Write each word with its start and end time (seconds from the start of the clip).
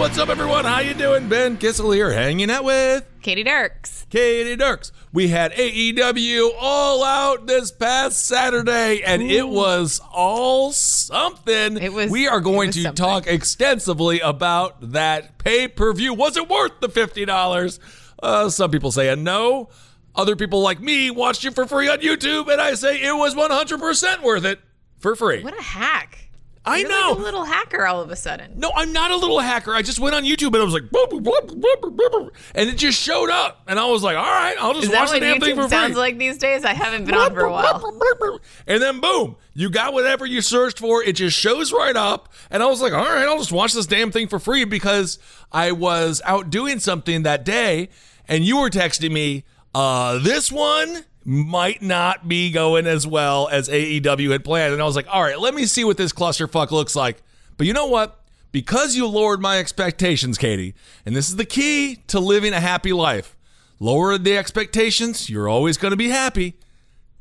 What's 0.00 0.16
up, 0.18 0.28
everyone? 0.30 0.64
How 0.64 0.80
you 0.80 0.94
doing? 0.94 1.28
Ben 1.28 1.56
Kissel 1.58 1.90
here, 1.94 2.10
hanging 2.10 2.50
out 2.50 2.64
with 2.64 3.04
Katie 3.22 3.44
Dirks. 3.44 4.06
Katie 4.08 4.56
Dirks. 4.56 4.92
We 5.12 5.28
had 5.28 5.52
AEW 5.52 6.50
all 6.58 7.04
out 7.04 7.46
this 7.46 7.70
past 7.70 8.24
Saturday, 8.26 9.02
and 9.02 9.22
it 9.22 9.46
was 9.48 10.00
all 10.12 10.72
something. 10.72 11.76
It 11.76 11.92
was- 11.92 12.10
We 12.10 12.26
are 12.28 12.40
going 12.40 12.70
to 12.72 12.82
something. 12.82 12.96
talk 12.96 13.26
extensively 13.26 14.20
about 14.20 14.92
that 14.92 15.36
pay 15.38 15.68
per 15.68 15.92
view. 15.92 16.14
Was 16.14 16.36
it 16.36 16.48
worth 16.48 16.80
the 16.80 16.88
fifty 16.88 17.24
dollars? 17.24 17.78
Uh, 18.22 18.48
some 18.48 18.70
people 18.70 18.90
say 18.92 19.08
a 19.08 19.16
no. 19.16 19.68
Other 20.16 20.34
people 20.34 20.60
like 20.62 20.80
me 20.80 21.10
watched 21.10 21.44
it 21.44 21.54
for 21.54 21.66
free 21.66 21.88
on 21.88 21.98
YouTube, 21.98 22.50
and 22.50 22.60
I 22.60 22.74
say 22.74 23.00
it 23.02 23.16
was 23.16 23.36
one 23.36 23.50
hundred 23.50 23.80
percent 23.80 24.22
worth 24.22 24.44
it 24.44 24.60
for 24.98 25.14
free. 25.14 25.42
What 25.44 25.58
a 25.58 25.62
hack. 25.62 26.29
I 26.62 26.78
You're 26.78 26.90
know. 26.90 27.08
Like 27.12 27.18
a 27.18 27.22
little 27.22 27.44
hacker 27.44 27.86
all 27.86 28.02
of 28.02 28.10
a 28.10 28.16
sudden. 28.16 28.52
No, 28.56 28.70
I'm 28.76 28.92
not 28.92 29.10
a 29.10 29.16
little 29.16 29.40
hacker. 29.40 29.74
I 29.74 29.80
just 29.80 29.98
went 29.98 30.14
on 30.14 30.24
YouTube 30.24 30.48
and 30.48 30.56
I 30.56 30.64
was 30.64 30.74
like, 30.74 30.84
"Boop, 30.84 31.08
boop, 31.08 31.22
boop, 31.22 31.48
boop, 31.48 31.80
boop, 31.80 31.96
boop, 31.96 32.10
boop," 32.10 32.30
and 32.54 32.68
it 32.68 32.76
just 32.76 33.00
showed 33.00 33.30
up, 33.30 33.62
and 33.66 33.78
I 33.78 33.86
was 33.86 34.02
like, 34.02 34.16
all 34.16 34.22
right, 34.24 34.54
I'll 34.60 34.74
just 34.74 34.84
Is 34.84 34.90
watch 34.90 35.10
the 35.10 35.20
damn 35.20 35.40
thing 35.40 35.56
for 35.56 35.62
YouTube 35.62 35.70
sounds 35.70 35.92
free. 35.92 36.00
like 36.00 36.18
these 36.18 36.36
days? 36.36 36.64
I 36.64 36.74
haven't 36.74 37.06
been 37.06 37.14
on 37.14 37.32
for 37.32 37.40
a 37.40 37.50
while. 37.50 38.40
And 38.66 38.82
then 38.82 39.00
boom, 39.00 39.36
you 39.54 39.70
got 39.70 39.94
whatever 39.94 40.26
you 40.26 40.42
searched 40.42 40.78
for. 40.78 41.02
It 41.02 41.14
just 41.14 41.36
shows 41.38 41.72
right 41.72 41.96
up, 41.96 42.30
and 42.50 42.62
I 42.62 42.66
was 42.66 42.82
like, 42.82 42.92
all 42.92 43.04
right, 43.04 43.26
I'll 43.26 43.38
just 43.38 43.52
watch 43.52 43.72
this 43.72 43.86
damn 43.86 44.10
thing 44.12 44.28
for 44.28 44.38
free 44.38 44.64
because 44.66 45.18
I 45.50 45.72
was 45.72 46.20
out 46.26 46.50
doing 46.50 46.78
something 46.78 47.22
that 47.22 47.44
day, 47.44 47.88
and 48.28 48.44
you 48.44 48.58
were 48.58 48.68
texting 48.70 49.12
me, 49.12 49.44
uh, 49.74 50.18
this 50.18 50.52
one 50.52 51.04
might 51.24 51.82
not 51.82 52.28
be 52.28 52.50
going 52.50 52.86
as 52.86 53.06
well 53.06 53.48
as 53.48 53.68
AEW 53.68 54.30
had 54.30 54.44
planned, 54.44 54.72
and 54.72 54.82
I 54.82 54.86
was 54.86 54.96
like, 54.96 55.06
all 55.10 55.22
right, 55.22 55.38
let 55.38 55.54
me 55.54 55.66
see 55.66 55.84
what 55.84 55.96
this 55.96 56.12
clusterfuck 56.12 56.70
looks 56.70 56.96
like. 56.96 57.22
But 57.56 57.66
you 57.66 57.72
know 57.72 57.86
what? 57.86 58.20
Because 58.52 58.96
you 58.96 59.06
lowered 59.06 59.40
my 59.40 59.58
expectations, 59.58 60.38
Katie, 60.38 60.74
and 61.04 61.14
this 61.14 61.28
is 61.28 61.36
the 61.36 61.44
key 61.44 61.96
to 62.08 62.18
living 62.18 62.52
a 62.52 62.60
happy 62.60 62.92
life. 62.92 63.36
Lower 63.78 64.18
the 64.18 64.36
expectations, 64.36 65.30
you're 65.30 65.48
always 65.48 65.76
going 65.76 65.92
to 65.92 65.96
be 65.96 66.08
happy. 66.08 66.54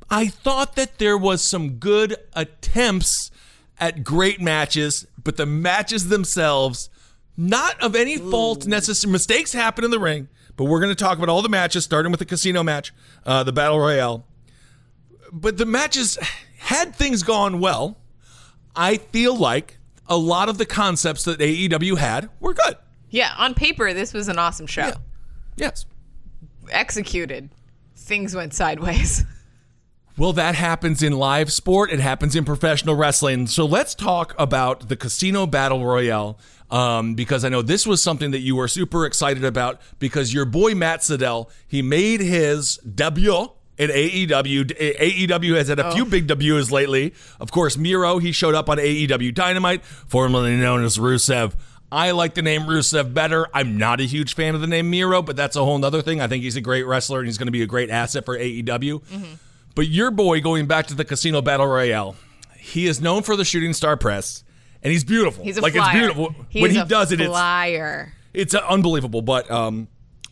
I 0.09 0.27
thought 0.27 0.75
that 0.75 0.97
there 0.97 1.17
was 1.17 1.41
some 1.41 1.73
good 1.73 2.17
attempts 2.33 3.31
at 3.79 4.03
great 4.03 4.41
matches, 4.41 5.05
but 5.23 5.37
the 5.37 5.45
matches 5.45 6.09
themselves, 6.09 6.89
not 7.37 7.81
of 7.81 7.95
any 7.95 8.17
fault 8.17 8.65
necessary. 8.65 9.11
Mistakes 9.11 9.53
happen 9.53 9.85
in 9.85 9.91
the 9.91 9.99
ring, 9.99 10.27
but 10.59 10.65
we're 10.65 10.81
going 10.81 10.93
to 10.93 11.03
talk 11.03 11.17
about 11.17 11.29
all 11.29 11.41
the 11.41 11.47
matches, 11.47 11.85
starting 11.85 12.11
with 12.11 12.19
the 12.19 12.25
casino 12.25 12.63
match, 12.63 12.93
uh, 13.25 13.43
the 13.43 13.53
battle 13.53 13.79
royale. 13.79 14.25
But 15.31 15.57
the 15.57 15.65
matches, 15.65 16.17
had 16.57 16.93
things 16.93 17.23
gone 17.23 17.61
well, 17.61 17.97
I 18.75 18.97
feel 18.97 19.37
like 19.37 19.77
a 20.07 20.17
lot 20.17 20.49
of 20.49 20.57
the 20.57 20.65
concepts 20.65 21.23
that 21.23 21.39
AEW 21.39 21.97
had 21.97 22.29
were 22.41 22.53
good. 22.53 22.75
Yeah, 23.09 23.33
on 23.37 23.53
paper, 23.53 23.93
this 23.93 24.13
was 24.13 24.27
an 24.27 24.37
awesome 24.37 24.67
show. 24.67 24.91
Yes. 25.55 25.85
Executed, 26.69 27.49
things 27.95 28.35
went 28.35 28.53
sideways. 28.53 29.23
Well, 30.17 30.33
that 30.33 30.55
happens 30.55 31.01
in 31.01 31.13
live 31.13 31.49
sport. 31.49 31.93
It 31.93 32.01
happens 32.01 32.35
in 32.35 32.43
professional 32.43 32.93
wrestling. 32.93 33.47
So 33.47 33.63
let's 33.63 33.95
talk 33.95 34.35
about 34.37 34.89
the 34.89 34.97
Casino 34.97 35.47
Battle 35.47 35.85
Royale. 35.85 36.37
Um, 36.71 37.15
because 37.15 37.43
I 37.43 37.49
know 37.49 37.63
this 37.63 37.87
was 37.87 38.01
something 38.01 38.29
that 38.31 38.39
you 38.41 38.55
were 38.55 38.67
super 38.67 39.05
excited 39.05 39.43
about 39.43 39.81
because 39.97 40.33
your 40.33 40.45
boy 40.45 40.75
Matt 40.75 40.99
Sydal, 40.99 41.49
he 41.67 41.81
made 41.81 42.21
his 42.21 42.77
debut 42.77 43.47
in 43.79 43.89
AEW. 43.89 44.65
AEW 44.65 45.55
has 45.55 45.69
had 45.69 45.79
a 45.79 45.91
few 45.93 46.05
big 46.05 46.27
debuts 46.27 46.69
lately. 46.71 47.13
Of 47.39 47.51
course, 47.51 47.75
Miro, 47.77 48.19
he 48.19 48.31
showed 48.31 48.53
up 48.53 48.69
on 48.69 48.77
AEW 48.77 49.33
Dynamite, 49.33 49.83
formerly 49.83 50.57
known 50.57 50.83
as 50.83 50.97
Rusev. 50.99 51.53
I 51.91 52.11
like 52.11 52.35
the 52.35 52.43
name 52.43 52.63
Rusev 52.63 53.15
better. 53.15 53.47
I'm 53.51 53.77
not 53.79 53.99
a 53.99 54.03
huge 54.03 54.35
fan 54.35 54.53
of 54.53 54.61
the 54.61 54.67
name 54.67 54.91
Miro, 54.91 55.23
but 55.23 55.35
that's 55.35 55.55
a 55.55 55.63
whole 55.65 55.83
other 55.83 56.03
thing. 56.03 56.21
I 56.21 56.27
think 56.27 56.43
he's 56.43 56.55
a 56.55 56.61
great 56.61 56.83
wrestler 56.85 57.17
and 57.19 57.27
he's 57.27 57.39
going 57.39 57.47
to 57.47 57.51
be 57.51 57.63
a 57.63 57.67
great 57.67 57.89
asset 57.89 58.25
for 58.25 58.37
AEW. 58.37 59.01
But 59.73 59.87
your 59.87 60.11
boy, 60.11 60.39
going 60.41 60.67
back 60.67 60.87
to 60.87 60.93
the 60.93 61.05
Casino 61.05 61.41
Battle 61.41 61.65
Royale, 61.65 62.15
he 62.59 62.85
is 62.85 63.01
known 63.01 63.23
for 63.23 63.35
the 63.35 63.45
shooting 63.45 63.73
star 63.73 63.97
press, 63.97 64.43
and 64.83 64.91
he's 64.91 65.03
beautiful. 65.03 65.43
He's 65.43 65.57
a 65.57 65.61
like 65.61 65.73
flyer. 65.73 65.87
it's 65.89 65.97
beautiful 65.97 66.35
He's 66.49 66.61
when 66.61 66.71
he 66.71 66.77
a 66.79 66.85
does 66.85 67.11
it. 67.11 67.19
It's 67.19 67.29
flyer. 67.29 68.13
it's 68.33 68.53
uh, 68.53 68.59
unbelievable. 68.67 69.21
But 69.21 69.49
um, 69.51 69.87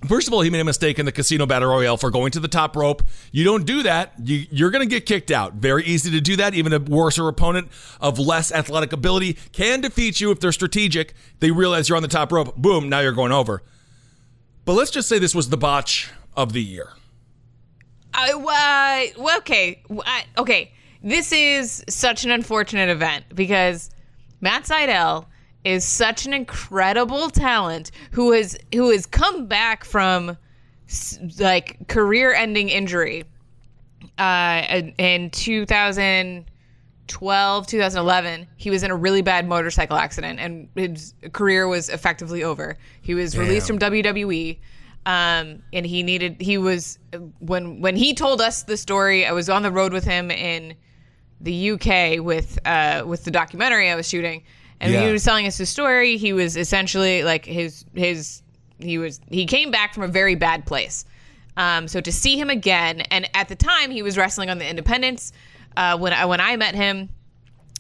first 0.08 0.28
of 0.28 0.34
all, 0.34 0.42
he 0.42 0.50
made 0.50 0.60
a 0.62 0.66
mistake 0.66 1.00
in 1.00 1.06
the 1.06 1.12
Casino 1.12 1.46
Battle 1.46 1.70
Royale 1.70 1.98
for 1.98 2.10
going 2.12 2.32
to 2.32 2.40
the 2.40 2.48
top 2.48 2.76
rope. 2.76 3.04
You 3.32 3.44
don't 3.44 3.66
do 3.66 3.84
that. 3.84 4.14
You, 4.24 4.46
you're 4.52 4.72
going 4.72 4.88
to 4.88 4.90
get 4.90 5.06
kicked 5.06 5.32
out. 5.32 5.56
Very 5.56 5.84
easy 5.86 6.12
to 6.12 6.22
do 6.22 6.36
that. 6.38 6.54
Even 6.54 6.72
a 6.74 6.80
worser 6.80 7.28
opponent 7.28 7.70
of 8.00 8.20
less 8.20 8.52
athletic 8.52 8.94
ability 8.94 9.38
can 9.52 9.82
defeat 9.82 10.20
you 10.22 10.32
if 10.32 10.40
they're 10.40 10.52
strategic. 10.52 11.14
They 11.40 11.52
realize 11.52 11.90
you're 11.90 11.98
on 11.98 12.02
the 12.04 12.08
top 12.08 12.32
rope. 12.32 12.56
Boom! 12.56 12.90
Now 12.90 13.00
you're 13.02 13.12
going 13.12 13.32
over. 13.32 13.64
But 14.66 14.74
let's 14.74 14.92
just 14.92 15.08
say 15.08 15.18
this 15.20 15.34
was 15.36 15.50
the 15.50 15.58
botch 15.58 16.10
of 16.36 16.54
the 16.54 16.62
year. 16.62 16.90
I, 18.14 18.32
uh, 18.32 18.40
well, 19.22 19.38
okay, 19.38 19.82
I, 20.06 20.24
okay. 20.38 20.72
This 21.04 21.32
is 21.32 21.84
such 21.88 22.26
an 22.26 22.32
unfortunate 22.32 22.90
event 22.90 23.26
because 23.34 23.90
Matt 24.42 24.64
Sydal 24.64 25.26
is 25.64 25.86
such 25.86 26.26
an 26.26 26.34
incredible 26.34 27.30
talent 27.30 27.92
who 28.12 28.32
has 28.32 28.58
who 28.74 28.90
has 28.92 29.06
come 29.06 29.46
back 29.48 29.84
from 29.84 30.38
like 31.40 31.88
career-ending 31.88 32.70
injury 32.70 33.26
uh, 34.18 34.64
in- 34.70 34.94
in 34.98 35.30
2012, 35.32 37.68
2011. 37.68 38.48
He 38.56 38.70
was 38.70 38.84
in 38.84 38.92
a 38.92 38.96
really 38.96 39.22
bad 39.22 39.46
motorcycle 39.48 39.98
accident 39.98 40.40
and 40.40 40.70
his 40.76 41.14
career 41.34 41.68
was 41.68 41.90
effectively 41.90 42.42
over. 42.44 42.78
He 43.02 43.16
was 43.16 43.38
released 43.38 43.68
from 43.68 43.80
WWE 43.80 44.60
um, 45.08 45.64
and 45.72 45.86
he 45.86 46.04
needed 46.04 46.36
he 46.42 46.58
was 46.58 47.00
when 47.40 47.82
when 47.82 47.96
he 47.96 48.14
told 48.14 48.42
us 48.42 48.64
the 48.64 48.76
story 48.76 49.26
i 49.26 49.32
was 49.32 49.50
on 49.50 49.64
the 49.64 49.72
road 49.72 49.94
with 49.94 50.04
him 50.04 50.30
in 50.30 50.76
the 51.42 51.72
uk 51.72 52.24
with 52.26 52.58
uh 52.66 53.04
with 53.06 53.24
the 53.24 53.32
documentary 53.32 53.90
i 53.90 53.96
was 53.96 54.08
shooting 54.08 54.44
and 54.80 54.92
Yeah. 54.94 55.06
he 55.06 55.12
was 55.12 55.24
telling 55.24 55.46
us 55.48 55.58
his 55.58 55.70
story 55.70 56.18
he 56.18 56.34
was 56.34 56.58
essentially 56.58 57.24
like 57.24 57.46
his 57.46 57.86
his 57.94 58.42
he 58.80 58.98
was 58.98 59.20
he 59.30 59.46
came 59.46 59.70
back 59.72 59.94
from 59.94 60.04
a 60.04 60.08
very 60.08 60.36
bad 60.36 60.66
place 60.66 61.06
um 61.58 61.88
so 61.88 62.02
to 62.02 62.12
see 62.12 62.38
him 62.40 62.50
again 62.50 63.02
and 63.12 63.30
at 63.36 63.50
the 63.50 63.56
time 63.56 63.92
he 63.92 64.02
was 64.02 64.18
wrestling 64.18 64.50
on 64.50 64.58
the 64.58 64.68
independence 64.68 65.32
uh 65.76 65.98
when 65.98 66.12
i 66.14 66.26
when 66.26 66.42
i 66.42 66.56
met 66.56 66.74
him 66.76 67.10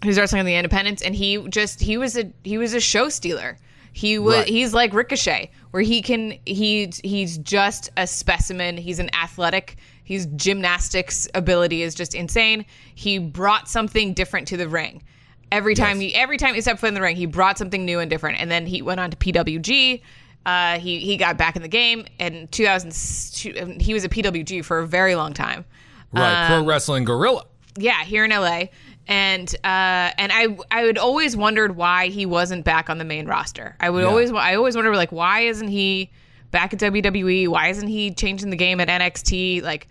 he 0.03 0.07
was 0.07 0.17
wrestling 0.19 0.39
on 0.39 0.45
the 0.45 0.55
independents 0.55 1.01
and 1.01 1.15
he 1.15 1.37
just 1.49 1.79
he 1.81 1.97
was 1.97 2.15
a 2.17 2.31
he 2.43 2.57
was 2.59 2.73
a 2.75 2.79
show 2.79 3.09
stealer 3.09 3.57
He 3.93 4.19
was 4.19 4.35
Right. 4.35 4.47
he's 4.47 4.73
like 4.75 4.93
Ricochet, 4.93 5.49
where 5.71 5.81
he 5.81 6.03
can 6.03 6.37
he 6.45 6.91
he's 7.03 7.39
just 7.39 7.89
a 7.97 8.05
specimen. 8.05 8.77
He's 8.77 8.99
an 8.99 9.09
athletic. 9.15 9.77
His 10.07 10.25
gymnastics 10.37 11.27
ability 11.35 11.81
is 11.81 11.93
just 11.93 12.15
insane. 12.15 12.65
He 12.95 13.19
brought 13.19 13.67
something 13.67 14.13
different 14.13 14.47
to 14.47 14.57
the 14.57 14.69
ring. 14.69 15.03
Every 15.51 15.75
time 15.75 15.99
he 15.99 16.15
every 16.15 16.37
time 16.37 16.55
he 16.55 16.61
stepped 16.61 16.79
foot 16.79 16.87
in 16.87 16.93
the 16.93 17.01
ring, 17.01 17.17
he 17.17 17.25
brought 17.25 17.57
something 17.57 17.83
new 17.85 17.99
and 17.99 18.09
different. 18.09 18.39
And 18.39 18.49
then 18.49 18.65
he 18.65 18.81
went 18.81 19.01
on 19.01 19.11
to 19.11 19.17
PWG. 19.17 20.01
Uh, 20.45 20.79
he 20.79 20.99
he 20.99 21.17
got 21.17 21.37
back 21.37 21.57
in 21.57 21.61
the 21.61 21.67
game 21.67 22.05
in 22.19 22.47
2000. 22.47 23.81
He 23.81 23.93
was 23.93 24.05
a 24.05 24.09
PWG 24.09 24.63
for 24.63 24.79
a 24.79 24.87
very 24.87 25.15
long 25.15 25.33
time. 25.33 25.65
Right, 26.13 26.47
Pro 26.47 26.63
Wrestling 26.63 27.03
Guerrilla. 27.03 27.43
Yeah, 27.77 28.03
here 28.03 28.23
in 28.23 28.31
LA. 28.31 28.65
And 29.09 29.53
uh, 29.63 30.11
and 30.17 30.31
I 30.33 30.57
I 30.71 30.83
would 30.85 30.97
always 30.97 31.35
wondered 31.35 31.75
why 31.75 32.07
he 32.07 32.25
wasn't 32.25 32.63
back 32.65 32.89
on 32.89 32.97
the 32.97 33.05
main 33.05 33.25
roster. 33.27 33.75
I 33.81 33.89
would 33.89 34.03
Yeah. 34.03 34.09
always 34.09 34.31
I 34.31 34.55
always 34.55 34.75
wonder 34.75 34.95
like 34.95 35.11
why 35.11 35.41
isn't 35.41 35.67
he 35.67 36.11
back 36.51 36.73
at 36.73 36.79
WWE? 36.79 37.47
Why 37.49 37.67
isn't 37.67 37.87
he 37.87 38.11
changing 38.13 38.49
the 38.49 38.55
game 38.57 38.79
at 38.81 38.87
NXT? 38.89 39.63
Like 39.63 39.87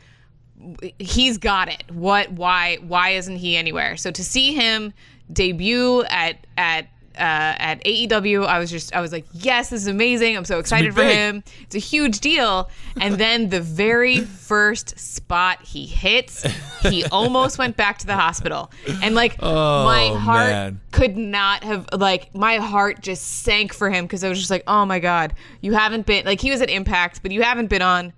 he's 0.99 1.39
got 1.39 1.69
it. 1.69 1.85
What 1.91 2.33
why 2.33 2.77
why 2.77 3.11
isn't 3.11 3.37
he 3.37 3.57
anywhere? 3.57 3.97
So 3.97 4.11
to 4.11 4.25
see 4.25 4.55
him 4.55 4.93
debut 5.33 6.05
at 6.05 6.47
at 6.57 6.89
uh, 7.19 7.57
at 7.59 7.83
AEW, 7.85 8.47
I 8.47 8.59
was 8.59 8.71
just 8.71 8.95
I 8.95 9.01
was 9.01 9.13
like, 9.13 9.25
yes, 9.33 9.71
this 9.71 9.83
is 9.83 9.87
amazing. 9.87 10.37
I'm 10.37 10.45
so 10.45 10.59
excited 10.59 10.95
for 10.95 11.03
him. 11.03 11.43
It's 11.63 11.75
a 11.75 11.79
huge 11.79 12.21
deal. 12.21 12.69
And 13.01 13.15
then 13.19 13.49
the 13.49 13.61
very 13.61 14.21
first 14.21 14.99
spot 14.99 15.63
he 15.63 15.87
hits, 15.87 16.45
he 16.83 17.05
almost 17.13 17.59
went 17.59 17.77
back 17.77 17.99
to 17.99 18.07
the 18.07 18.15
hospital. 18.15 18.71
And 19.03 19.15
like 19.15 19.41
my 19.41 20.09
heart 20.09 20.51
man. 20.51 20.81
could 20.93 21.17
not 21.17 21.65
have 21.65 21.89
like 21.97 22.35
my 22.35 22.57
heart 22.57 23.01
just 23.01 23.43
sank 23.43 23.73
for 23.73 23.91
him 23.91 24.05
because 24.05 24.23
I 24.23 24.29
was 24.29 24.39
just 24.39 24.51
like, 24.51 24.65
oh 24.67 24.85
my 24.85 24.99
god, 24.99 25.35
you 25.61 25.73
haven't 25.73 26.07
been 26.07 26.25
like 26.27 26.41
he 26.41 26.51
was 26.51 26.61
at 26.61 26.71
Impact, 26.71 27.23
but 27.23 27.33
you 27.33 27.43
haven't 27.43 27.69
been 27.69 27.83
on. 27.83 28.13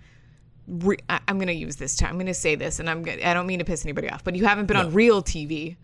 Re- 0.68 0.98
I- 1.08 1.20
I'm 1.26 1.38
gonna 1.38 1.52
use 1.52 1.76
this 1.76 1.96
term. 1.96 2.10
I'm 2.10 2.18
gonna 2.18 2.34
say 2.34 2.54
this, 2.54 2.78
and 2.78 2.90
I'm 2.90 3.02
gonna, 3.02 3.22
I 3.24 3.32
don't 3.34 3.46
mean 3.46 3.58
to 3.60 3.64
piss 3.64 3.84
anybody 3.86 4.10
off, 4.10 4.22
but 4.24 4.36
you 4.36 4.44
haven't 4.46 4.66
been 4.66 4.76
on 4.76 4.92
real 4.92 5.22
TV 5.22 5.76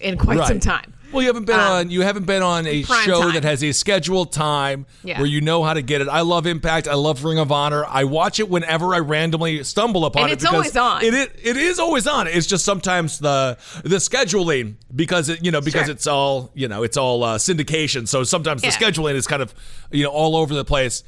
in 0.00 0.16
quite 0.16 0.46
some 0.48 0.58
time. 0.58 0.94
Well, 1.12 1.20
you 1.20 1.26
haven't 1.28 1.44
been 1.44 1.60
on 1.60 1.90
you 1.90 2.00
haven't 2.00 2.24
been 2.24 2.40
on 2.42 2.66
a 2.66 2.78
Um, 2.84 3.02
show 3.04 3.20
time. 3.24 3.34
that 3.34 3.44
has 3.44 3.62
a 3.62 3.72
scheduled 3.72 4.32
time 4.32 4.86
Yeah. 5.04 5.18
where 5.18 5.26
you 5.26 5.42
know 5.42 5.62
how 5.62 5.74
to 5.74 5.82
get 5.82 6.00
it. 6.00 6.08
I 6.08 6.22
love 6.22 6.46
Impact. 6.46 6.88
I 6.88 6.94
love 6.94 7.22
Ring 7.24 7.38
of 7.38 7.52
Honor. 7.52 7.84
I 7.86 8.04
watch 8.04 8.40
it 8.40 8.48
whenever 8.48 8.94
I 8.94 9.00
randomly 9.00 9.62
stumble 9.64 10.06
upon 10.06 10.22
And 10.22 10.30
it. 10.30 10.34
it's 10.36 10.44
because 10.44 10.54
always 10.54 10.76
on. 10.78 11.04
It, 11.04 11.12
it 11.12 11.32
it 11.44 11.56
is 11.58 11.78
always 11.78 12.06
on. 12.06 12.26
It's 12.26 12.46
just 12.46 12.64
sometimes 12.64 13.18
the 13.18 13.58
the 13.84 13.96
scheduling 13.96 14.76
because 14.96 15.28
it 15.28 15.44
you 15.44 15.50
know 15.50 15.60
because 15.60 15.84
Sure. 15.84 15.90
it's 15.94 16.06
all 16.06 16.50
you 16.54 16.68
know 16.68 16.82
it's 16.84 16.96
all 16.96 17.22
uh, 17.22 17.36
syndication. 17.36 18.08
So 18.08 18.24
sometimes 18.24 18.64
Yeah. 18.64 18.70
the 18.70 18.76
scheduling 18.82 19.14
is 19.14 19.26
kind 19.26 19.42
of 19.42 19.54
you 19.90 20.04
know 20.04 20.10
all 20.10 20.34
over 20.36 20.54
the 20.54 20.64
place. 20.64 21.04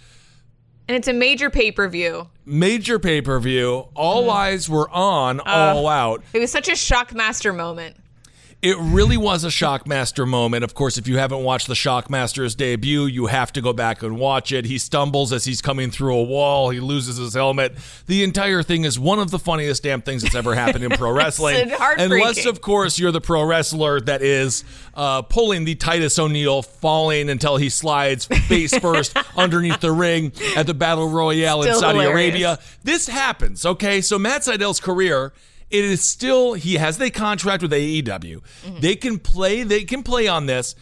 And 0.86 0.96
it's 0.96 1.08
a 1.08 1.12
major 1.12 1.48
pay 1.48 1.72
per 1.72 1.88
view. 1.88 2.28
Major 2.44 2.98
pay 2.98 3.22
per 3.22 3.40
view. 3.40 3.88
All 3.94 4.26
mm. 4.26 4.32
eyes 4.32 4.68
were 4.68 4.88
on. 4.90 5.40
Uh, 5.40 5.44
all 5.46 5.88
out. 5.88 6.22
It 6.32 6.40
was 6.40 6.52
such 6.52 6.68
a 6.68 6.72
shockmaster 6.72 7.56
moment. 7.56 7.96
It 8.64 8.78
really 8.78 9.18
was 9.18 9.44
a 9.44 9.48
Shockmaster 9.48 10.26
moment. 10.26 10.64
Of 10.64 10.72
course, 10.72 10.96
if 10.96 11.06
you 11.06 11.18
haven't 11.18 11.44
watched 11.44 11.66
the 11.66 11.74
Shockmaster's 11.74 12.54
debut, 12.54 13.04
you 13.04 13.26
have 13.26 13.52
to 13.52 13.60
go 13.60 13.74
back 13.74 14.02
and 14.02 14.18
watch 14.18 14.52
it. 14.52 14.64
He 14.64 14.78
stumbles 14.78 15.34
as 15.34 15.44
he's 15.44 15.60
coming 15.60 15.90
through 15.90 16.16
a 16.16 16.22
wall. 16.22 16.70
He 16.70 16.80
loses 16.80 17.18
his 17.18 17.34
helmet. 17.34 17.74
The 18.06 18.24
entire 18.24 18.62
thing 18.62 18.84
is 18.84 18.98
one 18.98 19.18
of 19.18 19.30
the 19.30 19.38
funniest 19.38 19.82
damn 19.82 20.00
things 20.00 20.22
that's 20.22 20.34
ever 20.34 20.54
happened 20.54 20.82
in 20.82 20.92
pro 20.92 21.12
wrestling. 21.14 21.74
Unless, 21.98 22.46
of 22.46 22.62
course, 22.62 22.98
you're 22.98 23.12
the 23.12 23.20
pro 23.20 23.44
wrestler 23.44 24.00
that 24.00 24.22
is 24.22 24.64
uh, 24.94 25.20
pulling 25.20 25.66
the 25.66 25.74
Titus 25.74 26.18
O'Neil, 26.18 26.62
falling 26.62 27.28
until 27.28 27.58
he 27.58 27.68
slides 27.68 28.24
face 28.24 28.74
first 28.78 29.14
underneath 29.36 29.80
the 29.80 29.92
ring 29.92 30.32
at 30.56 30.66
the 30.66 30.72
Battle 30.72 31.10
Royale 31.10 31.64
in 31.64 31.74
Saudi 31.74 31.98
hilarious. 31.98 32.14
Arabia. 32.14 32.58
This 32.82 33.08
happens, 33.08 33.66
okay? 33.66 34.00
So 34.00 34.18
Matt 34.18 34.42
Sydal's 34.42 34.80
career, 34.80 35.34
it 35.70 35.84
is 35.84 36.02
still 36.02 36.54
he 36.54 36.74
has 36.74 37.00
a 37.00 37.10
contract 37.10 37.62
with 37.62 37.72
AEW. 37.72 38.42
They 38.80 38.96
can 38.96 39.18
play. 39.18 39.62
They 39.62 39.84
can 39.84 40.02
play 40.02 40.28
on 40.28 40.46
this. 40.46 40.74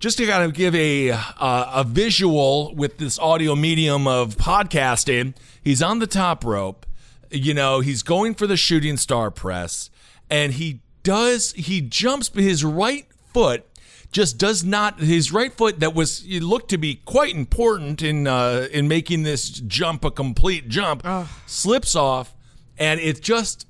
Just 0.00 0.18
to 0.18 0.26
kind 0.26 0.42
of 0.44 0.52
give 0.52 0.74
a 0.74 1.10
uh, 1.10 1.18
a 1.38 1.84
visual 1.84 2.74
with 2.74 2.98
this 2.98 3.18
audio 3.18 3.56
medium 3.56 4.06
of 4.06 4.36
podcasting, 4.36 5.34
he's 5.62 5.82
on 5.82 5.98
the 5.98 6.06
top 6.06 6.44
rope. 6.44 6.84
You 7.30 7.54
know, 7.54 7.80
he's 7.80 8.02
going 8.02 8.34
for 8.34 8.46
the 8.46 8.56
shooting 8.56 8.96
star 8.96 9.30
press, 9.30 9.90
and 10.28 10.52
he 10.54 10.82
does. 11.02 11.52
He 11.52 11.80
jumps 11.80 12.28
but 12.28 12.42
his 12.42 12.64
right 12.64 13.06
foot 13.32 13.66
just 14.12 14.38
does 14.38 14.62
not 14.62 15.00
his 15.00 15.32
right 15.32 15.52
foot 15.52 15.80
that 15.80 15.92
was 15.92 16.24
looked 16.26 16.70
to 16.70 16.78
be 16.78 16.96
quite 17.04 17.34
important 17.34 18.00
in 18.02 18.26
uh, 18.26 18.68
in 18.72 18.86
making 18.86 19.24
this 19.24 19.48
jump 19.50 20.04
a 20.04 20.10
complete 20.10 20.68
jump 20.68 21.02
slips 21.46 21.96
off 21.96 22.34
and 22.78 23.00
it 23.00 23.20
just 23.20 23.66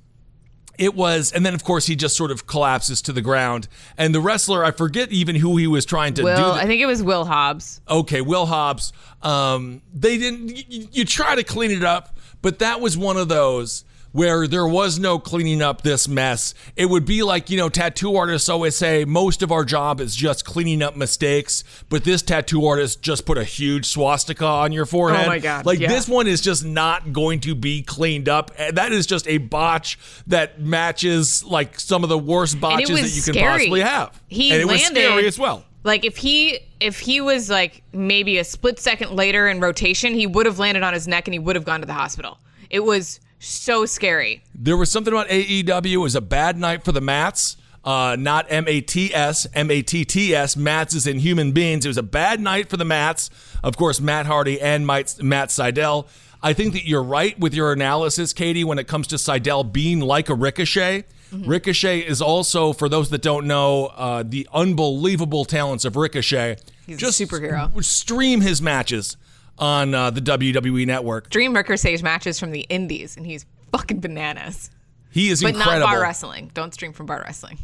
it 0.77 0.93
was 0.95 1.31
and 1.31 1.45
then 1.45 1.53
of 1.53 1.63
course 1.63 1.85
he 1.85 1.95
just 1.95 2.15
sort 2.17 2.31
of 2.31 2.47
collapses 2.47 3.01
to 3.03 3.13
the 3.13 3.21
ground 3.21 3.67
and 3.97 4.13
the 4.13 4.19
wrestler 4.21 4.63
I 4.63 4.71
forget 4.71 5.11
even 5.11 5.35
who 5.35 5.57
he 5.57 5.67
was 5.67 5.85
trying 5.85 6.13
to 6.15 6.21
do 6.21 6.25
Will 6.25 6.53
the- 6.53 6.59
I 6.61 6.65
think 6.65 6.81
it 6.81 6.85
was 6.85 7.01
Will 7.03 7.25
Hobbs. 7.25 7.81
okay, 7.89 8.21
Will 8.21 8.45
Hobbs. 8.45 8.93
Um, 9.21 9.81
they 9.93 10.17
didn't. 10.17 10.49
You, 10.71 10.87
you 10.91 11.05
try 11.05 11.35
to 11.35 11.43
clean 11.43 11.71
it 11.71 11.83
up, 11.83 12.15
but 12.41 12.59
that 12.59 12.79
was 12.81 12.95
one 12.97 13.17
of 13.17 13.27
those 13.27 13.83
where 14.15 14.47
there 14.47 14.65
was 14.65 14.97
no 14.97 15.19
cleaning 15.19 15.61
up 15.61 15.81
this 15.81 16.07
mess. 16.07 16.53
It 16.77 16.85
would 16.85 17.03
be 17.03 17.21
like 17.21 17.49
you 17.49 17.57
know, 17.57 17.67
tattoo 17.67 18.15
artists 18.15 18.47
always 18.47 18.73
say 18.73 19.03
most 19.03 19.43
of 19.43 19.51
our 19.51 19.65
job 19.65 19.99
is 19.99 20.15
just 20.15 20.45
cleaning 20.45 20.81
up 20.81 20.95
mistakes, 20.95 21.65
but 21.89 22.05
this 22.05 22.21
tattoo 22.21 22.65
artist 22.65 23.01
just 23.01 23.25
put 23.25 23.37
a 23.37 23.43
huge 23.43 23.85
swastika 23.87 24.45
on 24.45 24.71
your 24.71 24.83
oh, 24.83 24.85
forehead. 24.85 25.25
Oh 25.25 25.27
my 25.27 25.39
God, 25.39 25.65
Like 25.65 25.81
yeah. 25.81 25.89
this 25.89 26.07
one 26.07 26.27
is 26.27 26.39
just 26.39 26.63
not 26.63 27.11
going 27.11 27.41
to 27.41 27.55
be 27.55 27.81
cleaned 27.81 28.29
up. 28.29 28.51
Eh, 28.55 28.71
that 28.71 28.93
is 28.93 29.05
just 29.05 29.27
a 29.27 29.37
botch 29.37 29.99
that 30.27 30.61
matches 30.61 31.43
like 31.43 31.77
some 31.77 32.01
of 32.03 32.09
the 32.09 32.17
worst 32.17 32.61
botches 32.61 32.87
that 32.87 33.09
you 33.09 33.21
can 33.21 33.33
scary. 33.33 33.57
possibly 33.57 33.81
have. 33.81 34.21
He 34.29 34.53
and 34.53 34.61
it 34.61 34.65
was 34.65 34.81
landed- 34.81 35.01
scary 35.01 35.27
as 35.27 35.37
well. 35.37 35.65
Like 35.83 36.05
if 36.05 36.15
he 36.15 36.59
if 36.79 36.99
he 37.01 37.19
was 37.19 37.49
like 37.49 37.83
maybe 37.91 38.37
a 38.37 38.45
split 38.45 38.79
second 38.79 39.11
later 39.11 39.49
in 39.49 39.59
rotation, 39.59 40.13
he 40.13 40.25
would 40.25 40.45
have 40.45 40.57
landed 40.57 40.83
on 40.83 40.93
his 40.93 41.05
neck 41.05 41.27
and 41.27 41.33
he 41.33 41.39
would 41.39 41.57
have 41.57 41.65
gone 41.65 41.81
to 41.81 41.85
the 41.85 41.93
hospital. 41.93 42.39
It 42.69 42.79
was 42.79 43.19
so 43.39 43.85
scary. 43.85 44.43
There 44.53 44.77
was 44.77 44.91
something 44.91 45.13
about 45.13 45.27
AEW. 45.29 45.93
It 45.93 45.97
was 45.97 46.15
a 46.15 46.21
bad 46.21 46.57
night 46.57 46.83
for 46.83 46.91
the 46.91 47.01
Mats. 47.01 47.57
Uh, 47.83 48.15
not 48.17 48.47
M 48.49 48.65
A 48.67 48.81
T 48.81 49.13
S, 49.13 49.45
M 49.53 49.69
A 49.69 49.81
T 49.83 50.03
T 50.05 50.33
S. 50.33 50.57
Mats 50.57 50.95
is 50.95 51.05
in 51.05 51.19
human 51.19 51.51
beings. 51.51 51.85
It 51.85 51.89
was 51.89 51.97
a 51.99 52.03
bad 52.03 52.39
night 52.41 52.67
for 52.69 52.77
the 52.77 52.85
Mats. 52.85 53.29
Of 53.63 53.77
course, 53.77 54.01
Matt 54.01 54.25
Hardy 54.25 54.59
and 54.59 54.87
Mike- 54.87 55.21
Matt 55.21 55.49
Sydal. 55.49 56.07
I 56.41 56.53
think 56.53 56.73
that 56.73 56.87
you're 56.87 57.03
right 57.03 57.39
with 57.39 57.53
your 57.53 57.71
analysis, 57.71 58.33
Katie, 58.33 58.63
when 58.63 58.79
it 58.79 58.87
comes 58.87 59.05
to 59.07 59.15
Sydal 59.17 59.71
being 59.71 59.99
like 59.99 60.29
a 60.29 60.33
Ricochet. 60.35 61.05
Ricochet 61.31 61.99
is 61.99 62.21
also, 62.21 62.71
for 62.71 62.87
those 62.87 63.09
that 63.09 63.21
don't 63.21 63.45
know, 63.45 63.87
uh, 63.87 64.23
the 64.25 64.47
unbelievable 64.53 65.43
talents 65.43 65.83
of 65.83 65.95
Ricochet. 65.97 66.55
He's 66.87 67.01
a 67.03 67.25
superhero. 67.25 67.83
Stream 67.83 68.41
his 68.41 68.61
matches 68.61 69.17
on 69.57 69.93
uh, 69.93 70.09
the 70.09 70.21
WWE 70.21 70.85
network. 70.85 71.29
Dream 71.29 71.53
Ricochet 71.55 72.01
matches 72.01 72.39
from 72.39 72.51
the 72.51 72.61
Indies, 72.61 73.15
and 73.17 73.25
he's 73.25 73.45
fucking 73.71 73.99
bananas. 74.01 74.69
He 75.11 75.29
is 75.29 75.41
But 75.41 75.55
incredible. 75.55 75.79
not 75.87 75.93
bar 75.93 76.01
wrestling. 76.01 76.51
Don't 76.53 76.73
stream 76.73 76.91
from 76.93 77.05
bar 77.05 77.21
wrestling. 77.25 77.59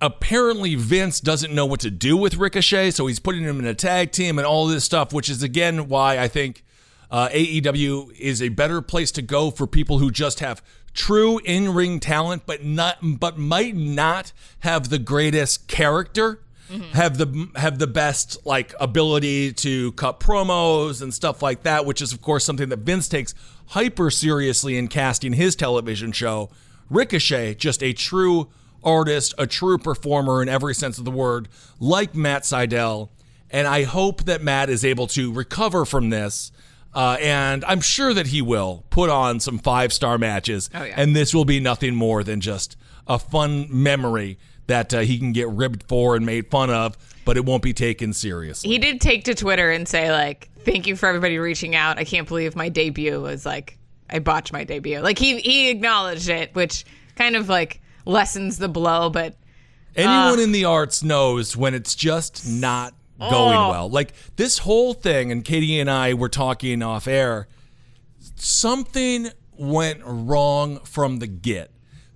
apparently 0.00 0.74
Vince 0.74 1.20
doesn't 1.20 1.52
know 1.54 1.66
what 1.66 1.80
to 1.80 1.90
do 1.90 2.16
with 2.16 2.36
Ricochet, 2.36 2.92
so 2.92 3.06
he's 3.06 3.20
putting 3.20 3.42
him 3.42 3.58
in 3.60 3.66
a 3.66 3.74
tag 3.74 4.12
team 4.12 4.38
and 4.38 4.46
all 4.46 4.66
this 4.66 4.84
stuff, 4.84 5.12
which 5.12 5.28
is 5.28 5.42
again 5.42 5.88
why 5.88 6.18
I 6.18 6.26
think 6.28 6.64
uh, 7.10 7.28
AEW 7.28 8.12
is 8.18 8.40
a 8.42 8.48
better 8.48 8.80
place 8.82 9.10
to 9.12 9.22
go 9.22 9.50
for 9.50 9.66
people 9.66 9.98
who 9.98 10.10
just 10.10 10.40
have 10.40 10.62
true 10.94 11.38
in-ring 11.44 12.00
talent, 12.00 12.42
but 12.46 12.64
not 12.64 12.96
but 13.02 13.38
might 13.38 13.76
not 13.76 14.32
have 14.60 14.88
the 14.88 14.98
greatest 14.98 15.68
character. 15.68 16.40
Have 16.92 17.18
the 17.18 17.48
have 17.56 17.78
the 17.78 17.86
best 17.86 18.46
like 18.46 18.74
ability 18.80 19.52
to 19.54 19.92
cut 19.92 20.20
promos 20.20 21.02
and 21.02 21.12
stuff 21.12 21.42
like 21.42 21.64
that, 21.64 21.84
which 21.84 22.00
is 22.00 22.12
of 22.12 22.20
course 22.22 22.44
something 22.44 22.68
that 22.68 22.80
Vince 22.80 23.08
takes 23.08 23.34
hyper 23.66 24.10
seriously 24.10 24.76
in 24.76 24.88
casting 24.88 25.32
his 25.32 25.56
television 25.56 26.12
show. 26.12 26.50
Ricochet, 26.88 27.54
just 27.54 27.82
a 27.82 27.92
true 27.92 28.48
artist, 28.82 29.34
a 29.38 29.46
true 29.46 29.78
performer 29.78 30.42
in 30.42 30.48
every 30.48 30.74
sense 30.74 30.98
of 30.98 31.04
the 31.04 31.10
word, 31.10 31.48
like 31.78 32.14
Matt 32.14 32.42
Sydal. 32.42 33.08
And 33.50 33.66
I 33.66 33.82
hope 33.82 34.24
that 34.24 34.42
Matt 34.42 34.70
is 34.70 34.84
able 34.84 35.06
to 35.08 35.32
recover 35.32 35.84
from 35.84 36.10
this. 36.10 36.52
Uh, 36.92 37.16
and 37.20 37.64
I'm 37.64 37.80
sure 37.80 38.12
that 38.14 38.28
he 38.28 38.42
will 38.42 38.84
put 38.90 39.10
on 39.10 39.38
some 39.40 39.58
five 39.58 39.92
star 39.92 40.18
matches. 40.18 40.70
Oh, 40.74 40.82
yeah. 40.82 40.94
And 40.96 41.14
this 41.14 41.32
will 41.32 41.44
be 41.44 41.60
nothing 41.60 41.94
more 41.94 42.24
than 42.24 42.40
just 42.40 42.76
a 43.06 43.18
fun 43.18 43.66
memory 43.70 44.38
that 44.70 44.94
uh, 44.94 45.00
he 45.00 45.18
can 45.18 45.32
get 45.32 45.48
ribbed 45.48 45.82
for 45.88 46.16
and 46.16 46.24
made 46.24 46.50
fun 46.50 46.70
of, 46.70 46.96
but 47.24 47.36
it 47.36 47.44
won't 47.44 47.62
be 47.62 47.72
taken 47.72 48.12
seriously. 48.12 48.70
He 48.70 48.78
did 48.78 49.00
take 49.00 49.24
to 49.24 49.34
Twitter 49.34 49.70
and 49.70 49.86
say 49.86 50.10
like, 50.10 50.48
"Thank 50.64 50.86
you 50.86 50.96
for 50.96 51.06
everybody 51.08 51.38
reaching 51.38 51.74
out. 51.74 51.98
I 51.98 52.04
can't 52.04 52.26
believe 52.26 52.56
my 52.56 52.68
debut 52.68 53.20
was 53.20 53.44
like 53.44 53.78
I 54.08 54.18
botched 54.20 54.52
my 54.52 54.64
debut." 54.64 55.00
Like 55.00 55.18
he 55.18 55.40
he 55.40 55.70
acknowledged 55.70 56.28
it, 56.28 56.54
which 56.54 56.84
kind 57.16 57.36
of 57.36 57.48
like 57.48 57.80
lessens 58.06 58.58
the 58.58 58.68
blow. 58.68 59.10
But 59.10 59.36
Anyone 59.96 60.38
in 60.38 60.52
the 60.52 60.64
arts 60.66 61.02
knows 61.02 61.56
when 61.56 61.74
it's 61.74 61.94
just 61.96 62.46
not 62.48 62.94
going 63.18 63.58
Oh. 63.58 63.70
well. 63.70 63.90
Like 63.90 64.12
this 64.36 64.58
whole 64.58 64.94
thing, 64.94 65.32
and 65.32 65.44
Katie 65.44 65.80
and 65.80 65.90
I 65.90 66.14
were 66.14 66.28
talking 66.28 66.82
off 66.82 67.06
air. 67.08 67.48
Something 68.36 69.28
went 69.52 70.00
wrong 70.04 70.78
from 70.84 71.18
the 71.18 71.26
get. 71.26 71.70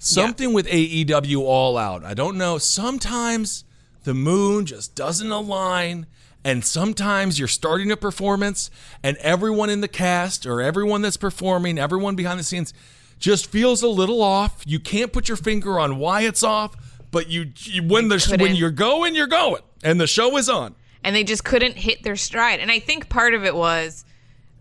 Something 0.04 0.52
with 0.52 0.66
AEW 0.66 1.40
All 1.40 1.76
Out. 1.78 2.04
I 2.04 2.14
don't 2.14 2.37
know. 2.37 2.58
Sometimes 2.58 3.64
the 4.04 4.14
moon 4.14 4.66
just 4.66 4.94
doesn't 4.94 5.30
align. 5.30 6.06
And 6.46 6.62
sometimes 6.62 7.38
you're 7.38 7.49
starting 7.49 7.90
a 7.90 7.96
performance, 7.96 8.70
and 9.02 9.16
everyone 9.16 9.70
in 9.70 9.80
the 9.80 9.88
cast 9.88 10.44
or 10.44 10.61
everyone 10.61 11.00
that's 11.00 11.16
performing, 11.16 11.78
everyone 11.78 12.16
behind 12.16 12.38
the 12.38 12.44
scenes, 12.44 12.75
just 13.18 13.46
feels 13.46 13.82
a 13.82 13.88
little 13.88 14.20
off. 14.20 14.62
You 14.66 14.78
can't 14.78 15.11
put 15.11 15.26
your 15.26 15.38
finger 15.38 15.80
on 15.80 15.96
why 15.96 16.20
it's 16.23 16.42
off, 16.42 16.76
but 17.11 17.30
you, 17.30 17.50
you 17.56 17.82
when 17.84 18.08
the 18.08 18.37
when 18.38 18.56
you're 18.56 18.70
going, 18.70 19.14
you're 19.14 19.26
going, 19.26 19.62
and 19.82 19.99
the 19.99 20.06
show 20.06 20.37
is 20.37 20.50
on. 20.50 20.75
and 21.02 21.16
they 21.16 21.25
just 21.25 21.44
couldn't 21.44 21.76
hit 21.76 22.02
their 22.02 22.16
stride. 22.16 22.61
And 22.61 22.70
I 22.70 22.78
think 22.78 23.08
part 23.08 23.32
of 23.32 23.42
it 23.44 23.54
was, 23.54 24.04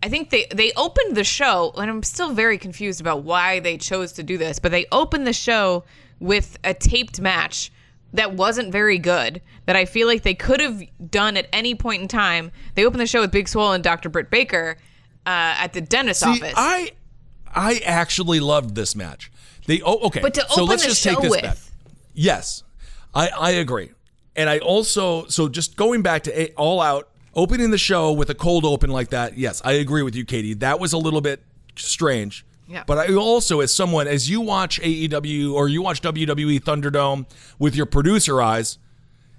I 0.03 0.09
think 0.09 0.31
they 0.31 0.47
they 0.53 0.73
opened 0.73 1.15
the 1.15 1.23
show, 1.23 1.71
and 1.77 1.89
I'm 1.89 2.03
still 2.03 2.33
very 2.33 2.57
confused 2.57 2.99
about 2.99 3.23
why 3.23 3.61
they 3.61 3.77
chose 3.77 4.11
to 4.13 4.23
do 4.23 4.37
this. 4.37 4.59
But 4.59 4.71
they 4.71 4.85
opened 4.91 5.25
the 5.25 5.31
show 5.33 5.85
with 6.19 6.57
a 6.65 6.73
taped 6.73 7.21
match 7.21 7.71
that 8.11 8.33
wasn't 8.33 8.73
very 8.73 8.97
good. 8.99 9.41
That 9.65 9.77
I 9.77 9.85
feel 9.85 10.07
like 10.07 10.23
they 10.23 10.33
could 10.35 10.59
have 10.59 10.83
done 11.09 11.37
at 11.37 11.47
any 11.53 11.73
point 11.73 12.01
in 12.01 12.09
time. 12.09 12.51
They 12.75 12.83
opened 12.85 12.99
the 12.99 13.07
show 13.07 13.21
with 13.21 13.31
Big 13.31 13.47
Swole 13.47 13.71
and 13.71 13.81
Dr. 13.81 14.09
Britt 14.09 14.29
Baker 14.29 14.75
uh, 15.25 15.29
at 15.63 15.71
the 15.71 15.79
dentist 15.79 16.19
See, 16.19 16.29
office. 16.29 16.53
I 16.57 16.91
I 17.47 17.79
actually 17.85 18.41
loved 18.41 18.75
this 18.75 18.97
match. 18.97 19.31
They 19.67 19.81
oh 19.85 19.99
okay. 20.07 20.19
But 20.19 20.33
to 20.33 20.41
so 20.49 20.63
open 20.63 20.65
let's 20.67 20.83
the 20.83 20.89
just 20.89 21.01
show 21.01 21.11
take 21.11 21.21
this 21.21 21.31
with- 21.31 21.41
back. 21.43 21.57
Yes, 22.13 22.63
I 23.15 23.29
I 23.29 23.51
agree, 23.51 23.91
and 24.35 24.49
I 24.49 24.59
also 24.59 25.27
so 25.27 25.47
just 25.47 25.77
going 25.77 26.01
back 26.01 26.23
to 26.23 26.41
A- 26.41 26.53
All 26.55 26.81
Out, 26.81 27.07
opening 27.35 27.71
the 27.71 27.77
show 27.77 28.11
with 28.11 28.29
a 28.29 28.35
cold 28.35 28.65
open 28.65 28.89
like 28.89 29.09
that. 29.09 29.37
Yes, 29.37 29.61
I 29.63 29.73
agree 29.73 30.03
with 30.03 30.15
you, 30.15 30.25
Katie. 30.25 30.53
That 30.55 30.79
was 30.79 30.93
a 30.93 30.97
little 30.97 31.21
bit 31.21 31.43
strange. 31.75 32.45
Yeah. 32.67 32.83
But 32.87 32.97
I 32.97 33.13
also, 33.13 33.59
as 33.59 33.75
someone, 33.75 34.07
as 34.07 34.29
you 34.29 34.41
watch 34.41 34.79
AEW 34.81 35.53
or 35.53 35.67
you 35.67 35.81
watch 35.81 36.01
WWE 36.01 36.61
Thunderdome 36.61 37.25
with 37.59 37.75
your 37.75 37.85
producer 37.85 38.41
eyes, 38.41 38.77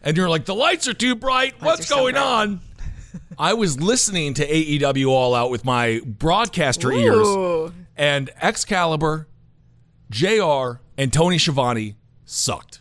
and 0.02 0.16
you're 0.16 0.28
like, 0.28 0.44
the 0.44 0.54
lights 0.54 0.86
are 0.86 0.94
too 0.94 1.14
bright. 1.14 1.54
What's 1.60 1.80
are 1.80 1.84
so 1.84 1.96
going 1.96 2.14
bright." 2.14 2.24
on? 2.24 2.60
I 3.38 3.54
was 3.54 3.80
listening 3.80 4.34
to 4.34 4.46
AEW 4.46 5.08
All 5.08 5.34
Out 5.34 5.50
with 5.50 5.64
my 5.64 6.00
broadcaster 6.04 6.92
ears, 6.92 7.72
and 7.96 8.30
Excalibur, 8.42 9.28
JR, 10.10 10.80
and 10.98 11.12
Tony 11.12 11.38
Schiavone 11.38 11.96
sucked. 12.24 12.80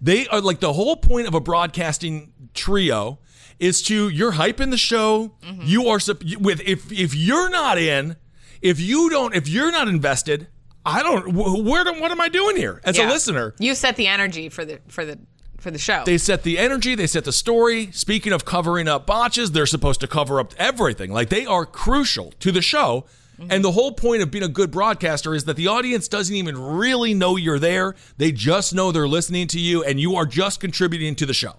They 0.00 0.26
are 0.28 0.40
like 0.40 0.60
the 0.60 0.72
whole 0.72 0.96
point 0.96 1.26
of 1.26 1.34
a 1.34 1.40
broadcasting 1.40 2.32
trio 2.54 3.18
is 3.58 3.82
to 3.82 4.08
you're 4.08 4.32
hyping 4.32 4.70
the 4.70 4.78
show. 4.78 5.32
Mm-hmm. 5.42 5.62
You 5.64 5.88
are 5.88 5.98
with 6.38 6.60
if 6.60 6.90
if 6.92 7.14
you're 7.14 7.50
not 7.50 7.78
in, 7.78 8.16
if 8.62 8.80
you 8.80 9.10
don't, 9.10 9.34
if 9.34 9.48
you're 9.48 9.72
not 9.72 9.88
invested, 9.88 10.48
I 10.84 11.02
don't. 11.02 11.32
Where 11.34 11.84
do- 11.84 12.00
what 12.00 12.10
am 12.10 12.20
I 12.20 12.28
doing 12.28 12.56
here 12.56 12.80
as 12.84 12.98
a 12.98 13.06
listener? 13.06 13.54
you 13.58 13.74
set 13.74 13.96
the 13.96 14.06
energy 14.06 14.48
for 14.48 14.64
the 14.64 14.80
for 14.88 15.04
the 15.04 15.18
for 15.58 15.70
the 15.70 15.78
show. 15.78 16.02
They 16.04 16.18
set 16.18 16.44
the 16.44 16.58
energy, 16.58 16.94
they 16.94 17.06
set 17.06 17.24
the 17.24 17.32
story. 17.32 17.90
Speaking 17.92 18.32
of 18.32 18.44
covering 18.44 18.88
up 18.88 19.06
botches, 19.06 19.52
they're 19.52 19.66
supposed 19.66 20.00
to 20.00 20.06
cover 20.06 20.40
up 20.40 20.54
everything. 20.56 21.12
Like 21.12 21.28
they 21.28 21.46
are 21.46 21.66
crucial 21.66 22.32
to 22.40 22.52
the 22.52 22.62
show. 22.62 23.06
Mm-hmm. 23.38 23.52
And 23.52 23.64
the 23.64 23.72
whole 23.72 23.92
point 23.92 24.22
of 24.22 24.30
being 24.30 24.42
a 24.42 24.48
good 24.48 24.70
broadcaster 24.70 25.34
is 25.34 25.44
that 25.44 25.56
the 25.56 25.68
audience 25.68 26.08
doesn't 26.08 26.34
even 26.34 26.58
really 26.60 27.14
know 27.14 27.36
you're 27.36 27.58
there. 27.58 27.94
They 28.16 28.32
just 28.32 28.74
know 28.74 28.90
they're 28.90 29.06
listening 29.06 29.46
to 29.48 29.60
you 29.60 29.84
and 29.84 30.00
you 30.00 30.16
are 30.16 30.26
just 30.26 30.58
contributing 30.58 31.14
to 31.16 31.26
the 31.26 31.34
show. 31.34 31.56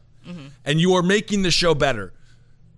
And 0.66 0.80
you 0.80 0.94
are 0.94 1.04
making 1.04 1.42
the 1.42 1.52
show 1.52 1.74
better. 1.74 2.14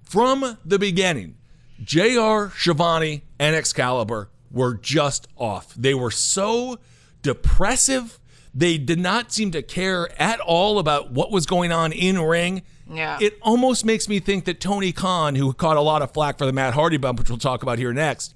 From 0.03 0.57
the 0.65 0.79
beginning, 0.79 1.37
JR, 1.83 2.47
Schiavone, 2.55 3.23
and 3.39 3.55
Excalibur 3.55 4.29
were 4.51 4.73
just 4.75 5.27
off. 5.37 5.73
They 5.75 5.93
were 5.93 6.11
so 6.11 6.79
depressive. 7.21 8.19
They 8.53 8.77
did 8.77 8.99
not 8.99 9.31
seem 9.31 9.51
to 9.51 9.61
care 9.61 10.09
at 10.21 10.39
all 10.41 10.79
about 10.79 11.11
what 11.11 11.31
was 11.31 11.45
going 11.45 11.71
on 11.71 11.91
in 11.93 12.19
ring. 12.21 12.63
Yeah. 12.89 13.17
It 13.21 13.37
almost 13.41 13.85
makes 13.85 14.09
me 14.09 14.19
think 14.19 14.43
that 14.45 14.59
Tony 14.59 14.91
Khan, 14.91 15.35
who 15.35 15.53
caught 15.53 15.77
a 15.77 15.81
lot 15.81 16.01
of 16.01 16.11
flack 16.11 16.37
for 16.37 16.45
the 16.45 16.51
Matt 16.51 16.73
Hardy 16.73 16.97
bump, 16.97 17.19
which 17.19 17.29
we'll 17.29 17.37
talk 17.37 17.63
about 17.63 17.77
here 17.79 17.93
next, 17.93 18.35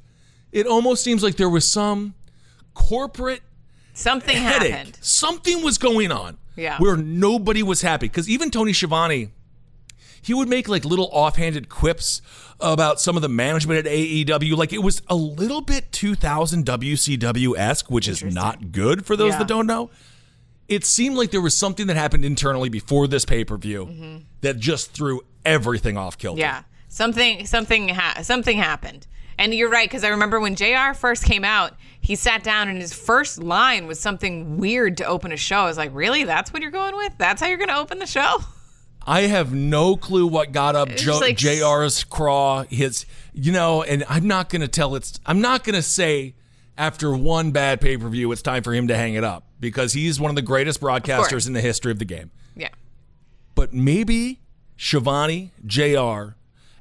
it 0.53 0.65
almost 0.65 1.03
seems 1.03 1.21
like 1.23 1.35
there 1.35 1.49
was 1.49 1.69
some 1.69 2.13
corporate 2.73 3.41
Something 3.93 4.37
headache. 4.37 4.71
happened. 4.71 4.97
Something 5.01 5.61
was 5.61 5.77
going 5.77 6.11
on. 6.11 6.37
Yeah. 6.55 6.77
Where 6.79 6.95
nobody 6.97 7.63
was 7.63 7.81
happy. 7.81 8.07
Because 8.07 8.29
even 8.29 8.51
Tony 8.51 8.73
Schiavone, 8.73 9.29
he 10.21 10.33
would 10.33 10.47
make 10.47 10.67
like 10.67 10.85
little 10.85 11.09
offhanded 11.11 11.69
quips 11.69 12.21
about 12.59 12.99
some 13.01 13.15
of 13.15 13.21
the 13.21 13.29
management 13.29 13.85
at 13.85 13.91
AEW. 13.91 14.55
Like 14.55 14.73
it 14.73 14.81
was 14.81 15.01
a 15.07 15.15
little 15.15 15.61
bit 15.61 15.91
2000 15.91 16.65
WCW 16.65 17.57
esque, 17.57 17.89
which 17.91 18.07
is 18.07 18.23
not 18.23 18.71
good 18.71 19.05
for 19.05 19.15
those 19.15 19.33
Yeah. 19.33 19.39
that 19.39 19.47
don't 19.47 19.67
know. 19.67 19.89
It 20.67 20.83
seemed 20.83 21.15
like 21.15 21.29
there 21.29 21.41
was 21.41 21.55
something 21.55 21.85
that 21.87 21.95
happened 21.95 22.25
internally 22.25 22.69
before 22.69 23.07
this 23.07 23.23
pay 23.25 23.43
per 23.45 23.57
view 23.57 24.23
that 24.41 24.57
just 24.57 24.91
threw 24.93 25.21
everything 25.45 25.95
off 25.95 26.17
kilter. 26.17 26.37
Mm-hmm. 26.41 26.55
Yeah, 26.55 26.63
something 26.89 27.45
something 27.45 27.89
ha- 27.89 28.21
something 28.23 28.57
happened. 28.57 29.05
And 29.37 29.53
you're 29.53 29.69
right 29.69 29.87
because 29.87 30.03
I 30.03 30.07
remember 30.07 30.39
when 30.39 30.55
Jr. 30.55 30.93
first 30.95 31.23
came 31.25 31.43
out, 31.43 31.73
he 32.05 32.15
sat 32.15 32.43
down 32.43 32.69
and 32.69 32.77
his 32.79 32.93
first 32.93 33.41
line 33.41 33.87
was 33.87 33.99
something 33.99 34.57
weird 34.57 34.97
to 34.97 35.05
open 35.05 35.31
a 35.31 35.37
show. 35.37 35.57
I 35.57 35.65
was 35.65 35.75
like, 35.77 35.89
really? 35.91 36.23
That's 36.23 36.53
what 36.53 36.61
you're 36.61 36.69
going 36.69 36.95
with? 36.95 37.13
That's 37.17 37.41
how 37.41 37.47
you're 37.47 37.57
going 37.57 37.69
to 37.69 37.79
open 37.79 37.97
the 37.97 38.05
show? 38.05 38.37
I 39.07 39.21
have 39.21 39.53
no 39.55 39.95
clue 39.95 40.27
what 40.27 40.51
got 40.51 40.75
up 40.75 40.89
jo- 40.89 41.17
like- 41.17 41.35
JR's 41.35 42.03
craw. 42.03 42.63
His, 42.69 43.07
you 43.33 43.51
know, 43.51 43.81
and 43.81 44.03
I'm 44.07 44.27
not 44.27 44.49
going 44.49 44.61
to 44.61 44.67
tell 44.67 44.93
it's, 44.93 45.19
I'm 45.25 45.41
not 45.41 45.63
going 45.63 45.73
to 45.73 45.81
say 45.81 46.35
after 46.77 47.11
one 47.15 47.49
bad 47.49 47.81
pay 47.81 47.97
per 47.97 48.07
view, 48.07 48.31
it's 48.31 48.43
time 48.43 48.61
for 48.61 48.73
him 48.73 48.87
to 48.89 48.95
hang 48.95 49.15
it 49.15 49.23
up 49.23 49.47
because 49.59 49.93
he's 49.93 50.19
one 50.19 50.29
of 50.29 50.35
the 50.35 50.43
greatest 50.43 50.79
broadcasters 50.81 51.47
in 51.47 51.53
the 51.53 51.61
history 51.61 51.91
of 51.91 51.97
the 51.97 52.05
game. 52.05 52.29
Yeah. 52.55 52.69
But 53.55 53.73
maybe 53.73 54.41
Schiavone, 54.77 55.53
JR, 55.65 56.35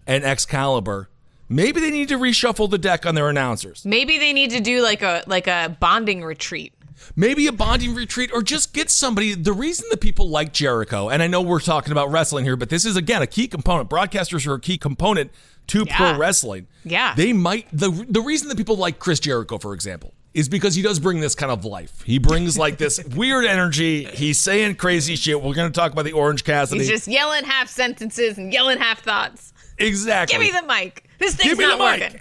and 0.07 0.23
Excalibur, 0.23 1.09
maybe 1.49 1.81
they 1.81 1.91
need 1.91 2.09
to 2.09 2.19
reshuffle 2.19 2.71
the 2.71 2.79
deck 2.79 3.07
on 3.07 3.15
their 3.15 3.29
announcers. 3.29 3.85
Maybe 3.85 4.19
they 4.19 4.33
need 4.33 4.51
to 4.51 4.61
do 4.61 4.83
like 4.83 5.03
a 5.03 5.23
like 5.27 5.47
a 5.47 5.77
bonding 5.81 6.23
retreat. 6.25 6.73
maybe 7.17 7.47
a 7.47 7.53
bonding 7.53 7.95
retreat 7.95 8.31
or 8.33 8.43
just 8.43 8.73
get 8.73 8.89
somebody 8.91 9.35
the 9.35 9.53
reason 9.53 9.85
that 9.91 10.01
people 10.01 10.29
like 10.31 10.53
jericho 10.53 11.09
and 11.11 11.23
i 11.23 11.27
know 11.27 11.43
we're 11.43 11.61
talking 11.61 11.91
about 11.93 12.11
wrestling 12.11 12.45
here 12.45 12.57
but 12.57 12.71
this 12.71 12.85
is 12.87 12.97
again 12.97 13.21
a 13.21 13.27
key 13.27 13.47
component 13.49 13.91
broadcasters 13.91 14.47
are 14.47 14.55
a 14.55 14.61
key 14.61 14.79
component 14.79 15.31
to 15.67 15.85
Yeah. 15.87 15.97
pro 15.97 16.17
wrestling 16.17 16.67
Yeah. 16.85 17.15
they 17.15 17.33
might 17.33 17.67
the 17.73 17.91
the 18.09 18.21
reason 18.23 18.49
that 18.49 18.57
people 18.57 18.77
like 18.77 19.01
chris 19.01 19.19
jericho 19.21 19.59
for 19.59 19.75
example 19.75 20.15
is 20.35 20.49
because 20.49 20.77
he 20.77 20.83
does 20.83 20.99
bring 21.01 21.21
this 21.21 21.35
kind 21.35 21.51
of 21.53 21.65
life 21.65 22.01
he 22.03 22.19
brings 22.19 22.57
like 22.57 22.79
this 22.79 23.03
weird 23.17 23.45
energy 23.45 24.05
he's 24.05 24.39
saying 24.39 24.77
crazy 24.77 25.17
shit 25.17 25.43
we're 25.43 25.53
going 25.55 25.71
to 25.71 25.79
talk 25.79 25.93
about 25.93 26.05
the 26.07 26.13
orange 26.13 26.45
cassidy 26.45 26.79
He's 26.81 26.89
just 26.89 27.09
yelling 27.09 27.45
half 27.45 27.69
sentences 27.69 28.39
and 28.39 28.53
yelling 28.53 28.79
half 28.79 29.03
thoughts. 29.03 29.53
Exactly 29.79 30.35
Give 30.39 30.55
me 30.55 30.59
the 30.61 30.67
mic. 30.67 31.09
This 31.19 31.35
thing's 31.35 31.51
Give 31.51 31.59
me 31.59 31.67
not 31.67 31.79
the 31.79 31.85
working. 31.85 32.21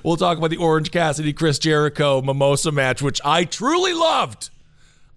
we'll 0.04 0.16
talk 0.16 0.38
about 0.38 0.50
the 0.50 0.56
Orange 0.56 0.90
Cassidy 0.90 1.32
Chris 1.32 1.58
Jericho 1.58 2.20
Mimosa 2.22 2.72
match, 2.72 3.00
which 3.02 3.20
I 3.24 3.44
truly 3.44 3.92
loved. 3.94 4.50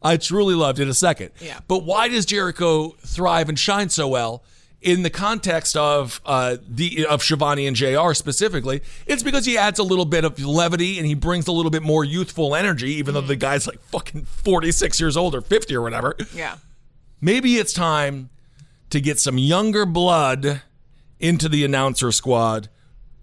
I 0.03 0.17
truly 0.17 0.55
loved 0.55 0.79
in 0.79 0.87
a 0.89 0.93
second. 0.93 1.31
Yeah. 1.39 1.59
But 1.67 1.83
why 1.83 2.07
does 2.07 2.25
Jericho 2.25 2.89
thrive 3.05 3.49
and 3.49 3.57
shine 3.57 3.89
so 3.89 4.07
well? 4.07 4.43
In 4.81 5.03
the 5.03 5.11
context 5.11 5.77
of 5.77 6.19
uh, 6.25 6.57
the 6.67 7.05
of 7.05 7.21
Schiavone 7.21 7.67
and 7.67 7.75
Jr. 7.75 8.13
specifically, 8.13 8.81
it's 9.05 9.21
because 9.21 9.45
he 9.45 9.55
adds 9.55 9.77
a 9.77 9.83
little 9.83 10.05
bit 10.05 10.25
of 10.25 10.43
levity 10.43 10.97
and 10.97 11.05
he 11.05 11.13
brings 11.13 11.45
a 11.47 11.51
little 11.51 11.69
bit 11.69 11.83
more 11.83 12.03
youthful 12.03 12.55
energy, 12.55 12.93
even 12.93 13.13
though 13.13 13.21
the 13.21 13.35
guy's 13.35 13.67
like 13.67 13.79
fucking 13.83 14.25
forty 14.25 14.71
six 14.71 14.99
years 14.99 15.15
old 15.15 15.35
or 15.35 15.41
fifty 15.41 15.75
or 15.75 15.81
whatever 15.83 16.15
Yeah. 16.33 16.55
maybe 17.21 17.57
it's 17.57 17.73
time 17.73 18.31
to 18.89 18.99
get 18.99 19.19
some 19.19 19.37
younger 19.37 19.85
blood 19.85 20.63
into 21.21 21.47
the 21.49 21.63
announcer 21.63 22.11
squad. 22.11 22.69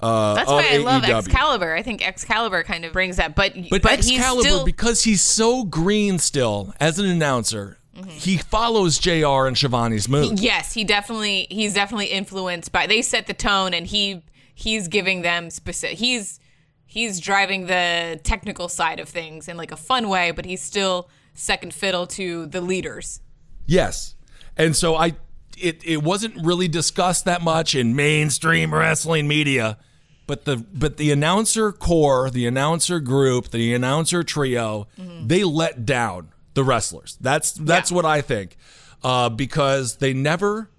Uh, 0.00 0.34
That's 0.34 0.50
why 0.50 0.68
I 0.70 0.76
love 0.78 1.02
AEW. 1.02 1.18
Excalibur. 1.18 1.74
I 1.74 1.82
think 1.82 2.06
Excalibur 2.06 2.62
kind 2.62 2.84
of 2.84 2.92
brings 2.92 3.16
that, 3.16 3.34
but 3.34 3.52
But, 3.68 3.82
but, 3.82 3.96
he's 3.96 4.12
Excalibur, 4.12 4.42
still 4.48 4.64
because 4.64 5.02
he's 5.02 5.20
so 5.22 5.64
green 5.64 6.18
still 6.18 6.72
as 6.80 6.98
an 6.98 7.06
announcer, 7.06 7.74
Mm-hmm. 7.96 8.10
he 8.10 8.36
follows 8.36 8.96
JR 9.00 9.46
and 9.48 9.56
Schiavone's 9.56 10.08
mood. 10.08 10.38
Yes, 10.38 10.72
he 10.72 10.84
definitely 10.84 11.48
he's 11.50 11.74
definitely 11.74 12.06
influenced 12.06 12.70
by 12.70 12.86
they 12.86 13.02
set 13.02 13.26
the 13.26 13.34
tone 13.34 13.74
and 13.74 13.88
he 13.88 14.22
he's 14.54 14.86
giving 14.86 15.22
them 15.22 15.50
specific 15.50 15.98
he's 15.98 16.38
he's 16.86 17.18
driving 17.18 17.66
the 17.66 18.20
technical 18.22 18.68
side 18.68 19.00
of 19.00 19.08
things 19.08 19.48
in 19.48 19.56
like 19.56 19.72
a 19.72 19.76
fun 19.76 20.08
way, 20.08 20.30
but 20.30 20.44
he's 20.44 20.62
still 20.62 21.08
second 21.34 21.74
fiddle 21.74 22.06
to 22.06 22.46
the 22.46 22.60
leaders. 22.60 23.20
Yes. 23.66 24.14
And 24.56 24.76
so 24.76 24.94
I 24.94 25.14
it 25.60 25.82
it 25.84 26.02
wasn't 26.02 26.34
really 26.44 26.68
discussed 26.68 27.24
that 27.26 27.42
much 27.42 27.74
in 27.74 27.94
mainstream 27.96 28.74
wrestling 28.74 29.26
media, 29.28 29.78
but 30.26 30.44
the 30.44 30.56
but 30.56 30.96
the 30.96 31.10
announcer 31.12 31.72
core, 31.72 32.30
the 32.30 32.46
announcer 32.46 33.00
group, 33.00 33.48
the 33.50 33.74
announcer 33.74 34.22
trio, 34.22 34.86
they 35.24 35.44
let 35.44 35.84
down 35.86 36.28
the 36.54 36.64
wrestlers. 36.64 37.16
That's 37.20 37.52
that's 37.52 37.90
Yeah. 37.90 37.94
what 37.96 38.04
I 38.04 38.20
think. 38.20 38.56
Uh, 39.02 39.28
because 39.28 39.98
they 39.98 40.12
never 40.12 40.70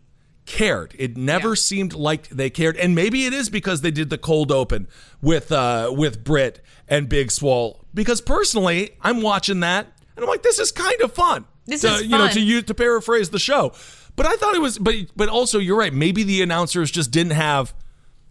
cared. 0.45 0.93
It 0.99 1.15
never 1.15 1.49
Yeah. 1.49 1.55
seemed 1.55 1.93
like 1.93 2.27
they 2.29 2.49
cared, 2.49 2.75
and 2.75 2.93
maybe 2.95 3.25
it 3.25 3.33
is 3.33 3.49
because 3.49 3.81
they 3.81 3.91
did 3.91 4.09
the 4.09 4.17
cold 4.17 4.51
open 4.51 4.87
with 5.21 5.51
uh, 5.51 5.93
with 5.95 6.23
Britt 6.23 6.61
and 6.87 7.07
Big 7.07 7.31
Swole. 7.31 7.85
Because 7.93 8.19
personally, 8.21 8.91
I'm 9.01 9.21
watching 9.21 9.59
that 9.61 9.87
and 10.15 10.23
I'm 10.23 10.29
like, 10.29 10.43
this 10.43 10.59
is 10.59 10.71
kind 10.71 10.99
of 11.01 11.13
fun. 11.13 11.45
This 11.65 11.81
to, 11.81 11.87
is 11.95 12.03
you 12.03 12.09
know 12.17 12.27
to 12.27 12.39
use 12.41 12.63
to 12.63 12.73
paraphrase 12.73 13.29
the 13.29 13.39
show. 13.39 13.73
But 14.19 14.27
I 14.27 14.35
thought 14.35 14.53
it 14.53 14.61
was, 14.61 14.77
but 14.77 14.95
but 15.15 15.29
also 15.29 15.59
you're 15.59 15.77
right. 15.77 15.93
Maybe 15.93 16.23
the 16.23 16.41
announcers 16.41 16.91
just 16.91 17.09
didn't 17.11 17.31
have. 17.31 17.73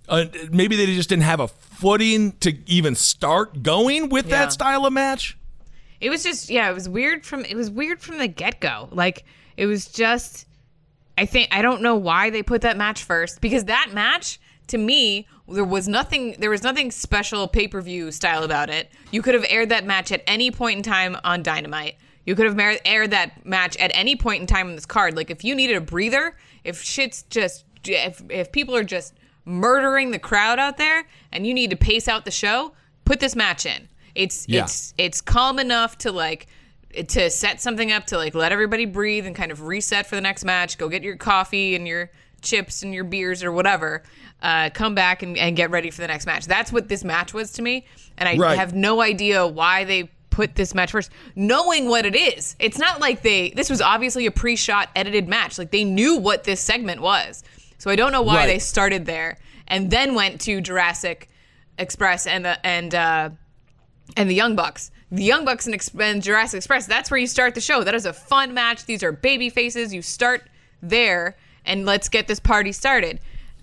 Uh, 0.06 0.26
maybe 0.50 0.76
they 0.76 0.84
just 0.86 1.08
didn't 1.08 1.22
have 1.24 1.40
a 1.40 1.48
footing 1.48 2.32
to 2.40 2.52
even 2.66 2.94
start 2.94 3.62
going 3.62 4.10
with 4.10 4.26
Yeah. 4.26 4.36
that 4.44 4.52
style 4.52 4.84
of 4.84 4.92
match. 4.92 5.38
It 6.00 6.10
was 6.10 6.22
just 6.22 6.50
yeah, 6.50 6.70
it 6.70 6.74
was 6.74 6.90
weird 6.90 7.24
from 7.24 7.42
it 7.46 7.56
was 7.56 7.70
weird 7.70 8.00
from 8.02 8.18
the 8.18 8.28
get 8.28 8.60
go. 8.60 8.90
Like 8.92 9.24
it 9.56 9.64
was 9.64 9.86
just 9.86 10.44
I 11.16 11.24
think 11.24 11.48
I 11.52 11.62
don't 11.62 11.80
know 11.80 11.96
why 11.96 12.28
they 12.28 12.42
put 12.42 12.60
that 12.60 12.76
match 12.76 13.02
first 13.02 13.40
because 13.40 13.64
that 13.64 13.92
match 13.94 14.38
to 14.66 14.76
me 14.76 15.26
there 15.48 15.64
was 15.64 15.88
nothing 15.88 16.36
there 16.38 16.50
was 16.50 16.62
nothing 16.62 16.90
special 16.90 17.48
pay-per-view 17.48 18.12
style 18.12 18.44
about 18.44 18.68
it. 18.68 18.90
You 19.10 19.22
could 19.22 19.32
have 19.32 19.46
aired 19.48 19.70
that 19.70 19.86
match 19.86 20.12
at 20.12 20.22
any 20.26 20.50
point 20.50 20.76
in 20.76 20.82
time 20.82 21.16
on 21.24 21.42
Dynamite. 21.42 21.96
You 22.28 22.34
could 22.34 22.44
have 22.44 22.56
mar- 22.56 22.76
aired 22.84 23.12
that 23.12 23.46
match 23.46 23.74
at 23.78 23.90
any 23.94 24.14
point 24.14 24.42
in 24.42 24.46
time 24.46 24.68
on 24.68 24.74
this 24.74 24.84
card. 24.84 25.16
Like 25.16 25.30
if 25.30 25.44
you 25.44 25.54
needed 25.54 25.76
a 25.76 25.80
breather, 25.80 26.36
if 26.62 26.82
shit's 26.82 27.22
just 27.30 27.64
if 27.86 28.20
if 28.28 28.52
people 28.52 28.76
are 28.76 28.84
just 28.84 29.14
murdering 29.46 30.10
the 30.10 30.18
crowd 30.18 30.58
out 30.58 30.76
there 30.76 31.06
and 31.32 31.46
you 31.46 31.54
need 31.54 31.70
to 31.70 31.76
pace 31.76 32.06
out 32.06 32.26
the 32.26 32.30
show, 32.30 32.72
put 33.06 33.18
this 33.20 33.34
match 33.34 33.64
in. 33.64 33.88
It's 34.14 34.46
Yeah. 34.46 34.64
it's 34.64 34.92
it's 34.98 35.20
calm 35.22 35.58
enough 35.58 35.96
to 35.98 36.12
like 36.12 36.48
to 37.08 37.30
set 37.30 37.62
something 37.62 37.92
up 37.92 38.04
to 38.08 38.18
like 38.18 38.34
let 38.34 38.52
everybody 38.52 38.84
breathe 38.84 39.24
and 39.26 39.34
kind 39.34 39.50
of 39.50 39.62
reset 39.62 40.06
for 40.06 40.14
the 40.14 40.20
next 40.20 40.44
match. 40.44 40.76
Go 40.76 40.90
get 40.90 41.02
your 41.02 41.16
coffee 41.16 41.74
and 41.74 41.88
your 41.88 42.10
chips 42.42 42.82
and 42.82 42.92
your 42.92 43.04
beers 43.04 43.42
or 43.42 43.52
whatever. 43.52 44.02
Uh, 44.42 44.68
come 44.74 44.94
back 44.94 45.22
and, 45.22 45.38
and 45.38 45.56
get 45.56 45.70
ready 45.70 45.90
for 45.90 46.02
the 46.02 46.06
next 46.08 46.26
match. 46.26 46.44
That's 46.44 46.70
what 46.72 46.88
this 46.88 47.04
match 47.04 47.32
was 47.32 47.52
to 47.52 47.62
me, 47.62 47.86
and 48.18 48.28
I 48.28 48.36
Right. 48.36 48.58
have 48.58 48.74
no 48.74 49.00
idea 49.00 49.46
why 49.46 49.84
they 49.84 50.10
put 50.38 50.54
this 50.54 50.72
match 50.72 50.92
first, 50.92 51.10
knowing 51.34 51.88
what 51.88 52.06
it 52.06 52.14
is. 52.14 52.54
It's 52.60 52.78
not 52.78 53.00
like 53.00 53.22
they. 53.22 53.50
This 53.50 53.68
was 53.68 53.80
obviously 53.82 54.24
a 54.26 54.30
pre-shot 54.30 54.88
edited 54.94 55.26
match. 55.26 55.58
Like 55.58 55.72
they 55.72 55.82
knew 55.82 56.16
what 56.16 56.44
this 56.44 56.60
segment 56.60 57.00
was. 57.00 57.42
So 57.78 57.90
I 57.90 57.96
don't 57.96 58.12
know 58.12 58.22
why 58.22 58.36
Right. 58.36 58.46
they 58.46 58.58
started 58.60 59.04
there 59.04 59.38
and 59.66 59.90
then 59.90 60.14
went 60.14 60.40
to 60.42 60.60
Jurassic 60.60 61.28
Express 61.76 62.28
and 62.28 62.44
the 62.44 62.64
and 62.64 62.94
uh, 62.94 63.30
and 64.16 64.30
the 64.30 64.34
Young 64.34 64.54
Bucks. 64.54 64.92
The 65.10 65.24
Young 65.24 65.44
Bucks 65.44 65.66
and, 65.66 65.74
Ex- 65.74 65.90
and 65.98 66.22
Jurassic 66.22 66.58
Express, 66.58 66.86
that's 66.86 67.10
where 67.10 67.18
you 67.18 67.26
start 67.26 67.56
the 67.56 67.60
show. 67.60 67.82
That 67.82 67.94
is 67.96 68.06
a 68.06 68.12
fun 68.12 68.54
match. 68.54 68.84
These 68.84 69.02
are 69.02 69.10
baby 69.10 69.50
faces. 69.50 69.92
You 69.92 70.02
start 70.02 70.48
there 70.80 71.36
and 71.64 71.84
let's 71.84 72.08
get 72.08 72.28
this 72.28 72.38
party 72.38 72.70
started. 72.70 73.18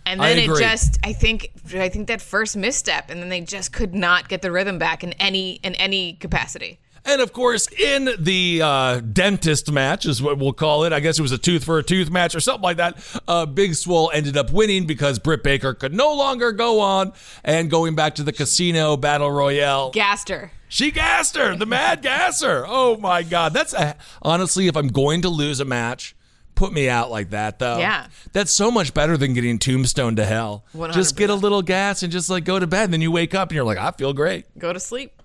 And 0.05 0.19
then 0.19 0.37
it 0.37 0.47
just 0.57 0.99
I 1.03 1.13
think 1.13 1.51
I 1.73 1.89
think 1.89 2.07
that 2.07 2.21
first 2.21 2.55
misstep 2.55 3.09
and 3.09 3.21
then 3.21 3.29
they 3.29 3.41
just 3.41 3.73
could 3.73 3.95
not 3.95 4.29
get 4.29 4.41
the 4.41 4.51
rhythm 4.51 4.77
back 4.77 5.03
in 5.03 5.13
any 5.13 5.53
in 5.63 5.75
any 5.75 6.13
capacity. 6.13 6.79
And 7.07 7.21
of 7.21 7.33
course, 7.33 7.67
in 7.71 8.09
the 8.17 8.61
uh, 8.63 8.99
dentist 8.99 9.71
match, 9.71 10.07
is 10.07 10.23
what 10.23 10.39
we'll 10.39 10.53
call 10.53 10.85
it. 10.85 10.91
I 10.93 10.99
guess 10.99 11.19
it 11.19 11.21
was 11.21 11.31
a 11.31 11.37
tooth 11.37 11.63
for 11.63 11.77
a 11.77 11.83
tooth 11.83 12.09
match 12.09 12.33
or 12.33 12.39
something 12.39 12.63
like 12.63 12.77
that. 12.77 13.21
Uh, 13.27 13.45
Big 13.45 13.75
Swole 13.75 14.09
ended 14.11 14.35
up 14.35 14.51
winning 14.51 14.87
because 14.87 15.19
Britt 15.19 15.43
Baker 15.43 15.75
could 15.75 15.93
no 15.93 16.15
longer 16.15 16.51
go 16.51 16.79
on 16.79 17.13
and 17.43 17.69
going 17.69 17.93
back 17.93 18.15
to 18.15 18.23
the 18.23 18.33
casino 18.33 18.97
battle 18.97 19.29
royale. 19.29 19.91
Gaster. 19.91 20.49
She 20.67 20.89
gassed 20.89 21.37
her, 21.37 21.55
the 21.55 21.67
mad 21.67 22.01
gasser. 22.01 22.65
Oh 22.67 22.97
my 22.97 23.21
God. 23.21 23.53
That's 23.53 23.73
a, 23.73 23.95
honestly, 24.23 24.67
if 24.67 24.75
I'm 24.75 24.87
going 24.87 25.21
to 25.21 25.29
lose 25.29 25.59
a 25.59 25.65
match, 25.65 26.15
put 26.55 26.73
me 26.73 26.89
out 26.89 27.11
like 27.11 27.31
that, 27.31 27.59
though. 27.59 27.77
Yeah. 27.77 28.07
That's 28.33 28.51
so 28.51 28.71
much 28.71 28.93
better 28.93 29.17
than 29.17 29.33
getting 29.33 29.59
tombstone 29.59 30.15
to 30.15 30.25
hell. 30.25 30.65
Just 30.91 31.15
get 31.15 31.29
a 31.29 31.35
little 31.35 31.61
gas 31.61 32.03
and 32.03 32.11
just 32.11 32.29
like 32.29 32.43
go 32.45 32.57
to 32.59 32.67
bed. 32.67 32.85
And 32.85 32.93
then 32.93 33.01
you 33.01 33.11
wake 33.11 33.35
up 33.35 33.49
and 33.49 33.55
you're 33.55 33.65
like, 33.65 33.77
I 33.77 33.91
feel 33.91 34.13
great 34.13 34.45
Go 34.57 34.71
to 34.73 34.79
sleep. 34.79 35.21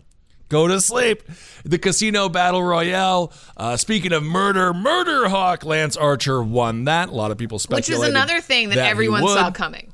go 0.49 0.67
to 0.69 0.81
sleep. 0.81 1.23
The 1.65 1.79
Casino 1.79 2.29
Battle 2.29 2.63
Royale. 2.63 3.33
Uh, 3.57 3.77
speaking 3.77 4.13
of 4.13 4.23
murder, 4.23 4.75
Murder 4.75 5.29
Hawk 5.29 5.65
Lance 5.65 5.97
Archer 5.97 6.43
won 6.43 6.85
that. 6.85 7.09
A 7.09 7.13
lot 7.13 7.31
of 7.31 7.39
people 7.39 7.61
Which 7.69 7.89
is 7.89 8.01
another 8.03 8.41
thing 8.41 8.71
that, 8.71 8.75
he 8.75 8.81
everyone 8.81 9.23
saw 9.27 9.51
coming. 9.51 9.93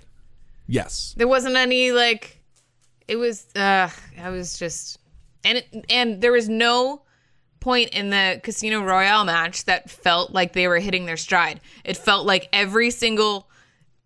Yes. 0.67 1.15
There 1.17 1.29
wasn't 1.29 1.57
any 1.57 1.93
like 1.93 2.43
it 3.07 3.17
was 3.17 3.47
uh 3.55 3.89
I 4.21 4.31
was 4.31 4.59
just 4.59 4.99
and 5.45 5.59
it, 5.59 5.87
and 5.91 6.21
there 6.21 6.33
was 6.33 6.49
no 6.49 7.03
point 7.61 7.91
in 7.91 8.11
the 8.11 8.41
Casino 8.43 8.83
Royale 8.83 9.25
match 9.25 9.65
that 9.65 9.91
felt 9.91 10.33
like 10.33 10.53
they 10.53 10.69
were 10.69 10.79
hitting 10.79 11.07
their 11.07 11.17
stride. 11.17 11.61
It 11.85 11.97
felt 11.97 12.27
like 12.27 12.49
every 12.53 12.91
single 12.91 13.49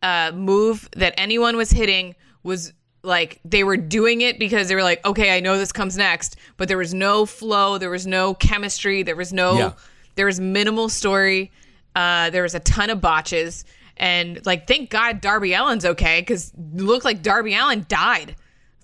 uh 0.03 0.33
move 0.35 0.89
that 0.97 1.13
anyone 1.19 1.57
was 1.57 1.71
hitting 1.71 2.15
was 2.43 2.73
like 3.03 3.39
they 3.45 3.65
were 3.65 3.77
doing 3.77 4.21
it 4.23 4.39
because 4.39 4.69
they 4.69 4.75
were 4.75 4.83
like, 4.83 5.05
okay, 5.07 5.37
I 5.37 5.41
know 5.41 5.57
this 5.59 5.73
comes 5.73 5.97
next, 5.97 6.37
but 6.57 6.69
there 6.69 6.79
was 6.79 6.93
no 6.95 7.27
flow, 7.27 7.79
there 7.79 7.91
was 7.91 8.07
no 8.07 8.35
chemistry, 8.35 9.03
there 9.03 9.17
was 9.17 9.33
no 9.33 9.57
Yeah. 9.59 9.73
there 10.17 10.27
was 10.27 10.41
minimal 10.41 10.89
story. 10.89 11.51
Uh, 11.97 12.31
there 12.31 12.43
was 12.45 12.55
a 12.55 12.61
ton 12.61 12.89
of 12.89 13.01
botches, 13.01 13.65
and 13.97 14.41
like, 14.47 14.69
thank 14.69 14.91
God 14.91 15.21
Darby 15.21 15.55
Allin's 15.55 15.85
okay 15.85 16.21
because 16.21 16.53
looked 16.75 17.05
like 17.05 17.21
Darby 17.23 17.55
Allin 17.55 17.85
died. 17.89 18.37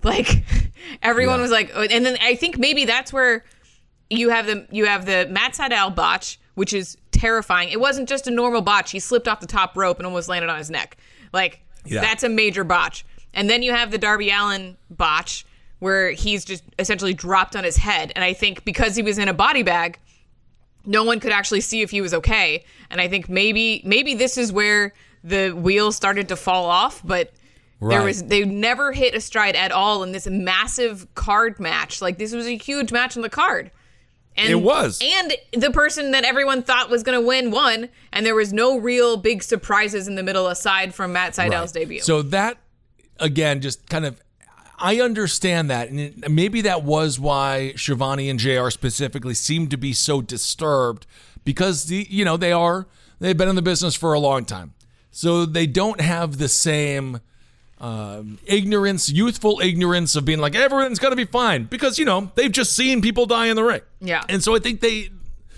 Like 0.03 0.43
everyone 1.01 1.37
Yeah. 1.37 1.41
was 1.41 1.51
like, 1.51 1.71
and 1.75 2.05
then 2.05 2.17
I 2.21 2.35
think 2.35 2.57
maybe 2.59 2.85
that's 2.85 3.11
where 3.13 3.43
you 4.09 4.29
have 4.29 4.45
the 4.45 4.67
you 4.71 4.85
have 4.85 5.05
the 5.05 5.27
Matt 5.29 5.53
Sydal 5.53 5.95
botch, 5.95 6.39
which 6.55 6.73
is 6.73 6.97
terrifying. 7.11 7.69
It 7.69 7.79
wasn't 7.79 8.07
just 8.07 8.27
a 8.27 8.31
normal 8.31 8.61
botch; 8.61 8.91
he 8.91 8.99
slipped 8.99 9.27
off 9.27 9.39
the 9.39 9.47
top 9.47 9.75
rope 9.77 9.97
and 9.97 10.05
almost 10.05 10.29
landed 10.29 10.49
on 10.49 10.57
his 10.57 10.69
neck. 10.69 10.97
Like 11.33 11.61
Yeah. 11.85 12.01
that's 12.01 12.23
a 12.23 12.29
major 12.29 12.63
botch. 12.63 13.05
And 13.33 13.49
then 13.49 13.61
you 13.61 13.71
have 13.73 13.91
the 13.91 13.97
Darby 13.97 14.29
Allin 14.31 14.77
botch, 14.89 15.45
where 15.79 16.11
he's 16.11 16.43
just 16.45 16.63
essentially 16.79 17.13
dropped 17.13 17.55
on 17.55 17.63
his 17.63 17.77
head. 17.77 18.11
And 18.15 18.23
I 18.23 18.33
think 18.33 18.65
because 18.65 18.95
he 18.95 19.03
was 19.03 19.17
in 19.17 19.27
a 19.27 19.33
body 19.33 19.61
bag, 19.63 19.99
no 20.85 21.03
one 21.03 21.19
could 21.19 21.31
actually 21.33 21.61
see 21.61 21.81
if 21.81 21.91
he 21.91 22.01
was 22.01 22.13
okay. 22.13 22.63
And 22.89 23.01
I 23.01 23.07
think 23.07 23.29
maybe 23.29 23.81
maybe 23.85 24.15
this 24.15 24.37
is 24.37 24.51
where 24.51 24.93
the 25.23 25.51
wheels 25.51 25.95
started 25.95 26.29
to 26.29 26.35
fall 26.35 26.65
off, 26.65 27.01
but 27.05 27.31
there 27.81 28.01
was 28.01 28.23
they 28.23 28.43
never 28.45 28.91
hit 28.91 29.13
a 29.13 29.21
stride 29.21 29.55
at 29.55 29.71
all 29.71 30.01
in 30.01 30.11
this 30.13 30.25
massive 30.27 31.13
card 31.13 31.59
match. 31.59 32.01
Like 32.01 32.17
this 32.17 32.33
was 32.33 32.47
a 32.47 32.57
huge 32.57 32.91
match 32.91 33.15
on 33.17 33.21
the 33.21 33.29
card. 33.29 33.69
And, 34.37 34.49
It 34.51 34.55
was. 34.61 34.99
And 35.03 35.33
the 35.53 35.71
person 35.71 36.11
that 36.11 36.23
everyone 36.23 36.61
thought 36.61 36.89
was 36.89 37.01
going 37.03 37.19
to 37.19 37.25
win 37.25 37.49
won, 37.49 37.89
and 38.13 38.25
there 38.25 38.35
was 38.35 38.53
no 38.53 38.77
real 38.79 39.17
big 39.17 39.41
surprises 39.41 40.07
in 40.07 40.13
the 40.15 40.21
middle 40.23 40.47
aside 40.47 40.93
from 40.93 41.11
Matt 41.13 41.33
Sydal's 41.33 41.73
Right. 41.75 41.81
debut. 41.81 42.01
So 42.01 42.21
that 42.21 42.57
again, 43.19 43.61
just 43.61 43.89
kind 43.89 44.05
of, 44.05 44.21
I 44.77 44.99
understand 45.01 45.71
that, 45.71 45.89
and 45.89 46.23
maybe 46.29 46.61
that 46.61 46.83
was 46.83 47.19
why 47.19 47.73
Schiavone 47.75 48.29
and 48.29 48.39
Jr. 48.39 48.69
specifically 48.69 49.33
seemed 49.33 49.71
to 49.71 49.77
be 49.77 49.91
so 49.91 50.21
disturbed 50.21 51.07
because 51.43 51.85
the 51.85 52.05
you 52.09 52.23
know 52.23 52.37
they 52.37 52.51
are 52.51 52.85
they've 53.19 53.35
been 53.35 53.49
in 53.49 53.55
the 53.55 53.63
business 53.63 53.95
for 53.95 54.13
a 54.13 54.19
long 54.19 54.45
time, 54.45 54.75
so 55.09 55.45
they 55.47 55.65
don't 55.65 55.99
have 55.99 56.37
the 56.37 56.47
same. 56.47 57.21
Um, 57.79 58.39
ignorance, 58.45 59.07
youthful 59.09 59.59
ignorance 59.61 60.15
of 60.15 60.25
being 60.25 60.39
like 60.39 60.55
everything's 60.55 60.97
gonna 60.99 61.15
be 61.15 61.25
fine 61.25 61.65
because 61.65 61.99
you 61.99 62.05
know 62.05 62.31
they've 62.35 62.51
just 62.51 62.75
seen 62.75 63.01
people 63.01 63.27
die 63.27 63.47
in 63.47 63.55
the 63.55 63.63
ring. 63.63 63.81
Yeah. 64.01 64.23
and 64.29 64.43
so 64.43 64.55
I 64.55 64.59
think 64.59 64.81
they 64.81 65.09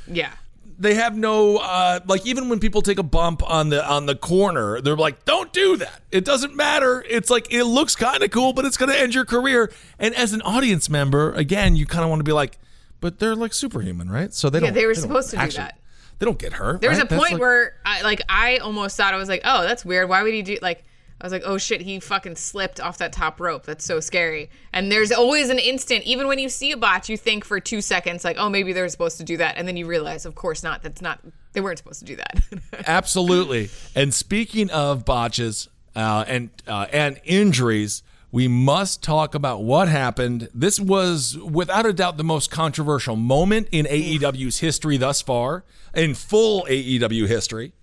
yeah. 0.06 0.34
they 0.78 0.96
have 0.96 1.16
no 1.16 1.58
uh 1.58 2.02
like 2.08 2.26
even 2.26 2.50
when 2.50 2.60
people 2.60 2.82
take 2.82 3.00
a 3.00 3.04
bump 3.04 3.42
on 3.50 3.70
the 3.70 3.88
on 3.90 4.06
the 4.06 4.16
corner 4.16 4.82
they're 4.82 4.98
like 4.98 5.24
don't 5.24 5.54
do 5.54 5.78
that 5.78 6.02
it 6.12 6.26
doesn't 6.26 6.56
matter 6.58 7.06
it's 7.10 7.30
like 7.30 7.54
it 7.54 7.64
looks 7.64 7.96
kind 7.96 8.22
of 8.22 8.32
cool 8.32 8.52
but 8.52 8.66
it's 8.66 8.76
going 8.76 8.90
to 8.92 9.00
end 9.00 9.14
your 9.14 9.24
career 9.26 9.72
and 9.98 10.14
as 10.16 10.34
an 10.34 10.42
audience 10.42 10.90
member 10.90 11.32
again 11.34 11.76
you 11.78 11.86
kind 11.86 12.04
of 12.04 12.10
want 12.10 12.20
to 12.20 12.24
be 12.26 12.32
like 12.34 12.58
but 13.02 13.20
they're 13.20 13.36
like 13.36 13.54
superhuman 13.54 14.10
right 14.10 14.34
so 14.34 14.50
they 14.50 14.60
Yeah, 14.60 14.66
don't 14.68 14.74
they 14.74 14.86
were 14.88 14.94
don't 14.94 15.02
supposed 15.04 15.30
to 15.30 15.36
do 15.38 15.42
actually- 15.42 15.58
that. 15.60 15.78
they 16.20 16.26
don't 16.26 16.40
get 16.40 16.52
hurt 16.54 16.82
There 16.82 16.90
was 16.90 17.00
right? 17.00 17.10
a 17.12 17.16
point 17.16 17.32
like- 17.34 17.42
where 17.42 17.76
I 17.86 18.02
like 18.02 18.22
I 18.28 18.58
almost 18.58 18.98
thought 18.98 19.14
I 19.14 19.18
was 19.18 19.30
like, 19.30 19.42
oh, 19.46 19.62
that's 19.64 19.86
weird. 19.86 20.10
Why 20.10 20.24
would 20.24 20.34
he 20.34 20.42
do 20.42 20.58
like? 20.62 20.84
I 21.22 21.26
was 21.26 21.34
like, 21.34 21.44
oh 21.46 21.58
shit, 21.58 21.82
he 21.82 22.00
fucking 22.00 22.38
slipped 22.38 22.80
off 22.80 22.98
that 23.00 23.12
top 23.12 23.42
rope. 23.42 23.66
That's 23.66 23.84
so 23.84 24.00
scary. 24.00 24.50
And 24.72 24.92
there's 24.92 25.12
always 25.12 25.50
an 25.50 25.60
instant, 25.60 26.06
even 26.06 26.28
when 26.28 26.40
you 26.40 26.48
see 26.48 26.72
a 26.72 26.78
botch, 26.78 27.10
you 27.10 27.18
think 27.18 27.44
for 27.44 27.60
two 27.60 27.82
seconds, 27.82 28.24
like, 28.24 28.38
oh, 28.40 28.50
maybe 28.50 28.72
they 28.72 28.82
were 28.82 28.90
supposed 28.90 29.18
to 29.18 29.24
do 29.24 29.36
that, 29.38 29.58
and 29.58 29.68
then 29.68 29.76
you 29.76 29.86
realize, 29.86 30.26
of 30.26 30.36
course 30.36 30.64
not. 30.64 30.82
That's 30.82 31.02
not. 31.02 31.20
They 31.52 31.62
weren't 31.62 31.78
supposed 31.78 32.00
to 32.00 32.06
do 32.06 32.16
that. 32.16 32.42
Absolutely. 32.88 33.70
And 33.96 34.14
speaking 34.14 34.70
of 34.70 35.04
botches 35.04 35.68
uh, 35.96 36.24
and 36.28 36.50
uh, 36.68 36.86
and 36.94 37.20
injuries, 37.26 38.02
we 38.32 38.48
must 38.48 39.04
talk 39.04 39.36
about 39.36 39.64
what 39.64 39.88
happened. 39.90 40.48
This 40.54 40.80
was 40.80 41.38
without 41.38 41.86
a 41.86 41.92
doubt 41.92 42.18
the 42.18 42.24
most 42.24 42.52
controversial 42.52 43.16
moment 43.16 43.68
in 43.72 43.86
AEW's 43.88 44.60
history 44.60 44.98
thus 44.98 45.22
far, 45.22 45.66
in 45.94 46.14
full 46.14 46.66
AEW 46.70 47.28
history. 47.28 47.74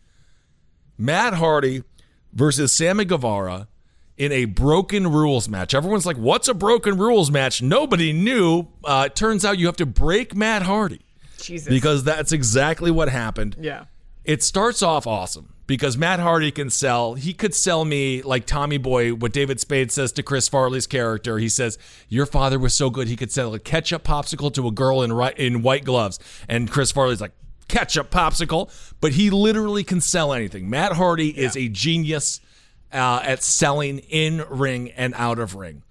Matt 0.96 1.34
Hardy 1.34 1.82
versus 2.36 2.72
Sammy 2.72 3.04
Guevara 3.04 3.66
in 4.16 4.30
a 4.30 4.44
broken 4.44 5.08
rules 5.10 5.48
match. 5.48 5.74
Everyone's 5.74 6.06
like, 6.06 6.16
"What's 6.16 6.46
a 6.48 6.54
broken 6.54 6.96
rules 6.96 7.30
match?" 7.30 7.60
Nobody 7.62 8.12
knew. 8.12 8.68
Uh, 8.84 9.04
it 9.06 9.16
turns 9.16 9.44
out 9.44 9.58
you 9.58 9.66
have 9.66 9.76
to 9.78 9.86
break 9.86 10.36
Matt 10.36 10.62
Hardy 10.62 11.00
Jesus. 11.38 11.68
because 11.68 12.04
that's 12.04 12.30
exactly 12.32 12.90
what 12.90 13.08
happened. 13.08 13.56
yeah. 13.58 13.84
It 14.24 14.42
starts 14.42 14.82
off 14.82 15.06
awesome 15.06 15.52
because 15.68 15.96
Matt 15.96 16.18
Hardy 16.18 16.50
can 16.50 16.68
sell. 16.68 17.14
He 17.14 17.32
could 17.32 17.54
sell 17.54 17.84
me 17.84 18.22
like 18.22 18.44
Tommy 18.44 18.76
Boy. 18.76 19.14
What 19.14 19.32
David 19.32 19.60
Spade 19.60 19.92
says 19.92 20.10
to 20.12 20.22
Chris 20.24 20.48
Farley's 20.48 20.88
character. 20.88 21.38
He 21.38 21.48
says, 21.48 21.78
"Your 22.08 22.26
father 22.26 22.58
was 22.58 22.74
so 22.74 22.90
good. 22.90 23.06
He 23.06 23.14
could 23.14 23.30
sell 23.30 23.54
a 23.54 23.60
ketchup 23.60 24.02
popsicle 24.02 24.52
to 24.54 24.66
a 24.66 24.72
girl 24.72 25.02
in 25.02 25.12
in 25.36 25.62
white 25.62 25.84
gloves." 25.84 26.18
And 26.48 26.68
Chris 26.68 26.90
Farley's 26.90 27.20
like, 27.20 27.32
"Ketchup 27.68 28.10
popsicle," 28.10 28.70
but 29.00 29.12
he 29.12 29.30
literally 29.30 29.84
can 29.84 30.00
sell 30.00 30.32
anything. 30.32 30.70
Matt 30.70 30.92
Hardy 30.92 31.30
is 31.30 31.56
a 31.56 31.68
genius 31.68 32.40
uh, 32.92 33.20
at 33.22 33.42
selling 33.42 33.98
in 33.98 34.44
ring 34.48 34.90
and 34.92 35.14
out 35.16 35.38
of 35.38 35.54
ring. 35.54 35.82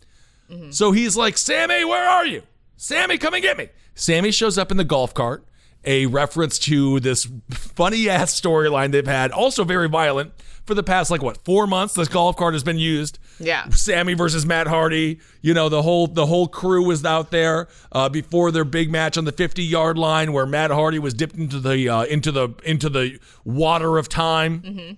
So 0.70 0.92
he's 0.92 1.18
like, 1.18 1.38
Sammy, 1.40 1.84
where 1.84 2.08
are 2.08 2.26
you? 2.26 2.44
Sammy, 2.78 3.18
come 3.18 3.34
and 3.34 3.42
get 3.42 3.58
me. 3.58 3.70
Sammy 3.96 4.30
shows 4.32 4.58
up 4.60 4.70
in 4.70 4.78
the 4.78 4.84
golf 4.84 5.14
cart, 5.14 5.44
a 5.84 6.06
reference 6.06 6.60
to 6.60 7.00
this 7.00 7.28
funny 7.50 8.08
ass 8.10 8.40
storyline 8.40 8.92
they've 8.92 9.08
had, 9.08 9.32
also 9.32 9.64
very 9.64 9.90
violent 9.90 10.34
for 10.66 10.76
the 10.76 10.84
past, 10.84 11.10
like, 11.10 11.24
what, 11.24 11.44
four 11.44 11.66
months? 11.66 11.96
This 11.96 12.08
golf 12.08 12.36
cart 12.38 12.54
has 12.54 12.64
been 12.64 12.78
used. 12.78 13.18
Yeah. 13.40 13.70
Sammy 13.70 14.14
versus 14.14 14.46
Matt 14.46 14.68
Hardy. 14.68 15.20
You 15.42 15.54
know, 15.54 15.70
the 15.70 15.82
whole 15.82 16.08
the 16.08 16.26
whole 16.26 16.48
crew 16.48 16.86
was 16.86 17.04
out 17.04 17.32
there 17.32 17.68
uh, 17.92 18.10
before 18.10 18.52
their 18.52 18.64
big 18.66 18.90
match 18.92 19.18
on 19.18 19.26
the 19.26 19.32
50 19.32 19.64
yard 19.64 19.98
line 19.98 20.34
where 20.34 20.46
Matt 20.46 20.72
Hardy 20.72 21.00
was 21.00 21.14
dipped 21.14 21.36
into 21.36 21.60
the 21.60 21.90
uh, 21.90 22.04
into 22.04 22.32
the 22.32 22.50
into 22.64 22.90
the 22.90 23.20
water 23.44 23.98
of 23.98 24.10
time. 24.10 24.98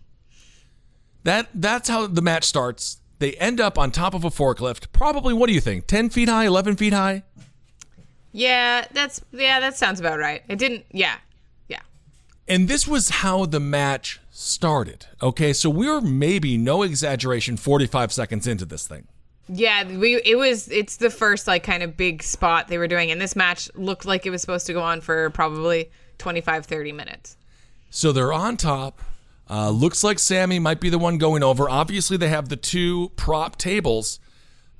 That 1.23 1.49
that's 1.53 1.89
how 1.89 2.07
the 2.07 2.21
match 2.21 2.43
starts. 2.43 2.97
They 3.19 3.33
end 3.33 3.59
up 3.59 3.77
on 3.77 3.91
top 3.91 4.13
of 4.13 4.23
a 4.23 4.29
forklift. 4.29 4.91
Probably, 4.93 5.33
what 5.33 5.47
do 5.47 5.53
you 5.53 5.61
think? 5.61 5.87
Ten 5.87 6.09
feet 6.09 6.29
high, 6.29 6.45
eleven 6.45 6.75
feet 6.75 6.93
high. 6.93 7.23
Yeah, 8.31 8.85
that's 8.93 9.21
yeah, 9.31 9.59
that 9.59 9.75
sounds 9.75 9.99
about 9.99 10.19
right. 10.19 10.43
It 10.47 10.59
didn't. 10.59 10.85
Yeah, 10.91 11.15
yeah. 11.67 11.81
And 12.47 12.67
this 12.67 12.87
was 12.87 13.09
how 13.09 13.45
the 13.45 13.59
match 13.59 14.19
started. 14.37 15.07
Okay, 15.21 15.51
so 15.51 15.69
we 15.69 15.87
are 15.87 15.99
maybe 15.99 16.57
no 16.57 16.83
exaggeration, 16.83 17.57
forty-five 17.57 18.13
seconds 18.13 18.47
into 18.47 18.65
this 18.65 18.87
thing. 18.87 19.07
Yeah, 19.49 19.85
we 19.97 20.21
it 20.23 20.37
was 20.37 20.69
it's 20.69 20.97
the 20.97 21.09
first 21.09 21.47
like 21.47 21.63
kind 21.63 21.81
of 21.81 21.95
big 21.95 22.21
spot 22.21 22.67
they 22.67 22.77
were 22.77 22.87
doing 22.87 23.11
and 23.11 23.21
this 23.21 23.35
match 23.35 23.69
looked 23.75 24.05
like 24.05 24.25
it 24.25 24.29
was 24.29 24.41
supposed 24.41 24.67
to 24.67 24.73
go 24.73 24.81
on 24.81 24.99
for 24.99 25.29
probably 25.29 25.89
25 26.17 26.65
30 26.65 26.91
minutes. 26.91 27.37
So 27.89 28.11
they're 28.11 28.33
on 28.33 28.57
top. 28.57 28.99
Uh, 29.49 29.69
looks 29.69 30.03
like 30.03 30.19
Sammy 30.19 30.59
might 30.59 30.81
be 30.81 30.89
the 30.89 30.99
one 30.99 31.17
going 31.17 31.41
over. 31.41 31.69
Obviously, 31.69 32.17
they 32.17 32.27
have 32.27 32.49
the 32.49 32.57
two 32.57 33.13
prop 33.15 33.57
tables, 33.57 34.19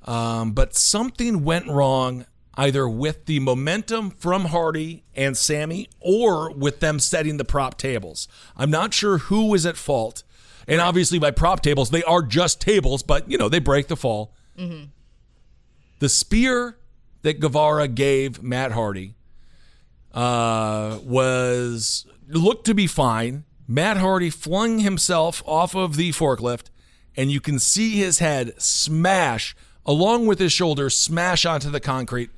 um, 0.04 0.52
but 0.52 0.74
something 0.74 1.42
went 1.42 1.66
wrong 1.66 2.26
either 2.58 2.88
with 2.88 3.26
the 3.26 3.38
momentum 3.38 4.10
from 4.10 4.46
Hardy 4.46 5.04
and 5.14 5.36
Sammy 5.36 5.88
or 6.00 6.52
with 6.52 6.80
them 6.80 6.98
setting 6.98 7.36
the 7.36 7.44
prop 7.44 7.78
tables. 7.78 8.26
I'm 8.56 8.70
not 8.70 8.92
sure 8.92 9.18
who 9.18 9.46
was 9.46 9.64
at 9.64 9.76
fault. 9.76 10.24
And 10.66 10.80
obviously, 10.80 11.18
by 11.20 11.30
prop 11.30 11.62
tables, 11.62 11.90
they 11.90 12.02
are 12.02 12.20
just 12.20 12.60
tables, 12.60 13.02
but 13.04 13.30
you 13.30 13.38
know, 13.38 13.48
they 13.48 13.60
break 13.60 13.86
the 13.86 13.96
fall. 13.96 14.34
The 16.00 16.08
spear 16.08 16.76
that 17.22 17.40
Guevara 17.40 17.86
gave 17.88 18.42
Matt 18.42 18.72
Hardy 18.72 19.14
uh, 20.12 20.98
was 21.04 22.06
looked 22.28 22.66
to 22.66 22.74
be 22.74 22.88
fine. 22.88 23.44
Matt 23.68 23.98
Hardy 23.98 24.30
flung 24.30 24.80
himself 24.80 25.42
off 25.46 25.76
of 25.76 25.96
the 25.96 26.10
forklift, 26.10 26.70
and 27.16 27.30
you 27.30 27.40
can 27.40 27.58
see 27.60 27.96
his 27.96 28.18
head 28.18 28.60
smash, 28.60 29.54
along 29.86 30.26
with 30.26 30.38
his 30.40 30.52
shoulders, 30.52 30.96
smash 30.96 31.46
onto 31.46 31.70
the 31.70 31.80
concrete, 31.80 32.30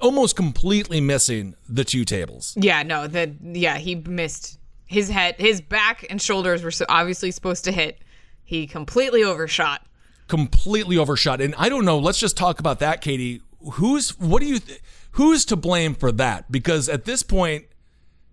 almost 0.00 0.36
completely 0.36 1.00
missing 1.00 1.54
the 1.68 1.84
two 1.84 2.04
tables. 2.04 2.54
Yeah, 2.60 2.82
no, 2.82 3.06
the 3.06 3.34
yeah, 3.42 3.78
he 3.78 3.94
missed 3.94 4.58
his 4.86 5.08
head, 5.08 5.36
his 5.38 5.60
back 5.60 6.06
and 6.10 6.20
shoulders 6.20 6.62
were 6.62 6.70
so 6.70 6.84
obviously 6.88 7.30
supposed 7.30 7.64
to 7.64 7.72
hit. 7.72 7.98
He 8.42 8.66
completely 8.66 9.24
overshot. 9.24 9.86
completely 10.28 10.98
overshot. 10.98 11.40
And 11.40 11.54
I 11.56 11.68
don't 11.68 11.84
know. 11.84 11.98
Let's 11.98 12.18
just 12.18 12.36
talk 12.36 12.60
about 12.60 12.78
that, 12.80 13.00
Katie. 13.00 13.42
Who's 13.72 14.18
what 14.18 14.40
do 14.40 14.46
you 14.46 14.58
th- 14.58 14.80
who's 15.12 15.44
to 15.46 15.56
blame 15.56 15.94
for 15.94 16.12
that? 16.12 16.52
Because 16.52 16.88
at 16.88 17.04
this 17.06 17.22
point, 17.22 17.64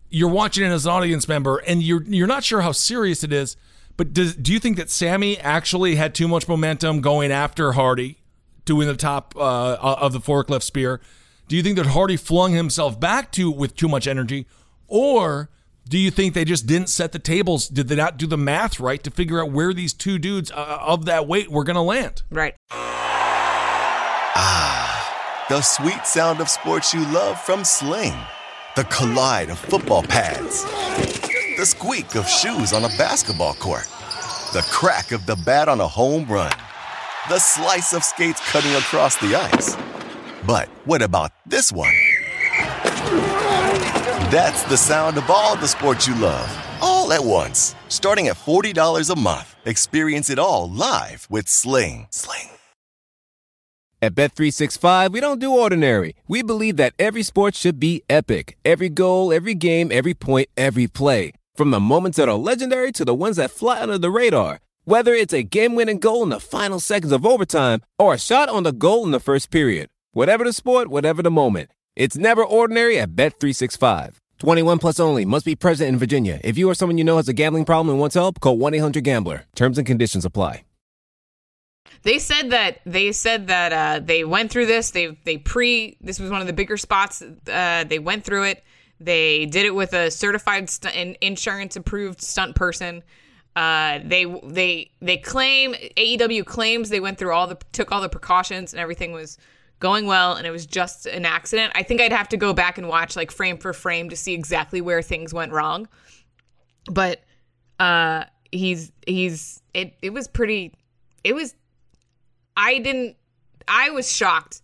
you're 0.09 0.29
watching 0.29 0.65
it 0.65 0.69
as 0.69 0.85
an 0.85 0.91
audience 0.91 1.27
member, 1.27 1.57
and 1.59 1.81
you're 1.81 2.03
you're 2.03 2.27
not 2.27 2.43
sure 2.43 2.61
how 2.61 2.73
serious 2.73 3.23
it 3.23 3.31
is. 3.31 3.55
But 3.95 4.13
does, 4.13 4.35
do 4.35 4.51
you 4.51 4.59
think 4.59 4.77
that 4.77 4.89
Sammy 4.89 5.37
actually 5.37 5.95
had 5.95 6.15
too 6.15 6.27
much 6.27 6.47
momentum 6.47 7.01
going 7.01 7.31
after 7.31 7.73
Hardy, 7.73 8.17
doing 8.65 8.87
the 8.87 8.95
top 8.95 9.33
uh, 9.37 9.75
of 9.75 10.11
the 10.11 10.19
forklift 10.19 10.63
spear? 10.63 10.99
Do 11.51 11.57
you 11.57 11.63
think 11.63 11.75
that 11.75 11.87
Hardy 11.87 12.15
flung 12.15 12.53
himself 12.53 12.97
back 12.97 13.29
to 13.33 13.51
with 13.51 13.75
too 13.75 13.89
much 13.89 14.07
energy, 14.07 14.47
or 14.87 15.49
do 15.85 15.97
you 15.97 16.09
think 16.09 16.33
they 16.33 16.45
just 16.45 16.65
didn't 16.65 16.87
set 16.87 17.11
the 17.11 17.19
tables? 17.19 17.67
Did 17.67 17.89
they 17.89 17.95
not 17.97 18.15
do 18.15 18.25
the 18.25 18.37
math 18.37 18.79
right 18.79 19.03
to 19.03 19.11
figure 19.11 19.41
out 19.41 19.51
where 19.51 19.73
these 19.73 19.91
two 19.91 20.17
dudes 20.17 20.49
uh, 20.49 20.77
of 20.79 21.03
that 21.07 21.27
weight 21.27 21.51
were 21.51 21.65
going 21.65 21.75
to 21.75 21.81
land? 21.81 22.21
Right. 22.29 22.55
Ah, 24.33 25.45
the 25.49 25.61
sweet 25.61 26.07
sound 26.07 26.39
of 26.39 26.47
sports 26.47 26.93
you 26.93 27.01
love 27.11 27.37
from 27.41 27.65
Sling. 27.65 28.15
The 28.77 28.85
collide 28.85 29.49
of 29.49 29.59
football 29.59 30.03
pads. 30.03 30.63
The 31.57 31.65
squeak 31.65 32.15
of 32.15 32.29
shoes 32.29 32.71
on 32.71 32.85
a 32.85 32.89
basketball 32.97 33.55
court. 33.55 33.89
The 34.53 34.65
crack 34.71 35.11
of 35.11 35.25
the 35.25 35.35
bat 35.35 35.67
on 35.67 35.81
a 35.81 35.87
home 35.89 36.27
run. 36.27 36.53
The 37.27 37.39
slice 37.39 37.91
of 37.91 38.05
skates 38.05 38.39
cutting 38.49 38.73
across 38.75 39.17
the 39.17 39.35
ice. 39.35 39.75
But 40.45 40.69
what 40.85 41.01
about 41.01 41.31
this 41.45 41.71
one? 41.71 41.93
That's 44.31 44.63
the 44.63 44.77
sound 44.77 45.17
of 45.17 45.29
all 45.29 45.55
the 45.55 45.67
sports 45.67 46.07
you 46.07 46.15
love, 46.15 46.49
all 46.81 47.13
at 47.13 47.23
once. 47.23 47.75
Starting 47.89 48.27
at 48.27 48.37
$40 48.37 49.09
a 49.09 49.19
month. 49.19 49.55
Experience 49.65 50.29
it 50.29 50.39
all 50.39 50.69
live 50.69 51.27
with 51.29 51.47
Sling. 51.47 52.07
Sling. 52.09 52.49
At 54.01 54.15
Bet365, 54.15 55.11
we 55.11 55.19
don't 55.19 55.39
do 55.39 55.51
ordinary. 55.51 56.15
We 56.27 56.41
believe 56.41 56.77
that 56.77 56.93
every 56.97 57.21
sport 57.21 57.53
should 57.53 57.79
be 57.79 58.01
epic. 58.09 58.57
Every 58.65 58.89
goal, 58.89 59.31
every 59.31 59.53
game, 59.53 59.91
every 59.91 60.15
point, 60.15 60.49
every 60.57 60.87
play. 60.87 61.33
From 61.53 61.69
the 61.69 61.79
moments 61.79 62.17
that 62.17 62.27
are 62.27 62.33
legendary 62.33 62.91
to 62.93 63.05
the 63.05 63.13
ones 63.13 63.35
that 63.35 63.51
fly 63.51 63.79
under 63.79 63.99
the 63.99 64.09
radar. 64.09 64.59
Whether 64.85 65.13
it's 65.13 65.33
a 65.33 65.43
game-winning 65.43 65.99
goal 65.99 66.23
in 66.23 66.29
the 66.29 66.39
final 66.39 66.79
seconds 66.79 67.11
of 67.11 67.27
overtime 67.27 67.81
or 67.99 68.15
a 68.15 68.17
shot 68.17 68.49
on 68.49 68.63
the 68.63 68.71
goal 68.71 69.05
in 69.05 69.11
the 69.11 69.19
first 69.19 69.51
period. 69.51 69.89
Whatever 70.13 70.43
the 70.43 70.51
sport, 70.51 70.89
whatever 70.89 71.23
the 71.23 71.31
moment. 71.31 71.71
It's 71.95 72.17
never 72.17 72.43
ordinary 72.43 72.99
at 72.99 73.15
Bet365. 73.15 74.15
21 74.39 74.79
plus 74.79 74.99
only. 74.99 75.23
Must 75.23 75.45
be 75.45 75.55
present 75.55 75.87
in 75.87 75.97
Virginia. 75.97 76.41
If 76.43 76.57
you 76.57 76.69
or 76.69 76.75
someone 76.75 76.97
you 76.97 77.05
know 77.05 77.15
has 77.15 77.29
a 77.29 77.33
gambling 77.33 77.63
problem 77.63 77.91
and 77.91 77.99
wants 77.99 78.15
help, 78.15 78.41
call 78.41 78.57
1-800-GAMBLER. 78.57 79.45
Terms 79.55 79.77
and 79.77 79.87
conditions 79.87 80.25
apply. 80.25 80.65
They 82.03 82.19
said 82.19 82.49
that 82.49 82.79
they 82.85 83.13
said 83.13 83.47
that 83.47 83.71
uh, 83.71 84.03
they 84.03 84.25
went 84.25 84.51
through 84.51 84.65
this. 84.65 84.91
They 84.91 85.17
they 85.23 85.37
pre 85.37 85.97
this 86.01 86.19
was 86.19 86.31
one 86.31 86.41
of 86.41 86.47
the 86.47 86.53
bigger 86.53 86.75
spots. 86.75 87.21
Uh, 87.21 87.83
they 87.83 87.99
went 87.99 88.23
through 88.23 88.43
it. 88.43 88.63
They 88.99 89.45
did 89.45 89.65
it 89.65 89.75
with 89.75 89.93
a 89.93 90.09
certified 90.09 90.69
st- 90.69 91.17
insurance 91.21 91.75
approved 91.75 92.21
stunt 92.21 92.55
person. 92.55 93.03
Uh, 93.55 93.99
they 94.03 94.25
they 94.43 94.91
they 94.99 95.17
claim 95.17 95.73
AEW 95.73 96.45
claims 96.45 96.89
they 96.89 96.99
went 96.99 97.17
through 97.19 97.33
all 97.33 97.45
the 97.45 97.57
took 97.71 97.91
all 97.91 98.01
the 98.01 98.09
precautions 98.09 98.73
and 98.73 98.79
everything 98.79 99.11
was 99.11 99.37
going 99.81 100.05
well 100.05 100.35
and 100.35 100.47
it 100.47 100.51
was 100.51 100.65
just 100.65 101.05
an 101.05 101.25
accident. 101.25 101.73
I 101.75 101.83
think 101.83 101.99
I'd 101.99 102.13
have 102.13 102.29
to 102.29 102.37
go 102.37 102.53
back 102.53 102.77
and 102.77 102.87
watch 102.87 103.17
like 103.17 103.31
frame 103.31 103.57
for 103.57 103.73
frame 103.73 104.09
to 104.09 104.15
see 104.15 104.33
exactly 104.33 104.79
where 104.79 105.01
things 105.01 105.33
went 105.33 105.51
wrong. 105.51 105.89
But 106.89 107.21
uh, 107.79 108.25
he's 108.51 108.93
he's 109.05 109.61
it 109.73 109.95
it 110.01 110.13
was 110.13 110.29
pretty. 110.29 110.73
It 111.23 111.33
was 111.33 111.53
I 112.55 112.79
didn't 112.79 113.17
I 113.67 113.89
was 113.89 114.09
shocked. 114.11 114.61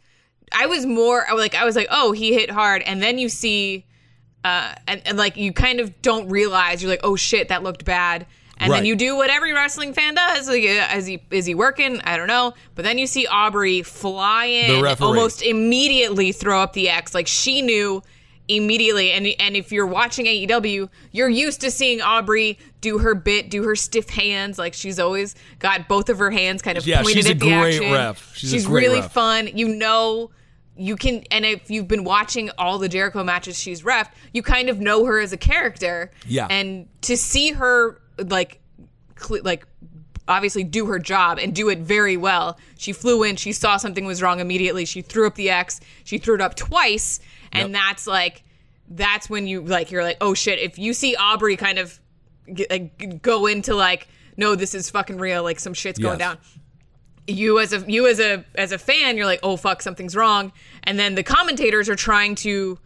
I 0.54 0.68
was 0.68 0.86
more 0.86 1.26
like 1.36 1.56
I 1.56 1.66
was 1.66 1.76
like, 1.76 1.88
"Oh, 1.90 2.14
he 2.14 2.34
hit 2.34 2.50
hard." 2.50 2.82
And 2.84 3.02
then 3.02 3.18
you 3.18 3.28
see 3.28 3.86
uh 4.46 4.74
and, 4.88 5.02
and 5.06 5.18
like 5.18 5.36
you 5.36 5.52
kind 5.52 5.80
of 5.80 6.02
don't 6.02 6.30
realize 6.30 6.82
you're 6.82 6.92
like, 6.92 7.02
"Oh 7.04 7.16
shit, 7.16 7.50
that 7.50 7.64
looked 7.64 7.84
bad." 7.84 8.26
And 8.60 8.72
Right. 8.72 8.78
then 8.80 8.86
you 8.86 8.96
do 8.96 9.16
what 9.16 9.30
every 9.30 9.54
wrestling 9.54 9.94
fan 9.94 10.16
does. 10.16 10.48
Like, 10.48 10.64
uh, 10.64 10.96
is 10.98 11.06
he 11.06 11.22
is 11.32 11.46
he 11.46 11.54
working? 11.56 12.02
I 12.04 12.18
don't 12.18 12.28
know. 12.28 12.54
But 12.76 12.86
then 12.86 12.98
you 12.98 13.06
see 13.08 13.28
Aubrey 13.28 13.84
fly 13.84 14.46
in, 14.46 14.86
almost 15.00 15.42
immediately 15.44 16.32
throw 16.32 16.62
up 16.62 16.74
the 16.74 16.90
X. 16.90 17.14
Like 17.14 17.28
she 17.28 17.62
knew 17.62 18.02
immediately. 18.48 19.12
And 19.12 19.28
and 19.40 19.56
if 19.56 19.72
you're 19.72 19.86
watching 19.86 20.26
AEW, 20.26 20.90
you're 21.12 21.30
used 21.30 21.62
to 21.62 21.72
seeing 21.72 22.02
Aubrey 22.02 22.58
do 22.82 22.98
her 23.00 23.14
bit, 23.16 23.50
do 23.50 23.64
her 23.64 23.76
stiff 23.76 24.10
hands. 24.10 24.58
Like 24.58 24.74
she's 24.74 25.00
always 25.00 25.36
got 25.60 25.88
both 25.88 26.10
of 26.10 26.18
her 26.20 26.32
hands 26.32 26.62
kind 26.62 26.78
of 26.78 26.88
Yeah, 26.88 27.02
pointed 27.02 27.16
she's 27.16 27.28
a 27.28 27.32
at 27.32 27.40
the 27.40 27.46
great 27.46 27.76
action. 27.76 27.92
ref. 27.92 28.36
She's 28.36 28.66
a 28.66 28.68
great 28.68 28.88
really 28.88 29.02
ref. 29.02 29.12
fun. 29.14 29.50
You 29.54 29.68
know. 29.68 30.32
You 30.80 30.96
can, 30.96 31.24
and 31.32 31.44
if 31.44 31.72
you've 31.72 31.88
been 31.88 32.04
watching 32.04 32.52
all 32.60 32.78
the 32.78 32.88
Jericho 32.88 33.24
matches 33.24 33.58
she's 33.58 33.84
ref, 33.84 34.12
you 34.32 34.44
kind 34.44 34.70
of 34.70 34.80
know 34.80 35.06
her 35.06 35.20
as 35.20 35.34
a 35.34 35.38
character. 35.38 36.12
Yeah. 36.28 36.46
And 36.52 36.86
to 37.02 37.18
see 37.18 37.50
her 37.54 38.00
like 38.18 38.60
cle 39.16 39.40
like 39.44 39.66
obviously 40.28 40.64
do 40.64 40.86
her 40.88 41.00
job 41.00 41.40
and 41.40 41.56
do 41.56 41.70
it 41.70 41.80
very 41.80 42.18
well. 42.18 42.58
She 42.78 42.92
flew 42.92 43.24
in, 43.24 43.36
she 43.38 43.54
saw 43.54 43.78
something 43.78 44.06
was 44.06 44.22
wrong 44.22 44.40
immediately. 44.40 44.84
She 44.86 45.02
threw 45.02 45.26
up 45.26 45.36
the 45.36 45.50
X. 45.50 45.80
She 46.04 46.18
threw 46.18 46.36
it 46.36 46.42
up 46.42 46.56
twice, 46.56 47.20
and 47.54 47.70
Yep. 47.70 47.82
that's 47.82 48.08
like 48.08 48.44
that's 48.90 49.30
when 49.30 49.48
you 49.48 49.62
like 49.62 49.92
you're 49.92 50.04
like, 50.04 50.18
"Oh 50.22 50.34
shit, 50.34 50.60
if 50.60 50.78
you 50.78 50.94
see 50.94 51.16
Aubrey 51.16 51.56
kind 51.58 51.78
of 51.80 52.00
like 52.70 53.22
go 53.22 53.46
into 53.46 53.76
like, 53.76 54.08
no, 54.38 54.56
this 54.56 54.74
is 54.76 54.90
fucking 54.90 55.18
real. 55.18 55.44
Like 55.44 55.60
some 55.60 55.74
shit's 55.74 56.00
going 56.00 56.20
Yes. 56.20 56.28
down. 56.36 56.38
You 57.30 57.60
as 57.60 57.74
a 57.74 57.80
you 57.92 58.08
as 58.08 58.20
a 58.22 58.46
as 58.56 58.72
a 58.72 58.78
fan, 58.78 59.18
you're 59.18 59.26
like, 59.26 59.42
oh 59.44 59.58
fuck, 59.58 59.82
something's 59.82 60.16
wrong. 60.16 60.52
And 60.84 60.98
then 60.98 61.16
the 61.16 61.24
commentators 61.24 61.90
are 61.90 61.96
trying 61.96 62.36
to 62.36 62.80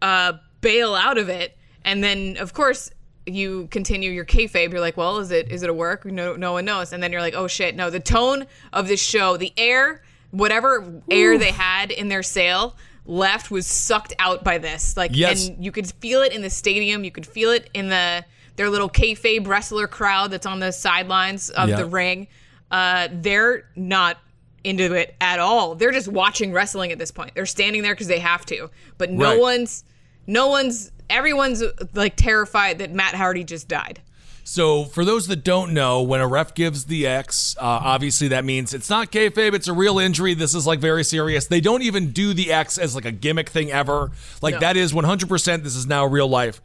uh, 0.00 0.34
bail 0.62 0.94
out 0.94 1.18
of 1.18 1.28
it. 1.28 1.56
And 1.84 2.02
then 2.02 2.36
of 2.38 2.54
course 2.54 2.90
you 3.26 3.68
continue 3.70 4.10
your 4.10 4.24
kayfabe. 4.24 4.70
You're 4.72 4.80
like, 4.80 4.96
well, 4.96 5.18
is 5.18 5.30
it 5.30 5.50
is 5.50 5.62
it 5.62 5.70
a 5.70 5.74
work? 5.74 6.04
No, 6.04 6.34
no 6.36 6.52
one 6.52 6.64
knows. 6.64 6.92
And 6.92 7.02
then 7.02 7.12
you're 7.12 7.20
like, 7.20 7.34
oh 7.34 7.46
shit, 7.46 7.74
no. 7.76 7.90
The 7.90 8.00
tone 8.00 8.46
of 8.72 8.88
this 8.88 9.00
show, 9.00 9.36
the 9.36 9.52
air, 9.56 10.02
whatever 10.30 11.02
air 11.10 11.38
they 11.38 11.50
had 11.52 11.90
in 11.90 12.08
their 12.08 12.22
sail 12.22 12.76
left 13.04 13.50
was 13.50 13.66
sucked 13.66 14.12
out 14.18 14.44
by 14.44 14.58
this. 14.58 14.96
Like, 14.96 15.10
Yes. 15.14 15.48
and 15.48 15.64
you 15.64 15.72
could 15.72 15.86
feel 15.94 16.22
it 16.22 16.32
in 16.32 16.42
the 16.42 16.50
stadium. 16.50 17.02
You 17.04 17.10
could 17.10 17.26
feel 17.26 17.50
it 17.50 17.68
in 17.74 17.88
the 17.88 18.24
their 18.56 18.68
little 18.70 18.88
kayfabe 18.90 19.46
wrestler 19.46 19.86
crowd 19.88 20.30
that's 20.30 20.46
on 20.46 20.60
the 20.60 20.70
sidelines 20.72 21.50
of 21.50 21.68
Yeah. 21.70 21.76
the 21.76 21.86
ring. 21.86 22.28
Uh, 22.70 23.08
they're 23.10 23.64
not 23.76 24.18
into 24.62 24.92
it 24.94 25.16
at 25.20 25.40
all. 25.40 25.74
They're 25.74 25.90
just 25.90 26.06
watching 26.06 26.52
wrestling 26.52 26.92
at 26.92 26.98
this 26.98 27.10
point. 27.10 27.32
They're 27.34 27.46
standing 27.46 27.82
there 27.82 27.94
because 27.94 28.06
they 28.06 28.20
have 28.20 28.46
to. 28.46 28.70
But 28.98 29.10
no 29.10 29.30
Right. 29.32 29.40
one's, 29.40 29.82
no 30.28 30.46
one's, 30.48 30.91
everyone's 31.10 31.62
like 31.94 32.16
terrified 32.16 32.78
that 32.78 32.92
Matt 32.92 33.14
Hardy 33.14 33.44
just 33.44 33.68
died. 33.68 34.00
So, 34.44 34.84
for 34.84 35.04
those 35.04 35.28
that 35.28 35.44
don't 35.44 35.72
know, 35.72 36.02
when 36.02 36.20
a 36.20 36.26
ref 36.26 36.52
gives 36.54 36.86
the 36.86 37.06
X, 37.06 37.56
uh, 37.58 37.62
obviously 37.62 38.26
that 38.28 38.44
means 38.44 38.74
it's 38.74 38.90
not 38.90 39.12
kayfabe; 39.12 39.54
it's 39.54 39.68
a 39.68 39.72
real 39.72 40.00
injury. 40.00 40.34
This 40.34 40.52
is 40.54 40.66
like 40.66 40.80
very 40.80 41.04
serious. 41.04 41.46
They 41.46 41.60
don't 41.60 41.82
even 41.82 42.10
do 42.10 42.34
the 42.34 42.52
X 42.52 42.76
as 42.76 42.96
like 42.96 43.04
a 43.04 43.12
gimmick 43.12 43.48
thing 43.50 43.70
ever. 43.70 44.10
Like 44.40 44.54
No. 44.54 44.60
that 44.60 44.76
is 44.76 44.92
100%. 44.92 45.62
This 45.62 45.76
is 45.76 45.86
now 45.86 46.04
real 46.06 46.26
life. 46.28 46.60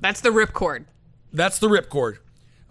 That's 0.00 0.20
the 0.20 0.30
ripcord. 0.30 0.86
That's 1.32 1.60
the 1.60 1.68
ripcord. 1.68 2.18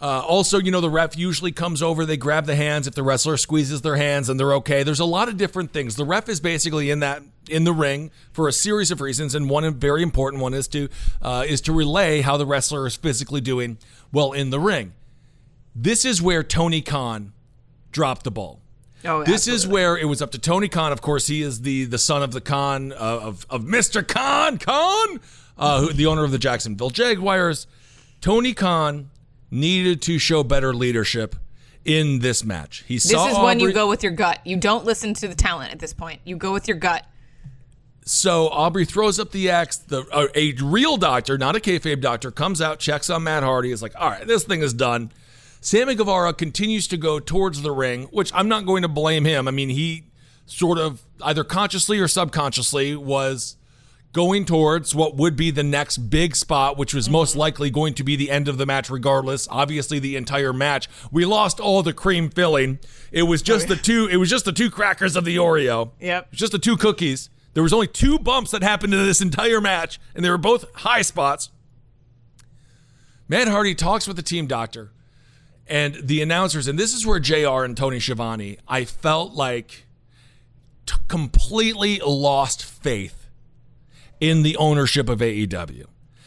Uh, 0.01 0.21
also, 0.21 0.59
you 0.59 0.71
know, 0.71 0.81
the 0.81 0.89
ref 0.89 1.17
usually 1.17 1.51
comes 1.51 1.81
over, 1.81 2.05
they 2.05 2.15
grab 2.17 2.45
the 2.45 2.55
hands 2.55 2.87
if 2.87 2.95
the 2.95 3.03
wrestler 3.03 3.35
squeezes 3.35 3.81
their 3.81 3.97
hands 3.97 4.29
and 4.29 4.39
they're 4.39 4.53
okay. 4.53 4.81
There's 4.83 5.01
a 5.01 5.05
lot 5.05 5.27
of 5.27 5.35
different 5.35 5.73
things. 5.73 5.95
The 5.97 6.05
ref 6.05 6.29
is 6.29 6.39
basically 6.39 6.89
in 6.89 7.01
that 7.01 7.21
in 7.49 7.63
the 7.63 7.73
ring 7.73 8.11
for 8.31 8.47
a 8.47 8.53
series 8.53 8.91
of 8.91 9.01
reasons, 9.01 9.35
and 9.35 9.49
one 9.49 9.73
very 9.75 10.03
important 10.03 10.41
one 10.41 10.53
is 10.53 10.67
to 10.69 10.89
uh, 11.21 11.45
is 11.47 11.61
to 11.61 11.73
relay 11.73 12.21
how 12.21 12.37
the 12.37 12.45
wrestler 12.45 12.87
is 12.87 12.95
physically 12.95 13.41
doing 13.41 13.77
well 14.11 14.31
in 14.31 14.49
the 14.49 14.59
ring. 14.59 14.93
This 15.75 16.05
is 16.05 16.21
where 16.21 16.43
Tony 16.43 16.81
Khan 16.81 17.33
dropped 17.91 18.23
the 18.23 18.31
ball. 18.31 18.61
Oh, 19.05 19.23
This 19.23 19.47
is 19.47 19.65
where 19.65 19.97
it 19.97 20.05
was 20.05 20.21
up 20.21 20.31
to 20.31 20.39
Tony 20.39 20.67
Khan. 20.67 20.91
Of 20.91 21.01
course, 21.01 21.27
he 21.27 21.41
is 21.41 21.61
the 21.61 21.85
the 21.85 21.97
son 21.97 22.21
of 22.21 22.31
the 22.31 22.41
Khan 22.41 22.91
uh, 22.91 22.95
of 22.95 23.45
of 23.49 23.63
Mr. 23.63 24.05
Khan 24.05 24.57
Khan, 24.57 25.19
uh, 25.57 25.81
who, 25.81 25.93
the 25.93 26.05
owner 26.05 26.23
of 26.23 26.31
the 26.31 26.37
Jacksonville 26.37 26.89
Jaguars. 26.89 27.65
Tony 28.21 28.53
Khan 28.53 29.09
needed 29.51 30.01
to 30.03 30.19
show 30.19 30.43
better 30.43 30.73
leadership 30.73 31.35
in 31.85 32.19
this 32.19 32.43
match. 32.43 32.83
He 32.87 32.95
This 32.95 33.11
is 33.11 33.37
when 33.37 33.59
you 33.59 33.71
go 33.71 33.87
with 33.87 34.03
your 34.03 34.11
gut. 34.11 34.39
You 34.45 34.57
don't 34.57 34.85
listen 34.85 35.13
to 35.15 35.27
the 35.27 35.35
talent 35.35 35.71
at 35.71 35.79
this 35.79 35.93
point. 35.93 36.19
You 36.25 36.35
go 36.35 36.51
with 36.51 36.67
your 36.67 36.77
gut. 36.77 37.05
So 38.09 38.49
Aubrey 38.49 38.85
throws 38.85 39.19
up 39.19 39.29
the 39.31 39.51
X. 39.51 39.77
The 39.77 40.03
uh, 40.11 40.29
a 40.33 40.53
real 40.53 40.97
doctor, 40.97 41.37
not 41.37 41.55
a 41.55 41.59
kayfabe 41.59 42.01
doctor, 42.01 42.31
comes 42.31 42.59
out, 42.59 42.79
checks 42.79 43.07
on 43.07 43.23
Matt 43.23 43.43
Hardy. 43.43 43.71
Is 43.71 43.83
like, 43.83 43.93
all 43.95 44.09
right, 44.09 44.25
this 44.25 44.43
thing 44.43 44.61
is 44.61 44.73
done. 44.73 45.11
Sammy 45.61 45.93
Guevara 45.93 46.33
continues 46.33 46.87
to 46.87 46.97
go 46.97 47.19
towards 47.19 47.61
the 47.61 47.69
ring, 47.69 48.05
which 48.05 48.31
I'm 48.33 48.47
not 48.47 48.65
going 48.65 48.81
to 48.81 48.87
blame 48.87 49.25
him. 49.25 49.47
I 49.47 49.51
mean, 49.51 49.69
he 49.69 50.05
sort 50.47 50.79
of 50.79 51.03
either 51.21 51.43
consciously 51.43 51.99
or 51.99 52.07
subconsciously 52.07 52.95
was 52.95 53.57
going 54.11 54.45
towards 54.45 54.95
what 54.95 55.15
would 55.15 55.35
be 55.35 55.51
the 55.51 55.61
next 55.61 55.97
big 55.97 56.35
spot, 56.35 56.79
which 56.79 56.95
was 56.95 57.11
most 57.11 57.35
likely 57.35 57.69
going 57.69 57.93
to 57.93 58.03
be 58.03 58.15
the 58.15 58.31
end 58.31 58.47
of 58.47 58.57
the 58.57 58.65
match, 58.65 58.89
regardless. 58.89 59.47
Obviously, 59.51 59.99
the 59.99 60.15
entire 60.15 60.51
match, 60.51 60.89
we 61.11 61.25
lost 61.25 61.59
all 61.59 61.83
the 61.83 61.93
cream 61.93 62.31
filling. 62.31 62.79
It 63.11 63.23
was 63.23 63.43
just 63.43 63.67
the 63.67 63.75
two. 63.75 64.07
It 64.11 64.17
was 64.17 64.31
just 64.31 64.45
the 64.45 64.51
two 64.51 64.71
crackers 64.71 65.15
of 65.15 65.25
the 65.25 65.35
Oreo. 65.35 65.91
Yep. 65.99 66.31
Just 66.31 66.53
the 66.53 66.59
two 66.59 66.75
cookies. 66.75 67.29
There 67.59 67.63
was 67.63 67.73
only 67.73 67.87
two 67.87 68.17
bumps 68.17 68.51
that 68.51 68.63
happened 68.63 68.93
in 68.93 69.05
this 69.05 69.19
entire 69.19 69.59
match, 69.59 69.99
and 70.15 70.23
they 70.23 70.29
were 70.29 70.37
both 70.37 70.63
high 70.75 71.01
spots. 71.01 71.49
Matt 73.27 73.49
Hardy 73.49 73.75
talks 73.75 74.07
with 74.07 74.15
the 74.15 74.23
team 74.23 74.47
doctor 74.47 74.91
and 75.67 75.95
the 76.01 76.21
announcers, 76.21 76.69
and 76.69 76.79
this 76.79 76.93
is 76.93 77.05
where 77.05 77.19
JR 77.19 77.65
and 77.65 77.75
Tony 77.75 77.99
Schiavone, 77.99 78.59
I 78.65 78.85
felt 78.85 79.33
like 79.33 79.85
t- 80.85 80.95
completely 81.09 81.99
lost 81.99 82.63
faith 82.63 83.27
in 84.21 84.43
the 84.43 84.55
ownership 84.55 85.09
of 85.09 85.19
AEW 85.19 85.83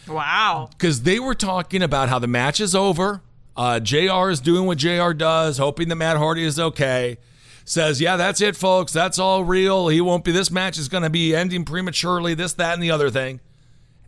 Wow. 0.09 0.69
because 0.73 1.05
they 1.05 1.19
were 1.19 1.35
talking 1.35 1.83
about 1.83 2.11
how 2.11 2.19
the 2.19 2.27
match 2.29 2.61
is 2.61 2.75
over. 2.75 3.23
Uh, 3.57 3.81
JR 3.81 4.29
is 4.29 4.39
doing 4.43 4.67
what 4.67 4.77
JR 4.77 5.13
does, 5.15 5.57
hoping 5.57 5.89
that 5.89 5.97
Matt 5.97 6.19
Hardy 6.19 6.45
is 6.45 6.61
okay. 6.61 7.17
Says, 7.65 8.01
yeah, 8.01 8.17
that's 8.17 8.41
it, 8.41 8.57
folks. 8.57 8.93
That's 8.93 9.19
all 9.19 9.45
real. 9.45 9.89
He 9.89 10.01
won't 10.01 10.25
be. 10.25 10.33
This 10.33 10.51
match 10.51 10.79
is 10.79 10.89
going 10.89 11.05
to 11.05 11.11
be 11.11 11.35
ending 11.35 11.65
prematurely. 11.65 12.35
This, 12.35 12.53
that, 12.55 12.75
and 12.75 12.83
the 12.83 12.91
other 12.91 13.09
thing. 13.11 13.41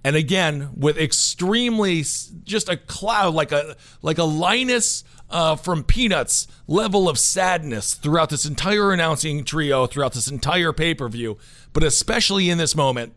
And 0.02 0.16
again, 0.16 0.70
with 0.76 0.98
extremely 0.98 2.04
just 2.44 2.68
a 2.68 2.76
cloud, 2.76 3.34
like 3.34 3.52
a 3.52 3.74
like 4.02 4.18
a 4.18 4.24
Linus 4.24 5.02
uh, 5.30 5.56
from 5.56 5.82
Peanuts 5.82 6.46
level 6.66 7.08
of 7.08 7.18
sadness 7.18 7.94
throughout 7.94 8.28
this 8.28 8.44
entire 8.44 8.92
announcing 8.92 9.44
trio, 9.44 9.86
throughout 9.86 10.12
this 10.12 10.28
entire 10.28 10.74
pay 10.74 10.94
per 10.94 11.08
view, 11.08 11.38
but 11.72 11.82
especially 11.82 12.50
in 12.50 12.58
this 12.58 12.76
moment. 12.76 13.14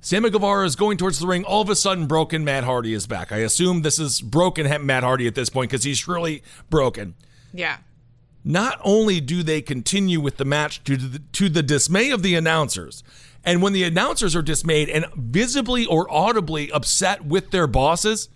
Sammy 0.00 0.30
Guevara 0.30 0.64
is 0.64 0.76
going 0.76 0.96
towards 0.96 1.18
the 1.18 1.26
ring. 1.26 1.44
All 1.44 1.60
of 1.60 1.68
a 1.68 1.74
sudden, 1.74 2.06
broken 2.06 2.44
Matt 2.44 2.62
Hardy 2.62 2.94
is 2.94 3.08
back. 3.08 3.32
I 3.32 3.38
assume 3.38 3.82
this 3.82 3.98
is 3.98 4.20
broken 4.20 4.86
Matt 4.86 5.02
Hardy 5.02 5.26
at 5.26 5.34
this 5.34 5.50
point 5.50 5.72
because 5.72 5.82
he's 5.82 5.98
surely 5.98 6.44
broken. 6.70 7.16
Yeah. 7.52 7.78
Not 8.44 8.80
only 8.84 9.20
do 9.20 9.42
they 9.42 9.60
continue 9.60 10.20
with 10.20 10.36
the 10.36 10.44
match 10.44 10.82
to 10.84 10.96
the, 10.96 11.18
to 11.32 11.48
the 11.48 11.62
dismay 11.62 12.10
of 12.10 12.22
the 12.22 12.34
announcers, 12.34 13.02
and 13.44 13.62
when 13.62 13.72
the 13.72 13.84
announcers 13.84 14.34
are 14.36 14.42
dismayed 14.42 14.88
and 14.88 15.06
visibly 15.16 15.84
or 15.86 16.10
audibly 16.12 16.70
upset 16.72 17.24
with 17.24 17.50
their 17.50 17.66
bosses, 17.66 18.28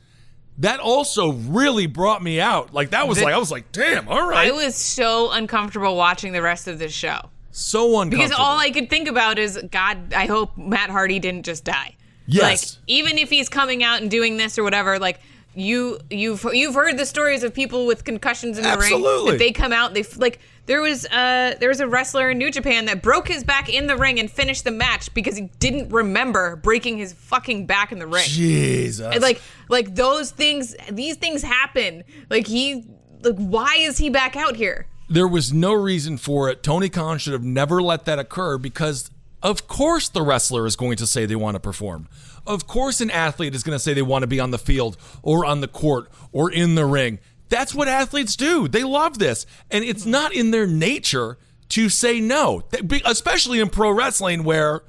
that 0.58 0.80
also 0.80 1.32
really 1.32 1.86
brought 1.86 2.22
me 2.22 2.40
out. 2.40 2.74
Like 2.74 2.90
that 2.90 3.08
was 3.08 3.18
The- 3.18 3.24
like 3.24 3.34
I 3.34 3.38
was 3.38 3.50
like, 3.50 3.72
damn, 3.72 4.08
all 4.08 4.26
right, 4.28 4.48
I 4.48 4.50
was 4.52 4.74
so 4.74 5.30
uncomfortable 5.30 5.96
watching 5.96 6.32
the 6.32 6.42
rest 6.42 6.68
of 6.68 6.78
this 6.78 6.92
show. 6.92 7.30
so 7.50 8.00
uncomfortable. 8.00 8.24
Because 8.24 8.38
all 8.38 8.58
I 8.58 8.70
could 8.70 8.90
think 8.90 9.08
about 9.08 9.38
is, 9.38 9.58
God, 9.70 10.12
I 10.14 10.26
hope 10.26 10.56
Matt 10.58 10.90
Hardy 10.90 11.18
didn't 11.20 11.44
just 11.44 11.64
die. 11.64 11.96
Yes. 12.26 12.42
Like, 12.76 12.82
even 12.86 13.18
if 13.18 13.30
he's 13.30 13.48
coming 13.48 13.82
out 13.82 14.00
and 14.02 14.10
doing 14.10 14.36
this 14.36 14.58
or 14.58 14.62
whatever, 14.62 14.98
like 14.98 15.20
you 15.54 15.98
you've 16.10 16.46
you've 16.52 16.74
heard 16.74 16.96
the 16.98 17.06
stories 17.06 17.42
of 17.42 17.52
people 17.52 17.86
with 17.86 18.04
concussions 18.04 18.56
in 18.56 18.64
the 18.64 18.70
ring 18.70 18.94
Absolutely. 18.94 19.32
that 19.32 19.38
they 19.38 19.52
come 19.52 19.72
out 19.72 19.92
they 19.94 20.02
like 20.16 20.40
there 20.66 20.80
was 20.80 21.04
uh 21.06 21.54
there 21.60 21.68
was 21.68 21.80
a 21.80 21.86
wrestler 21.86 22.30
in 22.30 22.38
New 22.38 22.50
Japan 22.50 22.86
that 22.86 23.02
broke 23.02 23.28
his 23.28 23.44
back 23.44 23.68
in 23.68 23.86
the 23.86 23.96
ring 23.96 24.18
and 24.18 24.30
finished 24.30 24.64
the 24.64 24.70
match 24.70 25.12
because 25.12 25.36
he 25.36 25.50
didn't 25.58 25.90
remember 25.90 26.56
breaking 26.56 26.98
his 26.98 27.12
fucking 27.12 27.66
back 27.66 27.92
in 27.92 27.98
the 27.98 28.06
ring. 28.06 28.24
Jesus, 28.26 29.06
And, 29.14 29.22
like 29.22 29.42
like 29.68 29.94
those 29.94 30.30
things 30.30 30.74
these 30.90 31.16
things 31.16 31.42
happen. 31.42 32.04
Like 32.30 32.46
he 32.46 32.86
like 33.22 33.36
why 33.36 33.76
is 33.78 33.98
he 33.98 34.08
back 34.10 34.36
out 34.36 34.56
here? 34.56 34.86
there 35.10 35.28
was 35.28 35.52
no 35.52 35.74
reason 35.74 36.16
for 36.16 36.48
it. 36.48 36.62
Tony 36.62 36.88
Khan 36.88 37.18
should 37.18 37.34
have 37.34 37.42
never 37.44 37.82
let 37.82 38.06
that 38.06 38.18
occur 38.18 38.56
because, 38.56 39.10
of 39.42 39.68
course, 39.68 40.08
the 40.08 40.22
wrestler 40.22 40.64
is 40.64 40.74
going 40.74 40.96
to 40.96 41.06
say 41.06 41.26
they 41.26 41.36
want 41.36 41.54
to 41.54 41.60
perform. 41.60 42.08
Of 42.46 42.66
course, 42.66 43.00
an 43.00 43.10
athlete 43.10 43.54
is 43.54 43.62
going 43.62 43.74
to 43.76 43.78
say 43.78 43.94
they 43.94 44.02
want 44.02 44.22
to 44.22 44.26
be 44.26 44.40
on 44.40 44.50
the 44.50 44.58
field 44.58 44.96
or 45.22 45.44
on 45.44 45.60
the 45.60 45.68
court 45.68 46.08
or 46.32 46.50
in 46.50 46.74
the 46.74 46.84
ring. 46.86 47.18
That's 47.48 47.74
what 47.74 47.86
athletes 47.88 48.34
do. 48.36 48.66
They 48.68 48.82
love 48.84 49.18
this. 49.18 49.46
And 49.70 49.84
it's 49.84 50.06
not 50.06 50.34
in 50.34 50.50
their 50.50 50.66
nature 50.66 51.38
to 51.70 51.88
say 51.88 52.20
no, 52.20 52.62
especially 53.04 53.60
in 53.60 53.68
pro 53.68 53.90
wrestling 53.90 54.42
where 54.44 54.82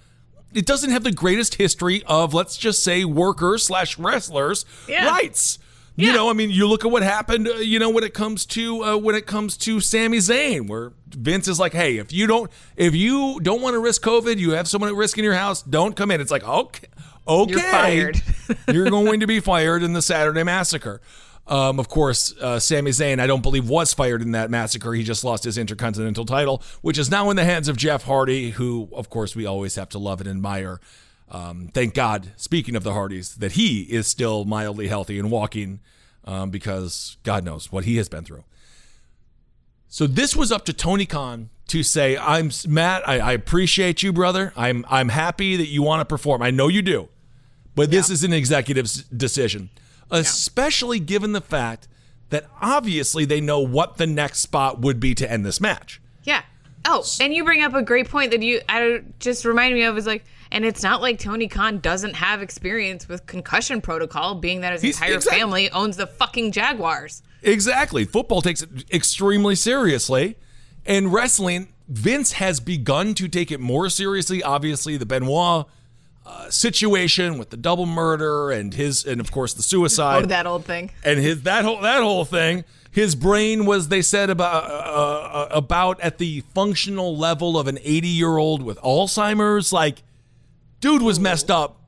it 0.54 0.66
doesn't 0.66 0.92
have 0.92 1.04
the 1.04 1.12
greatest 1.12 1.56
history 1.56 2.04
of, 2.06 2.34
let's 2.34 2.58
just 2.58 2.84
say, 2.84 3.06
workers 3.06 3.66
slash 3.66 3.98
wrestlers' 3.98 4.66
Yeah. 4.88 5.08
rights. 5.08 5.60
You 5.96 6.12
know, 6.12 6.28
I 6.28 6.34
mean, 6.34 6.50
you 6.50 6.68
look 6.68 6.84
at 6.86 6.90
what 6.92 7.04
happened. 7.04 7.48
Uh, 7.48 7.54
you 7.58 7.78
know, 7.78 7.92
when 7.92 8.04
it 8.04 8.16
comes 8.16 8.48
to 8.48 8.84
uh, 8.84 8.98
when 8.98 9.14
it 9.14 9.28
comes 9.28 9.56
to 9.58 9.80
Sami 9.80 10.18
Zayn, 10.18 10.68
where 10.68 10.92
Vince 11.10 11.48
is 11.48 11.60
like, 11.60 11.74
"Hey, 11.74 11.98
if 11.98 12.12
you 12.12 12.26
don't, 12.26 12.50
if 12.76 12.96
you 12.96 13.40
don't 13.44 13.62
want 13.62 13.76
to 13.76 13.80
risk 13.80 14.02
COVID, 14.02 14.38
you 14.40 14.52
have 14.54 14.68
someone 14.68 14.90
at 14.90 14.96
risk 14.96 15.20
in 15.20 15.24
your 15.24 15.36
house. 15.36 15.62
Don't 15.62 15.96
come 15.96 16.10
in." 16.10 16.20
It's 16.20 16.32
like, 16.32 16.44
okay, 16.44 16.88
okay, 17.28 17.52
You're 17.52 17.62
fired. 17.62 18.22
you're 18.72 18.90
going 18.90 19.20
to 19.20 19.28
be 19.28 19.40
fired 19.40 19.84
in 19.84 19.94
the 19.94 20.02
Saturday 20.02 20.44
Massacre. 20.44 21.02
Um, 21.46 21.80
of 21.80 21.90
course, 21.90 22.34
uh, 22.40 22.60
Sami 22.60 22.92
Zayn, 22.92 23.20
I 23.20 23.28
don't 23.28 23.44
believe 23.44 23.68
was 23.68 23.94
fired 23.94 24.22
in 24.22 24.32
that 24.32 24.50
massacre. 24.50 24.94
He 24.94 25.04
just 25.04 25.26
lost 25.26 25.44
his 25.44 25.58
Intercontinental 25.58 26.26
title, 26.26 26.64
which 26.82 26.98
is 26.98 27.12
now 27.12 27.30
in 27.30 27.36
the 27.36 27.44
hands 27.44 27.68
of 27.68 27.76
Jeff 27.76 28.04
Hardy, 28.04 28.52
who, 28.52 28.88
of 28.94 29.10
course, 29.10 29.36
we 29.36 29.46
always 29.46 29.76
have 29.76 29.90
to 29.90 30.00
love 30.00 30.22
and 30.22 30.30
admire. 30.30 30.80
Um, 31.30 31.70
thank 31.74 31.94
God, 31.96 32.32
speaking 32.38 32.76
of 32.76 32.84
the 32.84 32.94
Hardys, 32.94 33.36
that 33.36 33.54
he 33.54 33.82
is 33.84 34.08
still 34.08 34.46
mildly 34.46 34.88
healthy 34.88 35.20
and 35.20 35.30
walking 35.30 35.82
um, 36.26 36.50
because 36.50 37.18
God 37.24 37.44
knows 37.44 37.72
what 37.72 37.84
he 37.86 37.98
has 37.98 38.08
been 38.08 38.24
through. 38.24 38.44
So 39.88 40.08
this 40.08 40.36
was 40.36 40.52
up 40.52 40.66
to 40.66 40.74
Tony 40.74 41.06
Khan 41.06 41.50
to 41.68 41.84
say, 41.84 42.18
"I'm 42.18 42.52
Matt. 42.68 43.08
I, 43.08 43.20
I 43.20 43.32
appreciate 43.34 44.02
you, 44.02 44.14
brother. 44.14 44.54
I'm 44.56 44.86
I'm 44.90 45.10
happy 45.10 45.56
that 45.56 45.68
you 45.68 45.84
want 45.84 46.02
to 46.02 46.06
perform. 46.06 46.42
I 46.42 46.52
know 46.52 46.68
you 46.68 46.82
do, 46.82 47.10
but 47.76 47.92
this 47.92 48.10
is 48.10 48.24
an 48.24 48.34
executive's 48.34 49.04
decision. 49.04 49.70
especially 50.12 51.00
given 51.00 51.32
the 51.32 51.42
fact 51.42 51.88
that 52.30 52.46
obviously 52.62 53.26
they 53.26 53.42
know 53.42 53.60
what 53.60 53.98
the 53.98 54.06
next 54.08 54.40
spot 54.40 54.80
would 54.80 55.00
be 55.00 55.16
to 55.16 55.30
end 55.32 55.46
this 55.46 55.60
match. 55.62 56.02
Yeah. 56.24 56.42
Oh, 56.86 57.04
and 57.22 57.34
you 57.34 57.44
bring 57.44 57.64
up 57.64 57.74
a 57.74 57.82
great 57.82 58.10
point 58.10 58.32
that 58.32 58.42
you 58.42 58.62
I 58.68 59.02
just 59.20 59.46
reminded 59.46 59.76
me 59.78 59.84
of 59.84 59.98
is 59.98 60.06
like, 60.06 60.26
and 60.52 60.66
it's 60.66 60.84
not 60.84 61.02
like 61.02 61.18
Tony 61.18 61.48
Khan 61.48 61.80
doesn't 61.80 62.16
have 62.16 62.42
experience 62.42 63.08
with 63.08 63.26
concussion 63.26 63.82
protocol, 63.82 64.36
being 64.36 64.62
that 64.62 64.74
his 64.74 64.82
He's- 64.82 64.96
entire 64.98 65.16
exact- 65.16 65.36
family 65.38 65.72
owns 65.72 65.98
the 65.98 66.06
fucking 66.08 66.52
Jaguars. 66.52 67.24
Exactly. 67.42 68.04
Football 68.06 68.42
takes 68.42 68.62
it 68.62 68.70
extremely 68.92 69.56
seriously. 69.56 70.36
And 70.86 71.14
wrestling, 71.14 71.70
Vince 71.88 72.34
has 72.34 72.60
begun 72.60 73.14
to 73.16 73.28
take 73.28 73.52
it 73.52 73.60
more 73.60 73.90
seriously. 73.90 74.44
Obviously, 74.44 74.98
the 74.98 75.06
Benoit 75.06 75.66
uh, 76.26 76.50
situation 76.50 77.38
with 77.38 77.50
the 77.50 77.58
double 77.58 77.86
murder 77.86 78.52
and 78.52 78.74
his, 78.74 79.06
and 79.06 79.20
of 79.20 79.32
course, 79.32 79.54
the 79.54 79.64
suicide. 79.64 80.24
Oh, 80.24 80.28
that 80.28 80.46
old 80.46 80.66
thing. 80.66 80.92
and 81.04 81.20
his 81.20 81.44
that 81.44 81.66
whole 81.66 81.82
that 81.82 82.02
whole 82.02 82.26
thing. 82.26 82.64
His 82.92 83.16
brain 83.16 83.66
was, 83.66 83.88
they 83.88 84.04
said, 84.04 84.30
about 84.30 84.70
uh, 84.70 84.74
uh, 84.74 85.48
about 85.50 86.00
at 86.02 86.20
the 86.20 86.42
functional 86.54 87.18
level 87.18 87.58
of 87.58 87.68
an 87.68 87.80
80 87.82 88.08
year 88.08 88.38
old 88.38 88.62
with 88.62 88.78
Alzheimer's. 88.82 89.74
Like, 89.74 90.04
dude 90.80 91.02
was 91.02 91.20
messed 91.20 91.50
up 91.50 91.82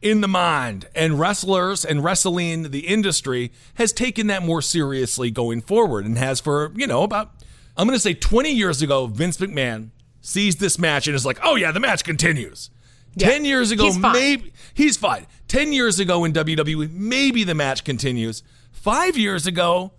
in 0.00 0.20
the 0.20 0.28
mind. 0.28 0.88
And 0.94 1.18
wrestlers 1.18 1.84
and 1.84 2.02
wrestling, 2.02 2.70
the 2.70 2.86
industry, 2.86 3.52
has 3.74 3.92
taken 3.92 4.26
that 4.28 4.42
more 4.42 4.62
seriously 4.62 5.30
going 5.30 5.60
forward 5.60 6.06
and 6.06 6.16
has 6.18 6.40
for, 6.40 6.72
you 6.74 6.86
know, 6.86 7.02
about, 7.02 7.30
I'm 7.76 7.86
going 7.86 7.96
to 7.96 8.00
say 8.00 8.14
20 8.14 8.50
years 8.50 8.80
ago, 8.82 9.06
Vince 9.06 9.36
McMahon 9.38 9.90
sees 10.20 10.56
this 10.56 10.78
match 10.78 11.06
and 11.06 11.14
is 11.14 11.26
like, 11.26 11.38
oh, 11.42 11.56
yeah, 11.56 11.72
the 11.72 11.80
match 11.80 12.04
continues. 12.04 12.70
Yeah. 13.14 13.28
10 13.30 13.44
years 13.44 13.70
ago, 13.70 13.84
He's 13.84 13.98
maybe 13.98 14.52
he's 14.74 14.96
fine. 14.96 15.26
10 15.48 15.72
years 15.72 15.98
ago 15.98 16.24
in 16.24 16.32
WWE, 16.32 16.90
maybe 16.92 17.42
the 17.44 17.54
match 17.54 17.84
continues. 17.84 18.42
Five 18.70 19.16
years 19.16 19.46
ago, 19.46 19.92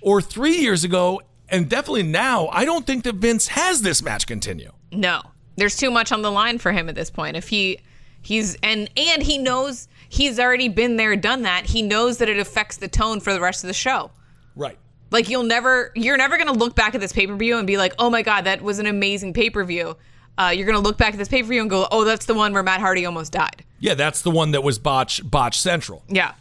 or 0.00 0.20
three 0.20 0.56
years 0.56 0.84
ago, 0.84 1.20
and 1.48 1.68
definitely 1.68 2.02
now, 2.02 2.48
I 2.48 2.64
don't 2.64 2.86
think 2.86 3.04
that 3.04 3.16
Vince 3.16 3.48
has 3.48 3.82
this 3.82 4.02
match 4.02 4.26
continue. 4.26 4.72
No, 4.92 5.20
there's 5.56 5.76
too 5.76 5.90
much 5.90 6.12
on 6.12 6.22
the 6.22 6.30
line 6.30 6.58
for 6.58 6.72
him 6.72 6.88
at 6.88 6.94
this 6.94 7.10
point. 7.10 7.36
If 7.36 7.48
he, 7.48 7.80
he's 8.22 8.56
and 8.62 8.90
and 8.96 9.22
he 9.22 9.38
knows 9.38 9.88
he's 10.08 10.38
already 10.40 10.68
been 10.68 10.96
there, 10.96 11.14
done 11.16 11.42
that. 11.42 11.66
He 11.66 11.82
knows 11.82 12.18
that 12.18 12.28
it 12.28 12.38
affects 12.38 12.76
the 12.78 12.88
tone 12.88 13.20
for 13.20 13.32
the 13.32 13.40
rest 13.40 13.62
of 13.62 13.68
the 13.68 13.74
show. 13.74 14.10
Right. 14.56 14.78
Like 15.10 15.28
you'll 15.28 15.42
never, 15.42 15.92
you're 15.94 16.16
never 16.16 16.38
gonna 16.38 16.52
look 16.52 16.74
back 16.74 16.94
at 16.94 17.00
this 17.00 17.12
pay 17.12 17.26
per 17.26 17.34
view 17.36 17.58
and 17.58 17.66
be 17.66 17.76
like, 17.76 17.94
oh 17.98 18.10
my 18.10 18.22
god, 18.22 18.44
that 18.44 18.62
was 18.62 18.78
an 18.78 18.86
amazing 18.86 19.34
pay 19.34 19.50
per 19.50 19.64
view. 19.64 19.96
Uh, 20.38 20.52
you're 20.54 20.66
gonna 20.66 20.78
look 20.80 20.96
back 20.98 21.12
at 21.12 21.18
this 21.18 21.28
pay 21.28 21.42
per 21.42 21.48
view 21.48 21.60
and 21.60 21.68
go, 21.70 21.86
oh, 21.90 22.04
that's 22.04 22.26
the 22.26 22.34
one 22.34 22.52
where 22.52 22.62
Matt 22.62 22.80
Hardy 22.80 23.04
almost 23.06 23.32
died. 23.32 23.64
Yeah, 23.78 23.94
that's 23.94 24.22
the 24.22 24.30
one 24.30 24.52
that 24.52 24.62
was 24.62 24.78
botch 24.78 25.28
botch 25.28 25.58
central. 25.58 26.02
Yeah, 26.08 26.32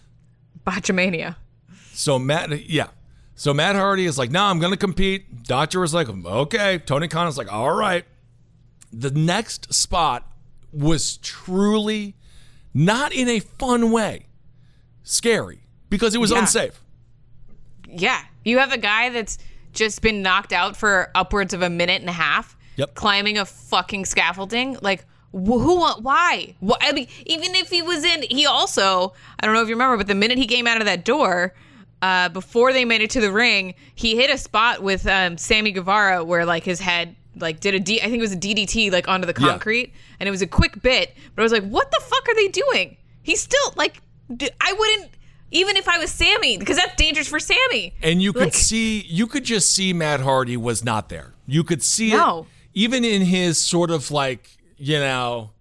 Botchamania. 0.66 1.36
So 1.94 2.18
Matt, 2.20 2.70
yeah. 2.70 2.88
So 3.36 3.54
Matt 3.54 3.76
Hardy 3.76 4.06
is 4.06 4.18
like, 4.18 4.32
no, 4.32 4.44
I'm 4.44 4.60
going 4.60 4.74
to 4.74 4.78
compete. 4.78 5.44
Doctor 5.44 5.80
was 5.80 5.94
like, 5.94 6.10
okay. 6.10 6.78
Tony 6.80 7.08
Khan 7.08 7.28
is 7.28 7.38
like, 7.38 7.52
all 7.52 7.74
right. 7.74 8.04
The 8.92 9.12
next 9.12 9.74
spot 9.74 10.30
was 10.74 11.16
truly 11.18 12.16
not 12.74 13.14
in 13.14 13.30
a 13.30 13.40
fun 13.40 13.92
way, 13.92 14.26
scary 15.04 15.62
because 15.90 16.14
it 16.16 16.18
was 16.20 16.32
Yeah. 16.32 16.40
unsafe. 16.40 16.82
Yeah, 17.88 18.22
you 18.44 18.60
have 18.60 18.72
a 18.72 18.78
guy 18.78 19.10
that's 19.10 19.38
just 19.74 20.02
been 20.02 20.22
knocked 20.22 20.52
out 20.54 20.76
for 20.78 21.10
upwards 21.16 21.54
of 21.54 21.62
a 21.62 21.70
minute 21.70 22.02
and 22.02 22.10
a 22.10 22.14
half, 22.14 22.58
Yep. 22.80 22.96
climbing 22.96 23.38
a 23.38 23.46
fucking 23.46 24.06
scaffolding. 24.06 24.78
Like, 24.82 25.06
wh- 25.32 25.62
who? 25.62 25.82
Why? 26.02 26.56
Wh- 26.66 26.78
I 26.82 26.92
mean, 26.94 27.08
even 27.26 27.56
if 27.56 27.70
he 27.70 27.82
was 27.82 28.04
in, 28.04 28.24
he 28.30 28.46
also, 28.46 29.14
I 29.40 29.46
don't 29.46 29.54
know 29.56 29.62
if 29.62 29.68
you 29.70 29.76
remember, 29.76 29.98
but 29.98 30.08
the 30.08 30.16
minute 30.16 30.38
he 30.38 30.48
came 30.48 30.66
out 30.68 30.78
of 30.80 30.86
that 30.86 31.06
door, 31.06 31.54
uh, 32.02 32.30
before 32.30 32.72
they 32.74 32.86
made 32.86 33.02
it 33.02 33.10
to 33.12 33.22
the 33.22 33.32
ring, 33.32 33.74
he 33.96 34.16
hit 34.16 34.30
a 34.30 34.38
spot 34.38 34.82
with 34.82 35.06
um, 35.08 35.38
Sammy 35.38 35.72
Guevara 35.72 36.24
where 36.24 36.46
like 36.46 36.64
his 36.64 36.80
head 36.80 37.16
like 37.36 37.60
did 37.60 37.74
a 37.76 37.80
D, 37.80 38.00
I 38.02 38.06
think 38.06 38.16
it 38.16 38.22
was 38.22 38.34
a 38.34 38.38
DDT 38.38 38.92
like 38.92 39.08
onto 39.08 39.26
the 39.32 39.40
Yeah. 39.40 39.50
concrete, 39.50 39.94
and 40.20 40.28
it 40.28 40.32
was 40.32 40.42
a 40.42 40.48
quick 40.48 40.82
bit, 40.82 41.14
but 41.36 41.42
I 41.42 41.44
was 41.44 41.52
like, 41.52 41.64
what 41.68 41.92
the 41.92 42.02
fuck 42.04 42.28
are 42.28 42.36
they 42.36 42.48
doing? 42.48 42.98
He's 43.24 43.42
still 43.42 43.74
like, 43.76 44.02
d- 44.36 44.50
I 44.62 44.74
wouldn't. 44.74 45.12
Even 45.52 45.78
if 45.78 45.88
I 45.90 45.98
was 45.98 46.12
Sammy, 46.12 46.58
because 46.60 46.78
that's 46.78 46.96
dangerous 46.96 47.28
for 47.28 47.40
Sammy. 47.40 47.96
And 48.04 48.22
you 48.22 48.34
could 48.34 48.44
Like- 48.44 48.54
see, 48.54 49.02
you 49.02 49.26
could 49.26 49.44
just 49.44 49.72
see 49.74 49.94
Matt 49.94 50.20
Hardy 50.20 50.56
was 50.58 50.84
not 50.84 51.10
there. 51.10 51.34
You 51.48 51.64
could 51.64 51.82
see 51.82 52.12
No. 52.12 52.42
it 52.42 52.48
even 52.80 53.04
in 53.04 53.24
his 53.24 53.58
sort 53.58 53.92
of 53.92 54.10
like, 54.10 54.58
you 54.78 54.98
know, 54.98 55.52